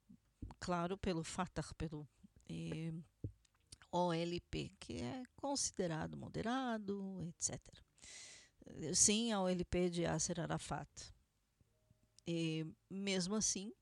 claro, 0.60 0.98
pelo 0.98 1.24
Fatah, 1.24 1.74
pelo 1.76 2.08
eh, 2.48 2.94
OLP, 3.91 4.72
que 4.80 5.02
é 5.02 5.24
considerado 5.36 6.16
moderado, 6.16 7.22
etc. 7.28 7.60
Sim, 8.94 9.32
a 9.32 9.41
OLP 9.41 9.90
de 9.90 10.02
Yasser 10.02 10.40
Arafat. 10.40 10.90
E, 12.26 12.66
mesmo 12.90 13.36
assim, 13.36 13.74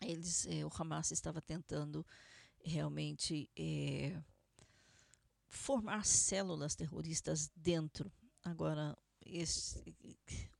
eles, 0.00 0.46
eh, 0.46 0.64
o 0.64 0.70
Hamas 0.72 1.10
estava 1.10 1.40
tentando 1.42 2.06
realmente 2.64 3.50
eh, 3.56 4.18
formar 5.48 6.04
células 6.04 6.74
terroristas 6.74 7.50
dentro. 7.54 8.10
Agora, 8.42 8.96
esse, 9.20 9.82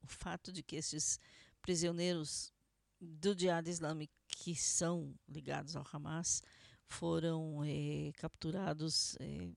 o 0.04 0.06
fato 0.06 0.52
de 0.52 0.62
que 0.62 0.76
esses 0.76 1.18
prisioneiros 1.62 2.52
do 3.00 3.36
Jihad 3.38 3.66
Islâmico 3.66 4.12
que 4.28 4.54
são 4.54 5.14
ligados 5.28 5.74
ao 5.74 5.86
Hamas 5.90 6.42
foram 6.86 7.62
eh, 7.64 8.12
capturados 8.16 9.16
eh, 9.20 9.50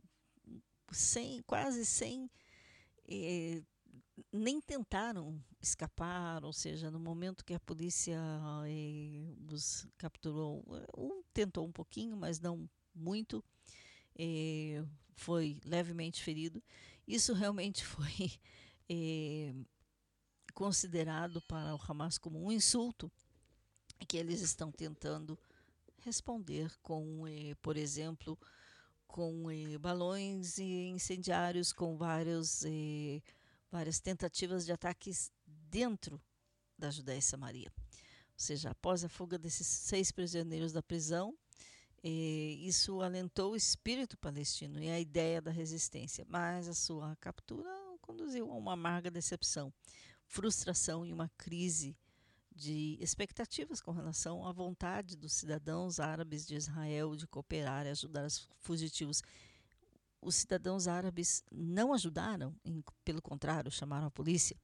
sem, 0.92 1.42
quase 1.44 1.86
sem 1.86 2.30
eh, 3.08 3.62
nem 4.32 4.60
tentaram 4.60 5.44
escapar, 5.62 6.44
ou 6.44 6.54
seja, 6.54 6.90
no 6.90 7.00
momento 7.00 7.46
que 7.46 7.54
a 7.54 7.60
polícia 7.60 8.20
os 9.52 9.88
capturou, 9.98 10.64
um 10.98 11.22
tentou 11.34 11.66
um 11.68 11.72
pouquinho, 11.72 12.18
mas 12.18 12.40
não 12.40 12.68
muito, 12.96 13.44
foi 15.16 15.60
levemente 15.64 16.24
ferido. 16.24 16.64
Isso 17.08 17.32
realmente 17.34 17.86
foi 17.86 18.32
considerado 20.58 21.40
para 21.42 21.76
o 21.76 21.80
Hamas 21.88 22.18
como 22.18 22.44
um 22.44 22.52
insulto 22.52 23.12
que 24.08 24.18
eles 24.18 24.42
estão 24.42 24.72
tentando 24.72 25.38
responder 26.00 26.76
com, 26.82 27.28
eh, 27.28 27.54
por 27.62 27.78
exemplo, 27.78 28.36
com 29.06 29.52
eh, 29.52 29.78
balões 29.78 30.58
incendiários, 30.58 31.72
com 31.72 31.96
vários, 31.96 32.66
eh, 32.66 33.22
várias 33.72 34.00
tentativas 34.00 34.66
de 34.66 34.72
ataques 34.72 35.32
dentro 35.46 36.20
da 36.76 36.90
Judéia 36.90 37.20
e 37.20 37.22
Samaria. 37.22 37.72
Ou 37.78 37.94
seja, 38.36 38.72
após 38.72 39.04
a 39.04 39.10
fuga 39.10 39.38
desses 39.38 39.68
seis 39.68 40.12
prisioneiros 40.12 40.74
da 40.74 40.82
prisão, 40.82 41.38
isso 42.04 43.02
alentou 43.02 43.52
o 43.52 43.56
espírito 43.56 44.18
palestino 44.18 44.82
e 44.82 44.90
a 44.90 45.00
ideia 45.00 45.40
da 45.40 45.52
resistência, 45.52 46.26
mas 46.28 46.68
a 46.68 46.74
sua 46.74 47.16
captura 47.18 47.70
conduziu 48.02 48.50
a 48.50 48.56
uma 48.56 48.74
amarga 48.74 49.12
decepção, 49.12 49.74
frustração 50.28 51.06
e 51.06 51.12
uma 51.12 51.30
crise 51.38 51.98
de 52.56 52.98
expectativas 53.00 53.80
com 53.80 53.92
relação 53.92 54.46
à 54.46 54.52
vontade 54.52 55.16
dos 55.16 55.34
cidadãos 55.34 56.00
árabes 56.00 56.46
de 56.46 56.56
Israel 56.56 57.16
de 57.16 57.28
cooperar 57.28 57.86
e 57.86 57.90
ajudar 57.90 58.26
os 58.26 58.48
fugitivos. 58.60 59.22
Os 60.20 60.36
cidadãos 60.36 60.88
árabes 60.88 61.44
não 61.52 61.94
ajudaram, 61.94 62.56
em, 62.66 62.84
pelo 63.06 63.22
contrário, 63.22 63.72
chamaram 63.72 64.08
a 64.08 64.12
polícia 64.12 64.58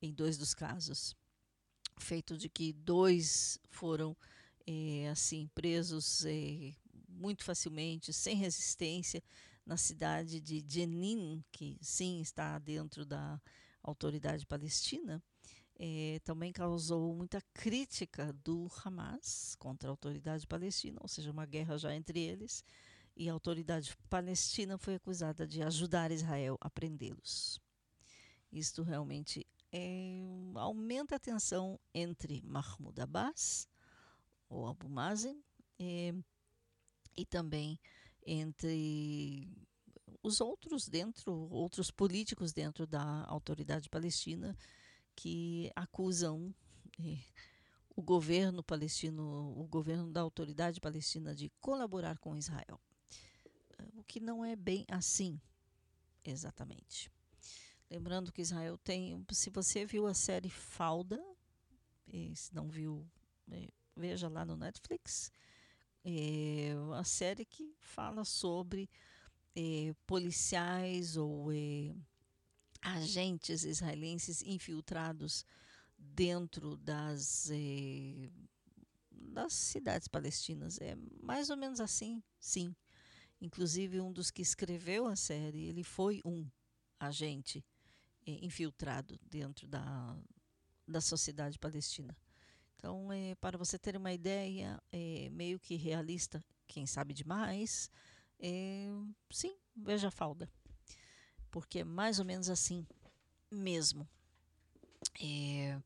em 0.00 0.12
dois 0.12 0.36
dos 0.36 0.52
casos. 0.52 1.14
Feito 1.98 2.36
de 2.36 2.48
que 2.48 2.72
dois 2.72 3.58
foram 3.70 4.16
eh, 4.66 5.08
assim 5.08 5.48
presos 5.54 6.24
eh, 6.24 6.74
muito 7.08 7.44
facilmente, 7.44 8.12
sem 8.12 8.36
resistência, 8.36 9.22
na 9.64 9.76
cidade 9.76 10.40
de 10.40 10.64
Jenin, 10.66 11.44
que 11.52 11.78
sim 11.80 12.20
está 12.20 12.58
dentro 12.58 13.06
da 13.06 13.40
autoridade 13.82 14.46
palestina, 14.46 15.22
eh, 15.78 16.20
também 16.24 16.52
causou 16.52 17.14
muita 17.14 17.40
crítica 17.52 18.32
do 18.44 18.70
Hamas 18.84 19.56
contra 19.58 19.88
a 19.88 19.92
autoridade 19.92 20.46
palestina, 20.46 20.98
ou 21.00 21.08
seja, 21.08 21.30
uma 21.30 21.46
guerra 21.46 21.78
já 21.78 21.94
entre 21.94 22.20
eles, 22.20 22.64
e 23.16 23.28
a 23.28 23.32
autoridade 23.32 23.96
palestina 24.08 24.78
foi 24.78 24.94
acusada 24.94 25.46
de 25.46 25.62
ajudar 25.62 26.10
Israel 26.10 26.56
a 26.60 26.70
prendê-los. 26.70 27.60
Isto 28.50 28.82
realmente 28.82 29.46
é, 29.72 30.20
aumenta 30.54 31.16
a 31.16 31.18
tensão 31.18 31.80
entre 31.94 32.42
Mahmoud 32.42 33.00
Abbas, 33.00 33.68
ou 34.48 34.66
Abu 34.66 34.88
Mazen, 34.88 35.42
eh, 35.78 36.14
e 37.16 37.26
também 37.26 37.78
entre 38.24 39.48
os 40.22 40.40
outros 40.40 40.88
dentro, 40.88 41.32
outros 41.50 41.90
políticos 41.90 42.52
dentro 42.52 42.86
da 42.86 43.24
autoridade 43.26 43.88
palestina 43.88 44.56
que 45.14 45.70
acusam 45.74 46.54
eh, 46.98 47.18
o 47.94 48.02
governo 48.02 48.62
palestino, 48.62 49.52
o 49.58 49.66
governo 49.66 50.10
da 50.10 50.20
autoridade 50.20 50.80
palestina 50.80 51.34
de 51.34 51.50
colaborar 51.60 52.18
com 52.18 52.36
Israel. 52.36 52.80
O 53.94 54.04
que 54.04 54.20
não 54.20 54.44
é 54.44 54.54
bem 54.54 54.86
assim, 54.88 55.40
exatamente. 56.24 57.10
Lembrando 57.90 58.32
que 58.32 58.40
Israel 58.40 58.78
tem, 58.78 59.22
se 59.32 59.50
você 59.50 59.84
viu 59.84 60.06
a 60.06 60.14
série 60.14 60.48
Falda, 60.48 61.22
eh, 62.06 62.32
se 62.34 62.54
não 62.54 62.68
viu, 62.68 63.06
eh, 63.50 63.68
veja 63.96 64.28
lá 64.28 64.44
no 64.44 64.56
Netflix, 64.56 65.30
é 66.04 66.72
a 66.94 67.04
série 67.04 67.44
que 67.44 67.74
fala 67.80 68.24
sobre 68.24 68.88
eh, 69.54 69.94
policiais 70.06 71.16
ou 71.16 71.52
eh, 71.52 71.94
agentes 72.80 73.64
israelenses 73.64 74.42
infiltrados 74.42 75.44
dentro 75.98 76.76
das, 76.76 77.50
eh, 77.50 78.30
das 79.10 79.52
cidades 79.52 80.08
palestinas. 80.08 80.80
É 80.80 80.96
mais 81.20 81.50
ou 81.50 81.56
menos 81.56 81.80
assim, 81.80 82.22
sim. 82.40 82.74
Inclusive, 83.40 84.00
um 84.00 84.12
dos 84.12 84.30
que 84.30 84.42
escreveu 84.42 85.06
a 85.06 85.16
série, 85.16 85.64
ele 85.64 85.82
foi 85.82 86.20
um 86.24 86.48
agente 86.98 87.64
infiltrado 88.24 89.18
dentro 89.28 89.66
da, 89.66 90.16
da 90.86 91.00
sociedade 91.00 91.58
palestina. 91.58 92.16
Então, 92.76 93.08
para 93.40 93.58
você 93.58 93.76
ter 93.78 93.96
uma 93.96 94.12
ideia 94.12 94.80
meio 95.32 95.58
que 95.58 95.74
realista, 95.74 96.40
quem 96.68 96.86
sabe 96.86 97.12
demais, 97.12 97.90
é, 98.42 98.88
sim, 99.30 99.56
veja 99.76 100.08
a 100.08 100.10
falda. 100.10 100.50
Porque 101.50 101.78
é 101.80 101.84
mais 101.84 102.18
ou 102.18 102.24
menos 102.24 102.50
assim 102.50 102.84
mesmo. 103.48 104.08
É, 105.20 105.80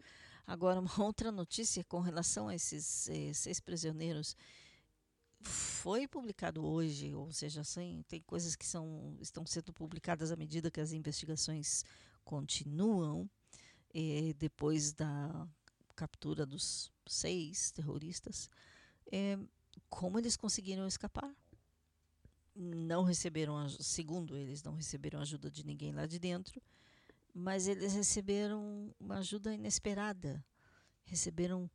agora, 0.47 0.81
uma 0.81 0.91
outra 1.05 1.31
notícia 1.31 1.85
com 1.85 2.01
relação 2.01 2.49
a 2.49 2.55
esses 2.55 3.09
é, 3.11 3.33
seis 3.35 3.61
prisioneiros. 3.61 4.35
Foi 5.43 6.09
publicado 6.09 6.65
hoje, 6.65 7.15
ou 7.15 7.31
seja, 7.31 7.61
assim, 7.61 8.03
tem 8.09 8.21
coisas 8.23 8.57
que 8.57 8.65
são, 8.65 9.17
estão 9.21 9.45
sendo 9.45 9.73
publicadas 9.73 10.33
à 10.33 10.37
medida 10.37 10.71
que 10.71 10.81
as 10.81 10.93
investigações 10.93 11.85
continuam, 12.25 13.29
é, 13.95 14.33
depois 14.39 14.93
da 14.93 15.47
captura 15.95 16.45
dos 16.45 16.91
seis 17.07 17.71
terroristas, 17.71 18.51
é, 19.13 19.39
como 19.89 20.19
eles 20.19 20.37
conseguiram 20.37 20.87
escapar? 20.87 21.33
Não 22.59 23.05
receberam, 23.05 23.69
segundo 23.69 24.35
eles, 24.35 24.63
não 24.63 24.75
receberam 24.75 25.21
ajuda 25.21 25.51
de 25.51 25.65
ninguém 25.65 25.93
lá 25.93 26.07
de 26.07 26.19
dentro, 26.19 26.63
mas 27.35 27.69
eles 27.69 27.93
receberam 27.93 28.95
uma 28.99 29.19
ajuda 29.19 29.53
inesperada. 29.53 30.43
Receberam 31.05 31.71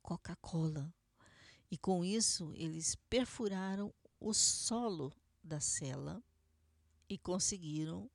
Coca-Cola. 0.00 0.92
E 1.70 1.76
com 1.76 2.02
isso, 2.02 2.52
eles 2.54 2.94
perfuraram 3.10 3.92
o 4.18 4.32
solo 4.32 5.12
da 5.42 5.60
cela 5.60 6.22
e 7.08 7.18
conseguiram, 7.18 8.10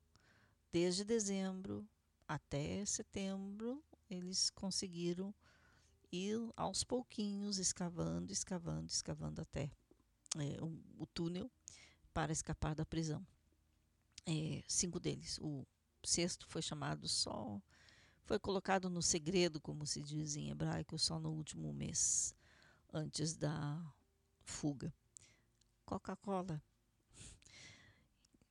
desde 0.72 1.04
dezembro 1.04 1.86
até 2.26 2.84
setembro, 2.84 3.82
eles 4.10 4.50
conseguiram 4.50 5.34
ir 6.10 6.38
aos 6.56 6.82
pouquinhos, 6.82 7.58
escavando, 7.58 8.32
escavando, 8.32 8.90
escavando 8.90 9.40
até 9.40 9.70
é, 10.36 10.62
o, 10.62 10.78
o 10.98 11.06
túnel 11.06 11.50
para 12.12 12.32
escapar 12.32 12.74
da 12.74 12.84
prisão. 12.84 13.26
é, 14.26 14.62
cinco 14.68 15.00
deles. 15.00 15.38
O 15.40 15.66
sexto 16.04 16.46
foi 16.46 16.62
chamado 16.62 17.08
só, 17.08 17.60
foi 18.24 18.38
colocado 18.38 18.88
no 18.88 19.02
segredo, 19.02 19.60
como 19.60 19.86
se 19.86 20.02
diz 20.02 20.36
em 20.36 20.50
hebraico, 20.50 20.98
só 20.98 21.18
no 21.18 21.30
último 21.30 21.72
mês, 21.72 22.34
antes 22.92 23.34
da 23.34 23.82
fuga. 24.44 24.92
Coca-Cola. 25.84 26.62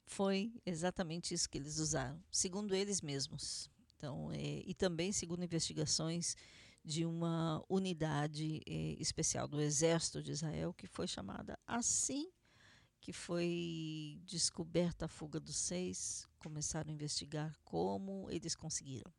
Foi 0.06 0.54
exatamente 0.66 1.34
isso 1.34 1.50
que 1.50 1.58
eles 1.58 1.78
usaram, 1.78 2.22
segundo 2.30 2.76
eles 2.76 3.02
mesmos. 3.02 3.70
Então, 3.96 4.32
é, 4.32 4.62
e 4.66 4.74
também 4.74 5.12
segundo 5.14 5.44
investigações 5.44 6.36
de 6.84 7.06
uma 7.06 7.64
unidade 7.70 8.62
é, 8.68 8.96
especial 9.00 9.48
do 9.48 9.62
Exército 9.62 10.22
de 10.22 10.32
Israel, 10.32 10.74
que 10.74 10.88
foi 10.88 11.08
chamada 11.08 11.58
assim 11.66 12.30
que 13.02 13.12
foi 13.12 14.22
descoberta 14.24 15.06
a 15.06 15.10
fuga 15.10 15.40
dos 15.40 15.56
seis, 15.56 16.30
começaram 16.38 16.92
a 16.92 16.94
investigar 16.94 17.58
como 17.64 18.30
eles 18.30 18.56
conseguiram. 18.56 19.12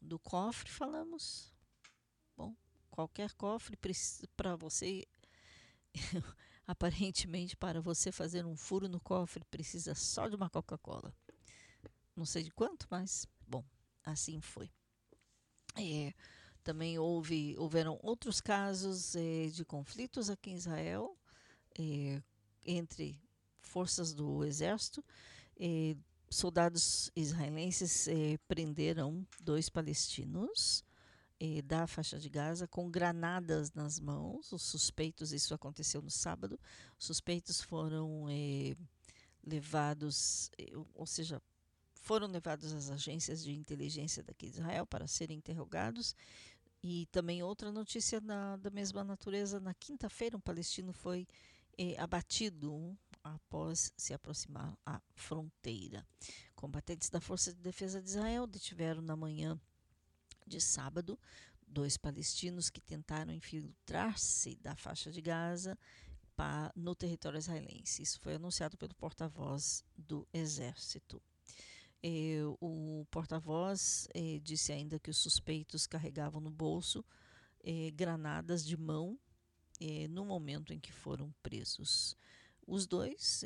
Do 0.00 0.18
cofre 0.18 0.70
falamos. 0.70 1.52
Bom, 2.34 2.56
qualquer 2.90 3.34
cofre 3.34 3.78
para 4.34 4.56
você, 4.56 5.06
aparentemente 6.66 7.56
para 7.56 7.80
você 7.80 8.10
fazer 8.10 8.46
um 8.46 8.56
furo 8.56 8.88
no 8.88 9.00
cofre 9.00 9.44
precisa 9.44 9.94
só 9.94 10.26
de 10.26 10.34
uma 10.34 10.48
Coca-Cola. 10.48 11.14
Não 12.16 12.24
sei 12.24 12.42
de 12.42 12.50
quanto, 12.50 12.86
mas 12.90 13.26
bom, 13.46 13.64
assim 14.02 14.40
foi. 14.40 14.72
É, 15.76 16.14
também 16.64 16.98
houve, 16.98 17.54
houveram 17.58 17.98
outros 18.02 18.40
casos 18.40 19.14
é, 19.14 19.48
de 19.48 19.62
conflitos 19.62 20.30
aqui 20.30 20.50
em 20.50 20.54
Israel 20.54 21.18
é, 21.78 22.22
entre 22.66 23.20
forças 23.60 24.12
do 24.12 24.44
exército. 24.44 25.04
Soldados 26.28 27.10
israelenses 27.14 28.08
prenderam 28.48 29.26
dois 29.40 29.68
palestinos 29.68 30.84
da 31.64 31.86
faixa 31.86 32.18
de 32.18 32.28
Gaza 32.28 32.66
com 32.66 32.90
granadas 32.90 33.72
nas 33.72 34.00
mãos. 34.00 34.52
Os 34.52 34.62
suspeitos, 34.62 35.32
isso 35.32 35.54
aconteceu 35.54 36.02
no 36.02 36.10
sábado, 36.10 36.58
suspeitos 36.98 37.60
foram 37.60 38.24
levados, 39.44 40.50
ou 40.94 41.06
seja, 41.06 41.40
foram 41.94 42.26
levados 42.28 42.72
às 42.72 42.90
agências 42.90 43.42
de 43.42 43.52
inteligência 43.52 44.22
daqui 44.22 44.48
de 44.48 44.58
Israel 44.58 44.86
para 44.86 45.06
serem 45.06 45.38
interrogados. 45.38 46.14
E 46.82 47.06
também 47.06 47.42
outra 47.42 47.72
notícia 47.72 48.20
na, 48.20 48.56
da 48.56 48.70
mesma 48.70 49.02
natureza: 49.02 49.58
na 49.58 49.74
quinta-feira, 49.74 50.36
um 50.36 50.40
palestino 50.40 50.92
foi 50.92 51.26
eh, 51.78 51.96
abatido 51.98 52.96
após 53.22 53.92
se 53.96 54.14
aproximar 54.14 54.76
à 54.84 55.00
fronteira. 55.14 56.06
Combatentes 56.54 57.10
da 57.10 57.20
Força 57.20 57.52
de 57.52 57.60
Defesa 57.60 58.00
de 58.00 58.08
Israel 58.08 58.46
detiveram 58.46 59.02
na 59.02 59.16
manhã 59.16 59.60
de 60.46 60.60
sábado 60.60 61.18
dois 61.66 61.96
palestinos 61.96 62.70
que 62.70 62.80
tentaram 62.80 63.32
infiltrar-se 63.32 64.56
da 64.56 64.76
faixa 64.76 65.10
de 65.10 65.20
Gaza 65.20 65.76
para, 66.36 66.72
no 66.76 66.94
território 66.94 67.38
israelense. 67.38 68.02
Isso 68.02 68.20
foi 68.20 68.34
anunciado 68.34 68.76
pelo 68.76 68.94
porta-voz 68.94 69.84
do 69.96 70.26
Exército. 70.32 71.20
Eh, 72.02 72.42
o 72.60 73.04
porta-voz 73.10 74.06
eh, 74.14 74.38
disse 74.40 74.72
ainda 74.72 74.98
que 75.00 75.10
os 75.10 75.18
suspeitos 75.18 75.86
carregavam 75.86 76.40
no 76.40 76.50
bolso 76.50 77.04
granadas 77.96 78.64
de 78.64 78.76
mão 78.76 79.18
no 80.10 80.24
momento 80.24 80.72
em 80.72 80.78
que 80.78 80.92
foram 80.92 81.32
presos. 81.42 82.16
Os 82.66 82.86
dois 82.86 83.44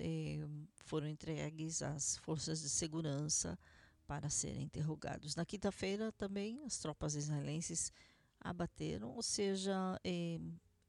foram 0.84 1.06
entregues 1.06 1.82
às 1.82 2.16
forças 2.16 2.60
de 2.60 2.68
segurança 2.68 3.58
para 4.06 4.30
serem 4.30 4.62
interrogados. 4.62 5.36
Na 5.36 5.44
quinta-feira 5.44 6.10
também 6.12 6.64
as 6.64 6.78
tropas 6.78 7.14
israelenses 7.14 7.92
abateram, 8.40 9.14
ou 9.14 9.22
seja, 9.22 10.00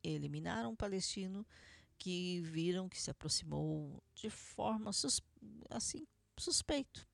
eliminaram 0.03 0.71
um 0.71 0.75
palestino 0.75 1.45
que 1.97 2.41
viram 2.41 2.89
que 2.89 2.99
se 2.99 3.11
aproximou 3.11 4.01
de 4.15 4.27
forma 4.27 4.91
sus 4.91 5.21
assim 5.69 6.07
suspeito 6.35 7.07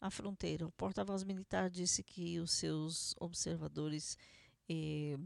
à 0.00 0.10
fronteira. 0.10 0.66
O 0.66 0.72
porta-voz 0.72 1.22
militar 1.22 1.70
disse 1.70 2.02
que 2.02 2.40
os 2.40 2.50
seus 2.50 3.14
observadores 3.20 4.18
eh, 4.68 5.16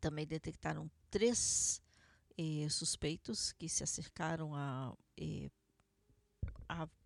também 0.00 0.24
detectaram 0.26 0.88
três 1.10 1.82
eh, 2.36 2.68
suspeitos 2.68 3.52
que 3.52 3.68
se 3.68 3.82
acercaram 3.82 4.54
à 4.54 4.94
eh, 5.16 5.50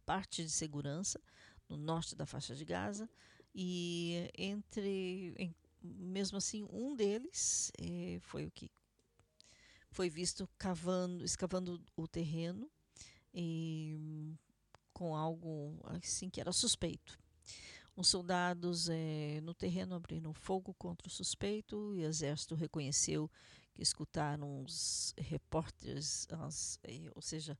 parte 0.05 0.45
de 0.45 0.51
segurança 0.51 1.21
no 1.69 1.77
norte 1.77 2.15
da 2.15 2.27
faixa 2.27 2.55
de 2.55 2.65
Gaza 2.65 3.09
e 3.55 4.31
entre 4.37 5.35
em, 5.39 5.55
mesmo 5.83 6.39
assim 6.39 6.67
um 6.71 6.95
deles 6.95 7.73
eh, 7.79 8.19
foi 8.21 8.47
o 8.47 8.51
que 8.51 8.71
foi 9.91 10.09
visto 10.09 10.49
cavando 10.59 11.25
escavando 11.25 11.83
o 11.97 12.09
terreno 12.09 12.71
com 14.93 15.17
algo 15.17 15.81
assim 15.85 16.29
que 16.29 16.41
era 16.41 16.53
suspeito. 16.53 17.19
Os 17.95 18.09
soldados 18.09 18.89
eh, 18.89 19.41
no 19.43 19.53
terreno 19.53 19.95
abriram 19.95 20.33
fogo 20.33 20.73
contra 20.75 21.09
o 21.09 21.11
suspeito 21.11 21.95
e 21.95 22.01
o 22.01 22.07
exército 22.07 22.55
reconheceu 22.55 23.31
que 23.75 23.83
escutaram 23.83 24.63
os 24.63 25.15
repórteres, 25.17 26.27
as, 26.31 26.79
eh, 26.85 27.11
ou 27.15 27.23
seja, 27.23 27.59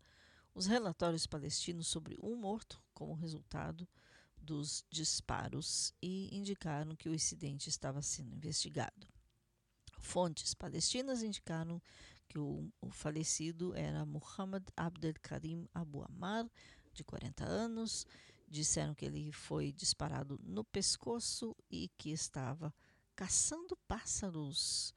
os 0.55 0.67
relatórios 0.67 1.27
palestinos 1.27 1.87
sobre 1.87 2.17
um 2.23 2.37
morto 2.37 2.83
como 2.93 3.15
resultado 3.15 3.89
dos 4.37 4.85
disparos 4.91 5.95
e 6.03 6.35
indicaram 6.37 6.97
que 6.97 7.09
o 7.09 7.15
incidente 7.15 7.69
estava 7.69 8.03
sendo 8.03 8.35
investigado. 8.35 9.09
Fontes 9.99 10.53
palestinas 10.53 11.23
indicaram 11.23 11.81
que 12.29 12.39
o, 12.39 12.71
o 12.81 12.91
falecido 12.91 13.75
era 13.75 14.05
Muhammad 14.05 14.65
Abdel 14.77 15.15
Karim 15.23 15.69
Abu 15.73 16.03
Ammar, 16.03 16.51
de 16.93 17.05
40 17.05 17.45
anos, 17.45 18.05
disseram 18.49 18.95
que 18.95 19.05
ele 19.05 19.33
foi 19.33 19.73
disparado 19.73 20.39
no 20.43 20.65
pescoço 20.65 21.57
e 21.71 21.89
que 21.97 22.11
estava 22.11 22.75
caçando 23.15 23.77
pássaros 23.89 24.95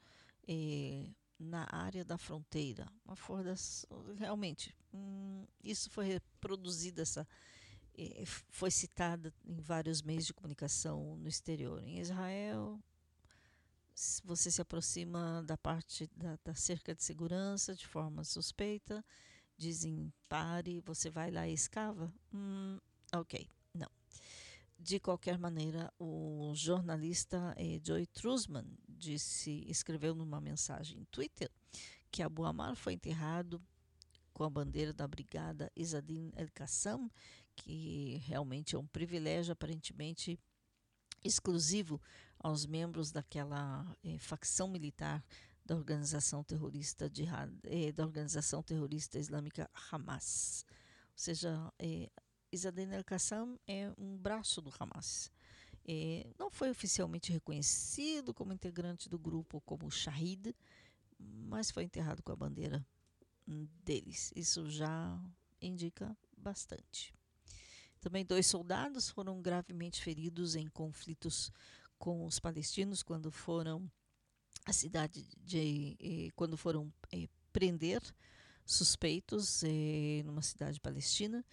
na 1.40 1.68
área 1.72 2.04
da 2.06 2.18
fronteira. 2.18 2.88
Uma 3.06 3.44
das, 3.44 3.86
realmente, 4.18 4.76
hum, 4.94 5.46
isso 5.64 5.90
foi 5.90 6.06
reproduzido, 6.06 7.02
essa, 7.02 7.28
foi 8.50 8.72
citada 8.72 9.34
em 9.44 9.60
vários 9.60 10.02
meios 10.02 10.26
de 10.26 10.34
comunicação 10.34 11.18
no 11.18 11.28
exterior. 11.28 11.84
Em 11.84 12.00
Israel, 12.00 12.80
você 14.24 14.52
se 14.52 14.62
aproxima 14.62 15.44
da 15.44 15.58
parte 15.58 16.10
da, 16.16 16.38
da 16.44 16.54
cerca 16.56 16.94
de 16.94 17.04
segurança 17.04 17.76
de 17.76 17.88
forma 17.88 18.24
suspeita 18.24 19.04
dizem 19.58 20.12
pare, 20.28 20.82
você 20.82 21.10
vai 21.10 21.32
lá 21.32 21.48
e 21.48 21.54
escava? 21.54 22.14
Hum, 22.34 22.78
ok. 23.14 23.48
De 24.78 25.00
qualquer 25.00 25.38
maneira, 25.38 25.92
o 25.98 26.54
jornalista 26.54 27.56
eh, 27.58 27.80
Joy 27.84 28.06
Trusman 28.08 28.66
disse, 28.88 29.64
escreveu 29.68 30.14
numa 30.14 30.40
mensagem 30.40 31.00
em 31.00 31.06
Twitter 31.06 31.50
que 32.12 32.22
Abu 32.22 32.46
Amar 32.46 32.76
foi 32.76 32.94
enterrado 32.94 33.62
com 34.34 34.44
a 34.44 34.50
bandeira 34.50 34.94
da 34.94 35.08
brigada 35.08 35.72
Isadin 35.76 36.32
El-Qassam, 36.36 37.10
que 37.56 38.22
realmente 38.26 38.76
é 38.76 38.80
um 38.80 38.86
privilégio 38.86 39.54
aparentemente 39.54 40.40
exclusivo 41.24 42.02
aos 42.38 42.66
membros 42.66 43.12
daquela 43.12 43.98
eh, 44.04 44.18
facção 44.20 44.68
militar 44.68 45.24
da 45.66 45.76
organização 45.76 46.44
terrorista 46.44 47.10
jihad, 47.12 47.52
eh, 47.64 47.92
da 47.92 48.06
organização 48.06 48.62
terrorista 48.62 49.18
islâmica 49.18 49.70
Hamas. 49.90 50.66
Ou 50.70 51.18
seja, 51.18 51.74
eh, 51.80 52.12
Isadin 52.56 52.94
el-Qassam 52.94 53.60
é 53.68 53.92
um 53.98 54.18
braço 54.18 54.62
do 54.62 54.74
Hamas. 54.80 55.30
Eh, 55.86 56.26
não 56.40 56.50
foi 56.50 56.70
oficialmente 56.70 57.32
reconhecido 57.32 58.34
como 58.34 58.54
integrante 58.54 59.10
do 59.10 59.20
grupo 59.20 59.62
como 59.62 59.92
Shahid, 59.92 60.56
mas 61.20 61.70
foi 61.70 61.84
enterrado 61.84 62.24
com 62.24 62.32
a 62.32 62.36
bandeira 62.36 62.86
deles. 63.84 64.32
Isso 64.36 64.70
já 64.70 65.22
indica 65.62 66.18
bastante. 66.38 67.14
Também 68.00 68.26
dois 68.26 68.48
soldados 68.48 69.10
foram 69.10 69.42
gravemente 69.42 70.02
feridos 70.02 70.56
em 70.56 70.68
conflitos 70.68 71.52
com 71.98 72.26
os 72.26 72.40
palestinos 72.40 73.04
quando 73.04 73.32
foram 73.32 73.92
a 74.66 74.72
cidade 74.72 75.28
de 75.44 75.98
eh, 76.00 76.32
quando 76.36 76.56
foram 76.56 76.92
eh, 77.12 77.28
prender 77.52 78.02
suspeitos 78.66 79.64
eh, 79.64 80.24
numa 80.24 80.42
cidade 80.42 80.80
palestina 80.80 81.46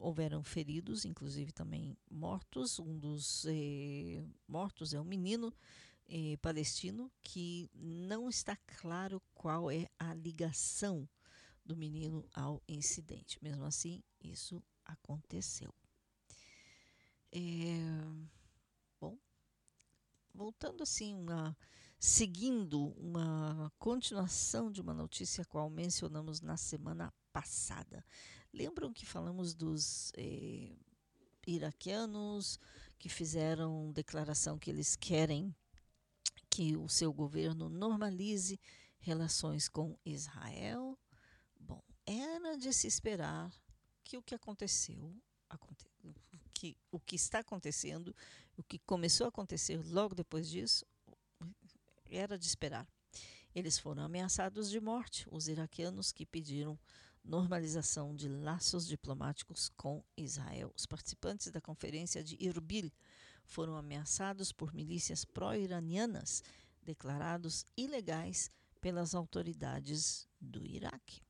houveram 0.00 0.42
feridos 0.42 1.04
inclusive 1.04 1.52
também 1.52 1.96
mortos 2.10 2.78
um 2.78 2.98
dos 2.98 3.46
mortos 4.46 4.92
é 4.92 5.00
um 5.00 5.04
menino 5.04 5.52
palestino 6.42 7.10
que 7.22 7.70
não 7.74 8.28
está 8.28 8.56
claro 8.78 9.20
qual 9.34 9.70
é 9.70 9.88
a 9.98 10.14
ligação 10.14 11.08
do 11.64 11.76
menino 11.76 12.24
ao 12.34 12.62
incidente 12.68 13.42
mesmo 13.42 13.64
assim 13.64 14.02
isso 14.22 14.62
aconteceu. 14.86 15.74
É, 17.32 17.40
bom, 19.00 19.18
voltando 20.32 20.82
assim, 20.82 21.14
uma, 21.14 21.56
seguindo 21.98 22.88
uma 22.96 23.70
continuação 23.78 24.70
de 24.70 24.80
uma 24.80 24.94
notícia 24.94 25.44
qual 25.44 25.68
mencionamos 25.68 26.40
na 26.40 26.56
semana 26.56 27.12
passada. 27.32 28.04
Lembram 28.56 28.90
que 28.90 29.04
falamos 29.04 29.54
dos 29.54 30.10
eh, 30.16 30.74
iraquianos 31.46 32.58
que 32.98 33.06
fizeram 33.06 33.92
declaração 33.92 34.58
que 34.58 34.70
eles 34.70 34.96
querem 34.96 35.54
que 36.48 36.74
o 36.74 36.88
seu 36.88 37.12
governo 37.12 37.68
normalize 37.68 38.58
relações 38.98 39.68
com 39.68 39.94
Israel? 40.06 40.98
Bom, 41.60 41.82
era 42.06 42.56
de 42.56 42.72
se 42.72 42.86
esperar 42.86 43.52
que 44.02 44.16
o 44.16 44.22
que 44.22 44.34
aconteceu, 44.34 45.14
aconte 45.50 45.84
que 46.54 46.78
o 46.90 46.98
que 46.98 47.14
está 47.14 47.40
acontecendo, 47.40 48.16
o 48.56 48.62
que 48.62 48.78
começou 48.78 49.26
a 49.26 49.28
acontecer 49.28 49.78
logo 49.84 50.14
depois 50.14 50.48
disso, 50.48 50.86
era 52.06 52.38
de 52.38 52.46
esperar. 52.46 52.88
Eles 53.54 53.78
foram 53.78 54.02
ameaçados 54.02 54.70
de 54.70 54.80
morte, 54.80 55.26
os 55.30 55.46
iraquianos 55.46 56.10
que 56.10 56.24
pediram 56.24 56.78
normalização 57.26 58.14
de 58.14 58.28
laços 58.28 58.86
diplomáticos 58.86 59.68
com 59.76 60.02
Israel. 60.16 60.72
Os 60.76 60.86
participantes 60.86 61.50
da 61.50 61.60
conferência 61.60 62.22
de 62.22 62.36
Irbil 62.40 62.90
foram 63.44 63.76
ameaçados 63.76 64.52
por 64.52 64.72
milícias 64.72 65.24
pró-iranianas 65.24 66.42
declarados 66.82 67.66
ilegais 67.76 68.50
pelas 68.80 69.14
autoridades 69.14 70.28
do 70.40 70.64
Iraque. 70.64 71.20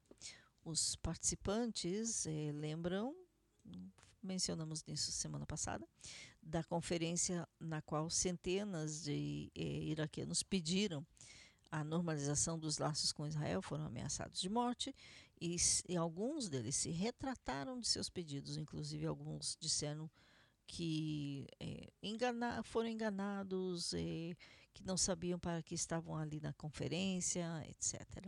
Os 0.63 0.97
participantes 0.97 2.27
eh, 2.27 2.53
lembram, 2.53 3.15
mencionamos 4.23 4.85
nisso 4.85 5.11
semana 5.13 5.47
passada, 5.47 5.87
da 6.43 6.63
conferência 6.63 7.49
na 7.59 7.81
qual 7.81 8.11
centenas 8.11 9.05
de 9.05 9.51
eh, 9.55 9.85
iraquianos 9.85 10.43
pediram 10.43 11.07
a 11.71 11.83
normalização 11.83 12.59
dos 12.59 12.79
laços 12.79 13.13
com 13.13 13.27
Israel, 13.27 13.63
foram 13.63 13.87
ameaçados 13.87 14.41
de 14.41 14.49
morte 14.49 14.95
e, 15.41 15.57
e 15.89 15.97
alguns 15.97 16.49
deles 16.49 16.77
se 16.77 16.91
retrataram 16.91 17.79
de 17.79 17.87
seus 17.87 18.09
pedidos, 18.09 18.57
inclusive 18.57 19.07
alguns 19.07 19.57
disseram 19.61 20.11
que 20.67 21.47
é, 21.61 21.89
engana, 22.03 22.63
foram 22.63 22.89
enganados, 22.89 23.95
é, 23.95 24.35
que 24.75 24.85
não 24.85 24.97
sabiam 24.97 25.39
para 25.39 25.63
que 25.63 25.75
estavam 25.75 26.17
ali 26.17 26.41
na 26.41 26.53
conferência, 26.55 27.47
etc. 27.69 28.27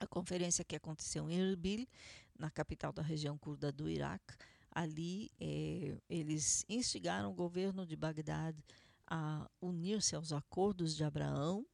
A 0.00 0.06
conferência 0.06 0.64
que 0.64 0.74
aconteceu 0.74 1.30
em 1.30 1.38
Erbil, 1.38 1.86
na 2.38 2.50
capital 2.50 2.92
da 2.92 3.02
região 3.02 3.38
curda 3.38 3.70
do 3.70 3.88
Iraque, 3.88 4.34
ali 4.70 5.30
é, 5.38 5.96
eles 6.08 6.64
instigaram 6.68 7.30
o 7.30 7.34
governo 7.34 7.86
de 7.86 7.94
Bagdad 7.94 8.56
a 9.06 9.48
unir-se 9.60 10.16
aos 10.16 10.32
acordos 10.32 10.96
de 10.96 11.04
Abraão, 11.04 11.66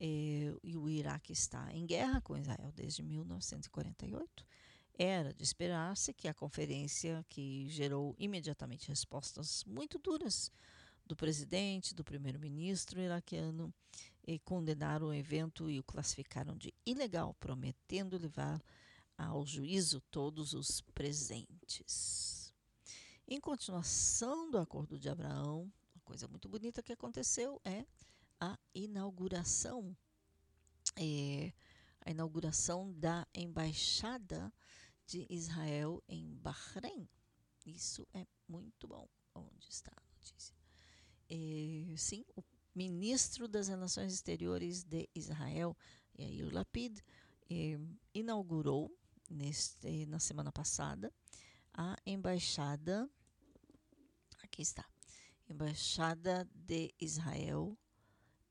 é, 0.00 0.54
e 0.62 0.76
o 0.76 0.88
Iraque 0.88 1.32
está 1.32 1.72
em 1.72 1.84
guerra 1.84 2.20
com 2.20 2.36
Israel 2.36 2.72
desde 2.74 3.02
1948. 3.02 4.46
Era 4.96 5.32
de 5.32 5.42
esperar-se 5.42 6.12
que 6.12 6.28
a 6.28 6.34
conferência, 6.34 7.24
que 7.28 7.68
gerou 7.68 8.14
imediatamente 8.18 8.88
respostas 8.88 9.64
muito 9.64 9.98
duras 9.98 10.50
do 11.06 11.16
presidente, 11.16 11.94
do 11.94 12.04
primeiro-ministro 12.04 13.00
iraquiano, 13.00 13.72
e 14.26 14.38
condenaram 14.38 15.08
o 15.08 15.14
evento 15.14 15.70
e 15.70 15.78
o 15.78 15.84
classificaram 15.84 16.56
de 16.56 16.72
ilegal, 16.84 17.34
prometendo 17.40 18.18
levar 18.18 18.62
ao 19.16 19.44
juízo 19.46 20.00
todos 20.10 20.52
os 20.52 20.80
presentes. 20.94 22.52
Em 23.26 23.40
continuação 23.40 24.50
do 24.50 24.58
Acordo 24.58 24.98
de 24.98 25.08
Abraão, 25.08 25.72
uma 25.94 26.02
coisa 26.04 26.28
muito 26.28 26.48
bonita 26.48 26.82
que 26.82 26.92
aconteceu 26.92 27.60
é 27.64 27.84
a 28.40 28.58
inauguração, 28.74 29.96
é, 30.96 31.52
a 32.04 32.10
inauguração 32.10 32.92
da 32.92 33.26
embaixada 33.34 34.52
de 35.06 35.26
Israel 35.30 36.02
em 36.08 36.34
Bahrein. 36.36 37.08
Isso 37.64 38.06
é 38.12 38.26
muito 38.46 38.86
bom. 38.86 39.08
Onde 39.34 39.68
está 39.68 39.92
a 39.92 40.02
notícia? 40.16 40.54
É, 41.30 41.94
sim, 41.96 42.24
o 42.36 42.42
ministro 42.74 43.48
das 43.48 43.68
Relações 43.68 44.12
Exteriores 44.12 44.84
de 44.84 45.08
Israel, 45.14 45.76
Yair 46.18 46.52
Lapid, 46.52 47.00
é, 47.50 47.78
inaugurou 48.14 48.90
neste, 49.30 50.06
na 50.06 50.18
semana 50.18 50.52
passada 50.52 51.12
a 51.72 51.96
embaixada. 52.06 53.08
Aqui 54.42 54.62
está. 54.62 54.84
Embaixada 55.48 56.48
de 56.54 56.92
Israel 57.00 57.76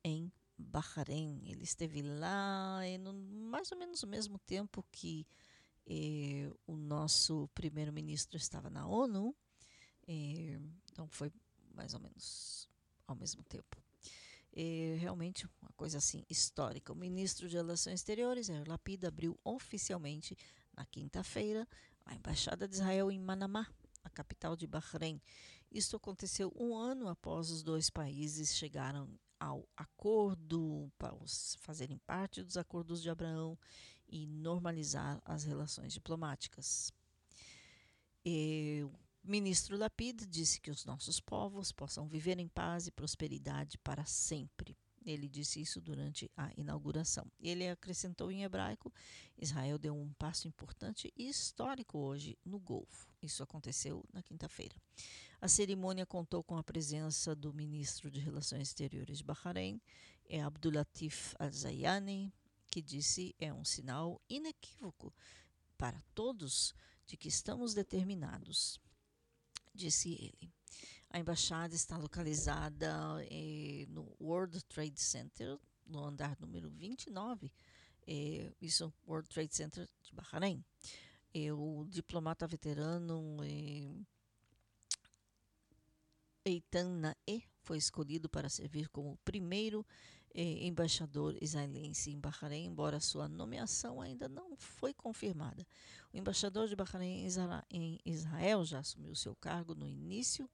em 0.08 0.32
Bahrein. 0.58 1.42
Ele 1.46 1.64
esteve 1.64 2.02
lá 2.02 2.80
no, 3.00 3.14
mais 3.14 3.72
ou 3.72 3.78
menos 3.78 4.02
o 4.04 4.08
mesmo 4.08 4.40
tempo 4.40 4.84
que 4.92 5.28
eh, 5.86 6.50
o 6.66 6.76
nosso 6.76 7.50
primeiro-ministro 7.54 8.38
estava 8.38 8.70
na 8.70 8.88
ONU. 8.88 9.36
Eh, 10.08 10.60
então 10.92 11.08
foi 11.10 11.32
mais 11.74 11.94
ou 11.94 12.00
menos 12.00 12.68
ao 13.06 13.16
mesmo 13.16 13.44
tempo. 13.44 13.78
Eh, 14.54 14.98
realmente 15.00 15.48
uma 15.62 15.72
coisa 15.76 15.98
assim 15.98 16.26
histórica. 16.30 16.94
O 16.94 16.96
ministro 16.96 17.48
de 17.48 17.56
Relações 17.56 18.00
Exteriores, 18.00 18.48
Yair 18.48 18.68
Lapid, 18.68 19.04
abriu 19.06 19.38
oficialmente 19.44 20.36
na 20.76 20.86
quinta-feira 20.86 21.68
a 22.06 22.16
embaixada 22.16 22.68
de 22.68 22.76
Israel 22.76 23.12
em 23.12 23.20
Manamá, 23.20 23.68
a 24.04 24.10
capital 24.10 24.56
de 24.56 24.66
Bahrein. 24.66 25.22
Isso 25.70 25.96
aconteceu 25.96 26.52
um 26.56 26.76
ano 26.76 27.10
após 27.10 27.52
os 27.52 27.62
dois 27.62 27.90
países 27.90 28.56
chegaram 28.56 29.10
ao 29.40 29.68
acordo, 29.76 30.92
para 30.98 31.16
fazerem 31.60 31.98
parte 32.00 32.44
dos 32.44 32.58
acordos 32.58 33.02
de 33.02 33.10
Abraão 33.10 33.58
e 34.08 34.26
normalizar 34.26 35.22
as 35.26 35.44
relações 35.44 35.94
diplomáticas. 35.94 36.92
E 38.26 38.82
o 38.84 39.30
ministro 39.30 39.78
Lapid 39.78 40.26
disse 40.26 40.60
que 40.60 40.72
os 40.72 40.86
nossos 40.86 41.20
povos 41.20 41.72
possam 41.72 42.08
viver 42.08 42.40
em 42.40 42.48
paz 42.48 42.88
e 42.88 42.92
prosperidade 42.92 43.78
para 43.78 44.06
sempre. 44.06 44.78
Ele 45.06 45.30
disse 45.30 45.62
isso 45.62 45.80
durante 45.80 46.30
a 46.36 46.52
inauguração. 46.58 47.32
Ele 47.40 47.70
acrescentou 47.70 48.30
em 48.30 48.44
hebraico: 48.44 48.94
Israel 49.38 49.78
deu 49.78 49.96
um 49.96 50.12
passo 50.14 50.48
importante 50.48 51.14
e 51.16 51.30
histórico 51.30 51.98
hoje 51.98 52.38
no 52.44 52.60
Golfo. 52.60 53.07
Isso 53.22 53.42
aconteceu 53.44 54.04
na 54.14 54.22
quinta-feira. 54.22 54.76
A 55.42 55.48
cerimônia 55.48 56.06
contou 56.06 56.44
com 56.44 56.58
a 56.58 56.64
presença 56.64 57.36
do 57.36 57.54
ministro 57.54 58.10
de 58.10 58.20
Relações 58.20 58.70
Exteriores 58.70 59.20
de 59.20 59.24
Bahrein, 59.24 59.82
é 60.30 60.42
Abdulatif 60.42 61.36
Al-Zayani, 61.40 62.34
que 62.70 62.82
disse 62.82 63.36
é 63.40 63.54
um 63.54 63.64
sinal 63.64 64.22
inequívoco 64.30 65.14
para 65.78 66.02
todos 66.14 66.74
de 67.06 67.16
que 67.16 67.28
estamos 67.28 67.74
determinados, 67.74 68.80
disse 69.74 70.14
ele. 70.14 70.52
A 71.10 71.20
embaixada 71.20 71.74
está 71.74 71.98
localizada 71.98 73.26
eh, 73.32 73.86
no 73.88 74.14
World 74.20 74.62
Trade 74.66 75.00
Center, 75.00 75.58
no 75.86 76.04
andar 76.04 76.38
número 76.40 76.70
29, 76.70 77.54
eh, 78.06 78.52
isso 78.62 78.84
é 78.84 79.10
World 79.10 79.30
Trade 79.30 79.56
Center 79.56 79.88
de 80.04 80.14
Bahrein. 80.14 80.64
Eh, 81.34 81.52
o 81.52 81.86
diplomata 81.90 82.48
veterano 82.48 83.38
Eitan 86.46 87.00
Nae 87.00 87.44
foi 87.62 87.78
escolhido 87.78 88.30
para 88.30 88.50
servir 88.50 88.88
como 88.90 89.12
o 89.12 89.18
primeiro 89.18 89.86
eh, 90.34 90.66
embaixador 90.66 91.38
israelense 91.42 92.12
em 92.12 92.20
Bahrein, 92.20 92.68
embora 92.68 93.00
sua 93.00 93.28
nomeação 93.28 94.00
ainda 94.00 94.30
não 94.30 94.56
foi 94.56 94.94
confirmada. 94.94 95.66
O 96.14 96.18
embaixador 96.18 96.68
de 96.68 96.76
Bahrein 96.76 97.28
em 97.70 98.00
Israel 98.06 98.64
já 98.64 98.80
assumiu 98.80 99.16
seu 99.16 99.36
cargo 99.36 99.76
no 99.76 99.88
início 99.88 100.50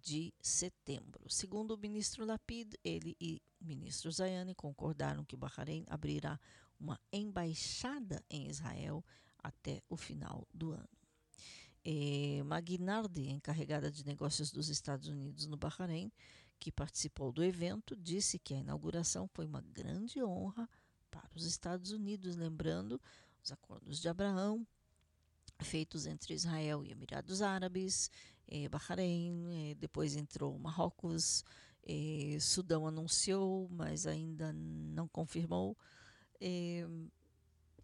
de 0.00 0.32
setembro. 0.40 1.28
Segundo 1.28 1.72
o 1.72 1.78
ministro 1.78 2.24
Lapid, 2.24 2.74
ele 2.84 3.16
e 3.20 3.42
o 3.60 3.64
ministro 3.64 4.12
Zayane 4.12 4.54
concordaram 4.54 5.24
que 5.24 5.36
Bahrein 5.36 5.84
abrirá 5.88 6.38
uma 6.78 7.00
embaixada 7.12 8.22
em 8.30 8.48
Israel 8.48 9.04
até 9.42 9.82
o 9.88 9.96
final 9.96 10.46
do 10.52 10.72
ano. 10.72 10.88
É, 11.84 12.42
Magnardi, 12.44 13.30
encarregada 13.30 13.90
de 13.90 14.04
negócios 14.04 14.50
dos 14.50 14.68
Estados 14.68 15.08
Unidos 15.08 15.46
no 15.46 15.56
Bahrein, 15.56 16.12
que 16.58 16.72
participou 16.72 17.32
do 17.32 17.42
evento, 17.42 17.96
disse 17.96 18.38
que 18.38 18.54
a 18.54 18.58
inauguração 18.58 19.28
foi 19.28 19.46
uma 19.46 19.60
grande 19.60 20.22
honra 20.22 20.68
para 21.10 21.30
os 21.34 21.44
Estados 21.44 21.92
Unidos, 21.92 22.36
lembrando 22.36 23.00
os 23.42 23.52
acordos 23.52 24.00
de 24.00 24.08
Abraão 24.08 24.66
feitos 25.64 26.06
entre 26.06 26.34
Israel 26.34 26.84
e 26.84 26.90
Emirados 26.90 27.42
Árabes, 27.42 28.10
eh, 28.46 28.68
Bahrein, 28.68 29.70
eh, 29.70 29.74
depois 29.74 30.16
entrou 30.16 30.58
Marrocos, 30.58 31.44
eh, 31.82 32.38
Sudão 32.40 32.86
anunciou, 32.86 33.68
mas 33.70 34.06
ainda 34.06 34.52
não 34.52 35.08
confirmou. 35.08 35.76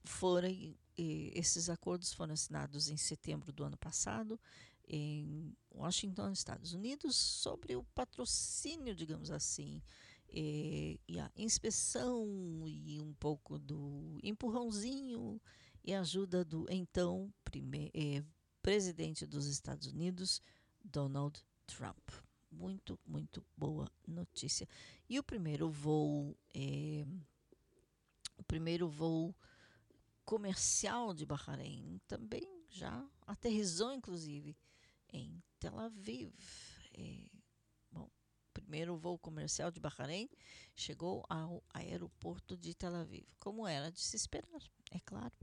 foram 0.05 0.49
eh, 0.97 1.31
esses 1.35 1.69
acordos 1.69 2.13
foram 2.13 2.35
assinados 2.35 2.89
em 2.89 2.97
setembro 2.97 3.53
do 3.53 3.65
ano 3.65 3.77
passado 3.77 4.39
em 4.87 5.57
Washington, 5.71 6.31
Estados 6.31 6.75
Unidos, 6.75 7.17
sobre 7.17 7.75
o 7.75 7.83
patrocínio, 7.95 8.95
digamos 8.95 9.31
assim, 9.31 9.83
eh, 10.29 10.99
e 11.09 11.19
a 11.19 11.31
inspeção 11.37 12.65
e 12.67 13.01
um 13.01 13.15
pouco 13.15 13.59
do 13.59 14.19
empurrãozinho 14.23 15.41
e 15.83 15.95
ajuda 15.95 16.45
do 16.45 16.67
então 16.71 17.33
prime- 17.45 17.91
eh, 17.95 18.23
presidente 18.63 19.27
dos 19.27 19.47
Estados 19.47 19.87
Unidos, 19.87 20.43
Donald 20.83 21.41
Trump. 21.67 22.11
Muito, 22.51 22.99
muito 23.07 23.45
boa 23.57 23.91
notícia. 24.07 24.69
E 25.09 25.19
o 25.19 25.23
primeiro 25.25 25.71
voo, 25.71 26.37
eh, 26.55 27.05
o 28.39 28.45
primeiro 28.45 28.89
voo 28.89 29.35
comercial 30.25 31.13
de 31.13 31.27
Bahrein 31.27 32.01
também 32.07 32.49
já 32.69 33.07
aterrissou, 33.27 33.93
inclusive, 33.93 34.57
em 35.13 35.43
Tel 35.61 35.79
Aviv. 35.79 36.35
Eh, 36.93 37.29
bom, 37.91 38.05
o 38.05 38.53
primeiro 38.53 38.97
voo 38.97 39.19
comercial 39.19 39.71
de 39.71 39.81
Bahrein 39.81 40.29
chegou 40.75 41.25
ao 41.29 41.63
aeroporto 41.73 42.57
de 42.57 42.75
Tel 42.75 42.95
Aviv, 42.95 43.27
como 43.39 43.67
era 43.67 43.91
de 43.93 44.01
se 44.01 44.17
esperar, 44.17 44.63
é 44.91 44.99
claro. 45.01 45.35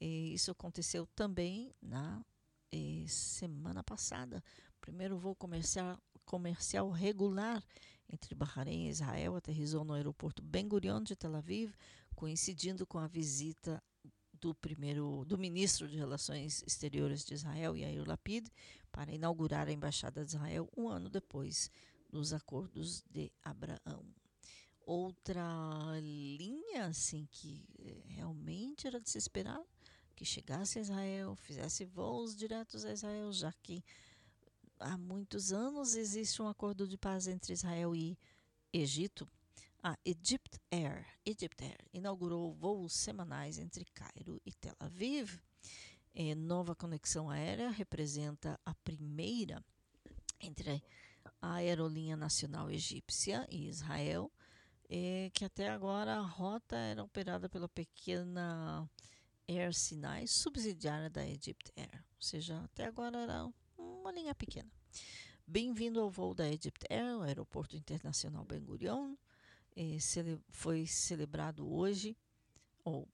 Eh, 0.00 0.32
isso 0.34 0.50
aconteceu 0.50 1.06
também 1.08 1.74
na 1.82 2.24
eh, 2.72 3.04
semana 3.08 3.82
passada. 3.82 4.42
Primeiro 4.80 5.18
voo 5.18 5.34
comercial, 5.34 5.98
comercial 6.24 6.90
regular 6.90 7.62
entre 8.08 8.34
Bahrein 8.34 8.86
e 8.86 8.90
Israel 8.90 9.36
aterrissou 9.36 9.84
no 9.84 9.94
aeroporto 9.94 10.42
Ben 10.42 10.68
Gurion 10.68 11.02
de 11.02 11.16
Tel 11.16 11.34
Aviv, 11.34 11.74
coincidindo 12.14 12.86
com 12.86 12.98
a 12.98 13.06
visita 13.06 13.82
do 14.40 14.54
primeiro 14.54 15.24
do 15.24 15.38
ministro 15.38 15.88
de 15.88 15.96
Relações 15.96 16.62
Exteriores 16.66 17.24
de 17.24 17.34
Israel, 17.34 17.76
Yair 17.76 18.06
Lapid, 18.06 18.48
para 18.90 19.12
inaugurar 19.12 19.68
a 19.68 19.72
embaixada 19.72 20.24
de 20.24 20.30
Israel 20.30 20.70
um 20.76 20.88
ano 20.88 21.08
depois 21.08 21.70
dos 22.10 22.32
acordos 22.32 23.04
de 23.10 23.30
Abraão. 23.42 24.04
Outra 24.80 25.42
linha 26.00 26.86
assim 26.86 27.26
que 27.30 27.66
eh, 27.78 28.02
realmente 28.06 28.86
era 28.86 29.00
de 29.00 29.10
se 29.10 29.18
esperar 29.18 29.60
que 30.14 30.24
chegasse 30.24 30.78
a 30.78 30.82
Israel, 30.82 31.36
fizesse 31.36 31.84
voos 31.84 32.34
diretos 32.34 32.84
a 32.84 32.92
Israel, 32.92 33.30
já 33.32 33.52
que 33.52 33.84
há 34.80 34.96
muitos 34.96 35.52
anos 35.52 35.94
existe 35.94 36.40
um 36.40 36.48
acordo 36.48 36.88
de 36.88 36.96
paz 36.96 37.26
entre 37.26 37.52
Israel 37.52 37.94
e 37.94 38.18
Egito. 38.72 39.28
A 39.82 39.96
Egypt 40.04 40.58
Air, 40.70 41.06
Egypt 41.24 41.62
Air 41.62 41.78
inaugurou 41.92 42.52
voos 42.52 42.92
semanais 42.92 43.58
entre 43.58 43.84
Cairo 43.86 44.40
e 44.44 44.52
Tel 44.52 44.74
Aviv. 44.80 45.40
Eh, 46.14 46.34
nova 46.34 46.74
conexão 46.74 47.30
aérea 47.30 47.70
representa 47.70 48.58
a 48.64 48.74
primeira 48.74 49.64
entre 50.40 50.82
a 51.40 51.54
aerolinha 51.54 52.16
nacional 52.16 52.70
egípcia 52.70 53.46
e 53.50 53.68
Israel, 53.68 54.30
eh, 54.88 55.30
que 55.32 55.44
até 55.44 55.68
agora 55.68 56.16
a 56.16 56.26
rota 56.26 56.76
era 56.76 57.02
operada 57.04 57.48
pela 57.48 57.68
pequena 57.68 58.88
Air 59.48 59.74
Sinai, 59.74 60.26
subsidiária 60.26 61.08
da 61.08 61.24
Egypt 61.26 61.72
Air. 61.76 62.04
Ou 62.16 62.22
seja, 62.22 62.58
até 62.64 62.86
agora 62.86 63.18
era 63.18 63.48
uma 63.76 64.10
linha 64.10 64.34
pequena. 64.34 64.70
Bem-vindo 65.46 66.00
ao 66.00 66.10
voo 66.10 66.34
da 66.34 66.48
Egypt 66.48 66.84
Air, 66.90 67.18
o 67.18 67.22
aeroporto 67.22 67.76
internacional 67.76 68.44
Ben 68.44 68.64
Gurion. 68.64 69.14
Eh, 69.76 69.98
foi 70.48 70.86
celebrado 70.86 71.70
hoje, 71.70 72.16
ou 72.82 73.06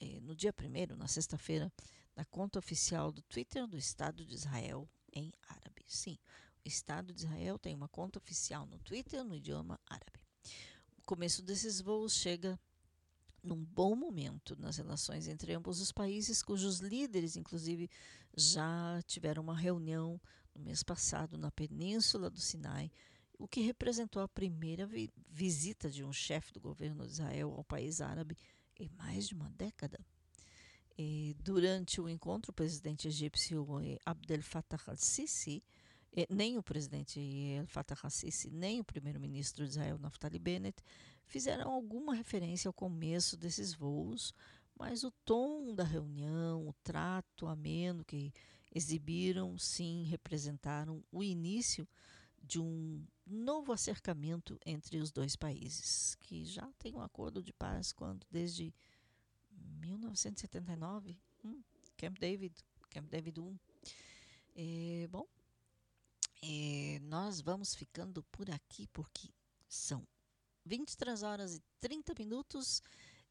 eh, 0.00 0.18
no 0.20 0.34
dia 0.34 0.52
1 0.52 0.96
na 0.96 1.06
sexta-feira, 1.06 1.72
na 2.16 2.24
conta 2.24 2.58
oficial 2.58 3.12
do 3.12 3.22
Twitter 3.22 3.68
do 3.68 3.76
Estado 3.76 4.24
de 4.24 4.34
Israel 4.34 4.88
em 5.12 5.32
árabe. 5.46 5.84
Sim, 5.86 6.18
o 6.64 6.68
Estado 6.68 7.14
de 7.14 7.20
Israel 7.20 7.56
tem 7.56 7.72
uma 7.72 7.88
conta 7.88 8.18
oficial 8.18 8.66
no 8.66 8.80
Twitter 8.80 9.24
no 9.24 9.36
idioma 9.36 9.78
árabe. 9.86 10.20
O 10.96 11.02
começo 11.02 11.40
desses 11.40 11.80
voos 11.80 12.14
chega 12.14 12.58
num 13.40 13.64
bom 13.64 13.94
momento 13.94 14.56
nas 14.56 14.76
relações 14.76 15.28
entre 15.28 15.54
ambos 15.54 15.80
os 15.80 15.92
países, 15.92 16.42
cujos 16.42 16.80
líderes, 16.80 17.36
inclusive, 17.36 17.88
já 18.36 19.00
tiveram 19.06 19.42
uma 19.44 19.56
reunião 19.56 20.20
no 20.52 20.60
mês 20.60 20.82
passado 20.82 21.38
na 21.38 21.52
Península 21.52 22.28
do 22.28 22.40
Sinai, 22.40 22.90
o 23.38 23.46
que 23.46 23.60
representou 23.60 24.20
a 24.20 24.28
primeira 24.28 24.86
vi 24.86 25.10
visita 25.30 25.88
de 25.88 26.04
um 26.04 26.12
chefe 26.12 26.52
do 26.52 26.60
governo 26.60 27.06
de 27.06 27.12
Israel 27.12 27.54
ao 27.56 27.62
país 27.62 28.00
árabe 28.00 28.36
em 28.78 28.88
mais 28.96 29.28
de 29.28 29.34
uma 29.34 29.48
década. 29.50 29.98
E 30.96 31.36
durante 31.38 32.00
o 32.00 32.08
encontro, 32.08 32.50
o 32.50 32.54
presidente 32.54 33.06
egípcio 33.06 33.80
eh, 33.80 33.98
Abdel 34.04 34.42
Fattah 34.42 34.82
al-Sisi, 34.88 35.62
eh, 36.12 36.26
nem 36.28 36.58
o 36.58 36.62
presidente 36.62 37.20
El 37.20 37.68
Fattah 37.68 37.98
al-Sisi, 38.02 38.50
nem 38.50 38.80
o 38.80 38.84
primeiro-ministro 38.84 39.64
de 39.64 39.70
Israel 39.70 39.98
Naftali 39.98 40.40
Bennett 40.40 40.82
fizeram 41.24 41.70
alguma 41.70 42.14
referência 42.14 42.68
ao 42.68 42.72
começo 42.72 43.36
desses 43.36 43.72
voos, 43.72 44.34
mas 44.76 45.04
o 45.04 45.12
tom 45.24 45.72
da 45.72 45.84
reunião, 45.84 46.66
o 46.66 46.72
trato 46.82 47.46
ameno 47.46 48.04
que 48.04 48.32
exibiram, 48.74 49.56
sim, 49.56 50.02
representaram 50.04 51.04
o 51.12 51.22
início 51.22 51.86
de 52.42 52.58
um 52.60 53.04
novo 53.28 53.72
acercamento 53.72 54.58
entre 54.64 54.98
os 54.98 55.10
dois 55.10 55.36
países, 55.36 56.14
que 56.20 56.44
já 56.44 56.66
tem 56.78 56.94
um 56.94 57.00
acordo 57.00 57.42
de 57.42 57.52
paz 57.52 57.92
quando 57.92 58.26
desde 58.30 58.74
1979, 59.80 61.16
hum, 61.44 61.62
Camp 61.96 62.18
David, 62.18 62.54
Camp 62.90 63.08
David 63.08 63.40
1. 63.40 63.58
É, 64.56 65.08
bom, 65.08 65.26
é, 66.42 66.98
nós 67.02 67.40
vamos 67.40 67.74
ficando 67.74 68.22
por 68.24 68.50
aqui 68.50 68.86
porque 68.88 69.28
são 69.68 70.06
23 70.64 71.22
horas 71.22 71.56
e 71.56 71.62
30 71.80 72.14
minutos. 72.18 72.82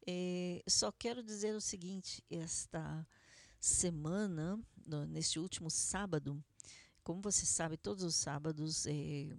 É, 0.06 0.62
só 0.68 0.90
quero 0.92 1.22
dizer 1.22 1.54
o 1.54 1.60
seguinte: 1.60 2.24
esta 2.30 3.06
semana, 3.60 4.58
neste 5.08 5.38
último 5.38 5.70
sábado, 5.70 6.42
como 7.02 7.22
você 7.22 7.46
sabe, 7.46 7.76
todos 7.76 8.04
os 8.04 8.14
sábados 8.14 8.86
é, 8.86 9.36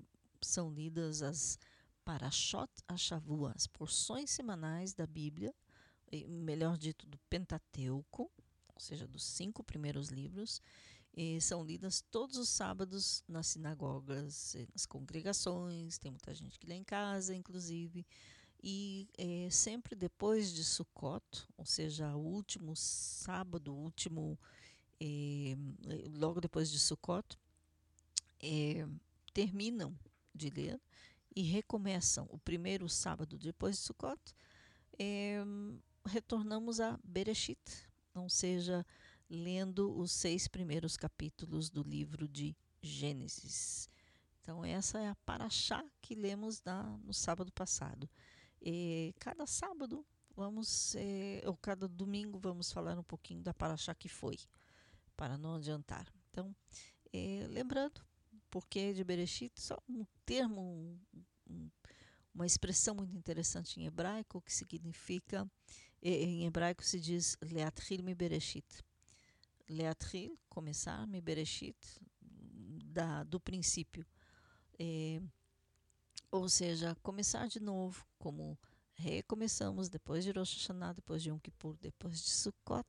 são 0.48 0.72
lidas 0.72 1.22
as 1.22 1.60
Parashot 2.04 2.72
Ashavua, 2.88 3.54
as 3.56 3.68
porções 3.68 4.32
semanais 4.32 4.94
da 4.94 5.06
Bíblia, 5.06 5.54
melhor 6.28 6.78
dito, 6.78 7.06
do 7.06 7.18
Pentateuco, 7.30 8.32
ou 8.74 8.80
seja, 8.80 9.08
dos 9.08 9.24
cinco 9.24 9.64
primeiros 9.64 10.10
livros, 10.10 10.62
e 11.16 11.40
são 11.42 11.64
lidas 11.64 12.02
todos 12.10 12.38
os 12.38 12.50
sábados 12.50 13.24
nas 13.28 13.48
sinagogas, 13.48 14.56
nas 14.74 14.86
congregações, 14.86 15.98
tem 15.98 16.12
muita 16.12 16.34
gente 16.34 16.58
que 16.58 16.66
lê 16.68 16.76
em 16.76 16.84
casa, 16.84 17.36
inclusive, 17.36 18.06
e 18.64 19.08
é, 19.18 19.50
sempre 19.50 19.96
depois 19.96 20.52
de 20.52 20.64
Sukkot, 20.64 21.24
ou 21.58 21.66
seja, 21.66 22.16
o 22.16 22.20
último 22.20 22.76
sábado, 22.76 23.74
o 23.74 23.78
último, 23.78 24.40
é, 25.00 25.56
logo 26.18 26.42
depois 26.42 26.72
de 26.72 26.80
Sukkot, 26.80 27.38
é, 28.42 28.88
terminam 29.34 29.96
de 30.40 30.50
ler 30.50 30.82
e 31.36 31.44
recomeçam 31.44 32.28
o 32.32 32.40
primeiro 32.40 32.88
sábado 32.88 33.38
depois 33.38 33.78
de 33.78 33.84
Sukkot, 33.84 34.20
retornamos 36.06 36.80
a 36.80 37.00
Bereshit, 37.04 37.60
ou 38.16 38.30
seja, 38.30 38.86
lendo 39.30 39.96
os 39.98 40.12
seis 40.12 40.48
primeiros 40.48 40.98
capítulos 40.98 41.70
do 41.70 41.84
livro 41.84 42.28
de 42.28 42.56
Gênesis. 42.82 43.90
Então, 44.42 44.66
essa 44.66 45.00
é 45.00 45.10
a 45.10 45.16
paraxá 45.16 45.84
que 46.02 46.16
lemos 46.16 46.64
na, 46.64 46.84
no 47.04 47.14
sábado 47.14 47.52
passado. 47.52 48.10
E 48.62 49.14
cada 49.20 49.46
sábado 49.46 50.06
vamos, 50.36 50.96
é, 50.96 51.42
ou 51.46 51.56
cada 51.58 51.88
domingo, 51.88 52.40
vamos 52.40 52.72
falar 52.72 52.98
um 52.98 53.04
pouquinho 53.04 53.44
da 53.44 53.54
paraxá 53.54 53.94
que 53.94 54.10
foi, 54.10 54.38
para 55.16 55.38
não 55.38 55.56
adiantar. 55.56 56.12
Então, 56.30 56.56
é, 57.14 57.46
lembrando, 57.50 58.02
porque 58.50 58.94
de 58.94 59.04
Bereshit, 59.04 59.60
só 59.60 59.78
um 59.88 60.06
termo, 60.26 60.62
um, 60.62 61.00
um, 61.50 61.70
uma 62.34 62.46
expressão 62.46 62.96
muito 62.96 63.16
interessante 63.16 63.80
em 63.80 63.86
hebraico, 63.86 64.42
que 64.42 64.54
significa, 64.54 65.50
em 66.02 66.46
hebraico 66.46 66.84
se 66.84 67.00
diz 67.00 67.38
Leatril 67.42 68.04
mi 68.04 68.16
Bereshit. 68.16 68.84
Leatril, 69.68 70.38
começar, 70.50 71.06
mi 71.08 71.22
Bereshit, 71.22 71.78
da, 72.22 73.24
do 73.24 73.40
princípio. 73.40 74.06
É, 74.80 75.22
ou 76.32 76.48
seja, 76.48 76.96
começar 77.02 77.48
de 77.48 77.60
novo, 77.60 78.06
como 78.18 78.58
recomeçamos 78.94 79.90
depois 79.90 80.24
de 80.24 80.32
Rosh 80.32 80.56
Hashanah, 80.56 80.94
depois 80.94 81.24
de 81.24 81.30
Yom 81.30 81.40
Kippur, 81.40 81.78
depois 81.78 82.22
de 82.22 82.30
Sukkot, 82.30 82.88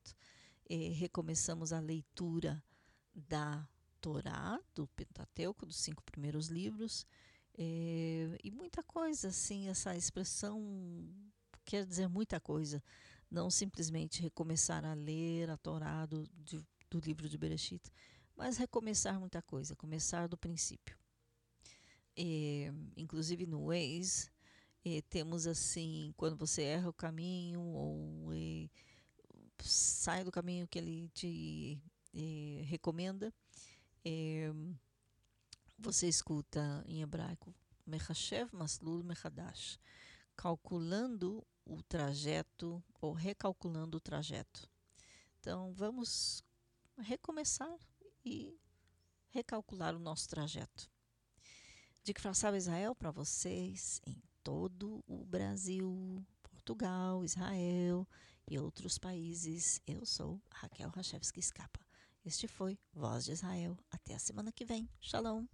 é, 0.68 0.76
recomeçamos 0.90 1.72
a 1.72 1.80
leitura 1.80 2.62
da 3.14 3.68
Torá, 4.00 4.60
do 4.74 4.86
Pentateuco, 4.88 5.66
dos 5.66 5.76
cinco 5.76 6.02
primeiros 6.02 6.48
livros, 6.48 7.06
é, 7.58 8.38
e 8.42 8.50
muita 8.50 8.82
coisa, 8.82 9.28
assim, 9.28 9.68
essa 9.68 9.96
expressão 9.96 10.58
quer 11.64 11.84
dizer 11.84 12.08
muita 12.08 12.40
coisa 12.40 12.82
Não 13.30 13.50
simplesmente 13.50 14.22
recomeçar 14.22 14.84
a 14.84 14.94
ler 14.94 15.50
a 15.50 15.56
Torá 15.56 16.06
do, 16.06 16.26
de, 16.44 16.64
do 16.90 16.98
livro 16.98 17.28
de 17.28 17.38
Bereshit, 17.38 17.82
mas 18.36 18.56
recomeçar 18.56 19.20
muita 19.20 19.42
coisa, 19.42 19.76
começar 19.76 20.26
do 20.26 20.36
princípio. 20.36 20.96
E, 22.16 22.72
inclusive 22.96 23.46
no 23.46 23.66
Waze, 23.66 24.30
e 24.84 25.02
temos 25.02 25.46
assim, 25.46 26.12
quando 26.16 26.36
você 26.36 26.62
erra 26.62 26.88
o 26.88 26.94
caminho 26.94 27.60
ou 27.60 28.34
e, 28.34 28.70
sai 29.62 30.24
do 30.24 30.32
caminho 30.32 30.66
que 30.66 30.78
ele 30.78 31.08
te 31.10 31.80
recomenda, 32.64 33.32
e, 34.04 34.52
você 35.78 36.08
escuta 36.08 36.84
em 36.86 37.00
hebraico 37.00 37.54
Mechashev 37.86 38.54
Maslul 38.54 39.02
Mechadash, 39.02 39.78
calculando 40.36 41.46
o 41.64 41.82
trajeto 41.82 42.84
ou 43.00 43.12
recalculando 43.12 43.96
o 43.96 44.00
trajeto. 44.00 44.68
Então 45.38 45.72
vamos 45.72 46.44
recomeçar 46.98 47.78
e 48.24 48.60
recalcular 49.30 49.96
o 49.96 49.98
nosso 49.98 50.28
trajeto. 50.28 50.90
De 52.02 52.12
que 52.12 52.20
façava 52.20 52.58
Israel 52.58 52.94
para 52.94 53.10
vocês 53.10 54.00
em 54.06 54.22
todo 54.42 55.02
o 55.06 55.24
Brasil, 55.24 56.24
Portugal, 56.42 57.24
Israel 57.24 58.06
e 58.46 58.58
outros 58.58 58.98
países. 58.98 59.80
Eu 59.86 60.04
sou 60.04 60.40
Raquel 60.50 60.90
Rachevski 60.90 61.40
Escapa. 61.40 61.89
Este 62.24 62.46
foi 62.46 62.78
Voz 62.92 63.24
de 63.24 63.32
Israel. 63.32 63.78
Até 63.90 64.14
a 64.14 64.18
semana 64.18 64.52
que 64.52 64.64
vem. 64.64 64.88
Shalom. 65.00 65.46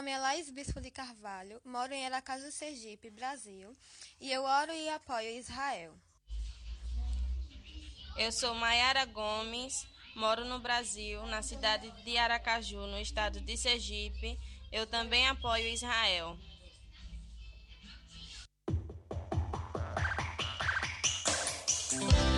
Nome 0.00 0.12
é 0.12 0.18
Laís 0.18 0.48
Bispo 0.50 0.80
de 0.80 0.90
Carvalho, 0.90 1.60
moro 1.62 1.92
em 1.92 2.06
Aracaju, 2.06 2.50
Sergipe, 2.50 3.10
Brasil, 3.10 3.70
e 4.18 4.32
eu 4.32 4.42
oro 4.44 4.72
e 4.72 4.88
apoio 4.88 5.28
Israel. 5.36 5.94
Eu 8.16 8.32
sou 8.32 8.54
Maiara 8.54 9.04
Gomes, 9.04 9.86
moro 10.16 10.42
no 10.46 10.58
Brasil, 10.58 11.22
na 11.26 11.42
cidade 11.42 11.90
de 12.02 12.16
Aracaju, 12.16 12.86
no 12.86 12.98
estado 12.98 13.42
de 13.42 13.58
Sergipe. 13.58 14.40
Eu 14.72 14.86
também 14.86 15.28
apoio 15.28 15.68
Israel. 15.68 16.38
Thank 21.90 22.29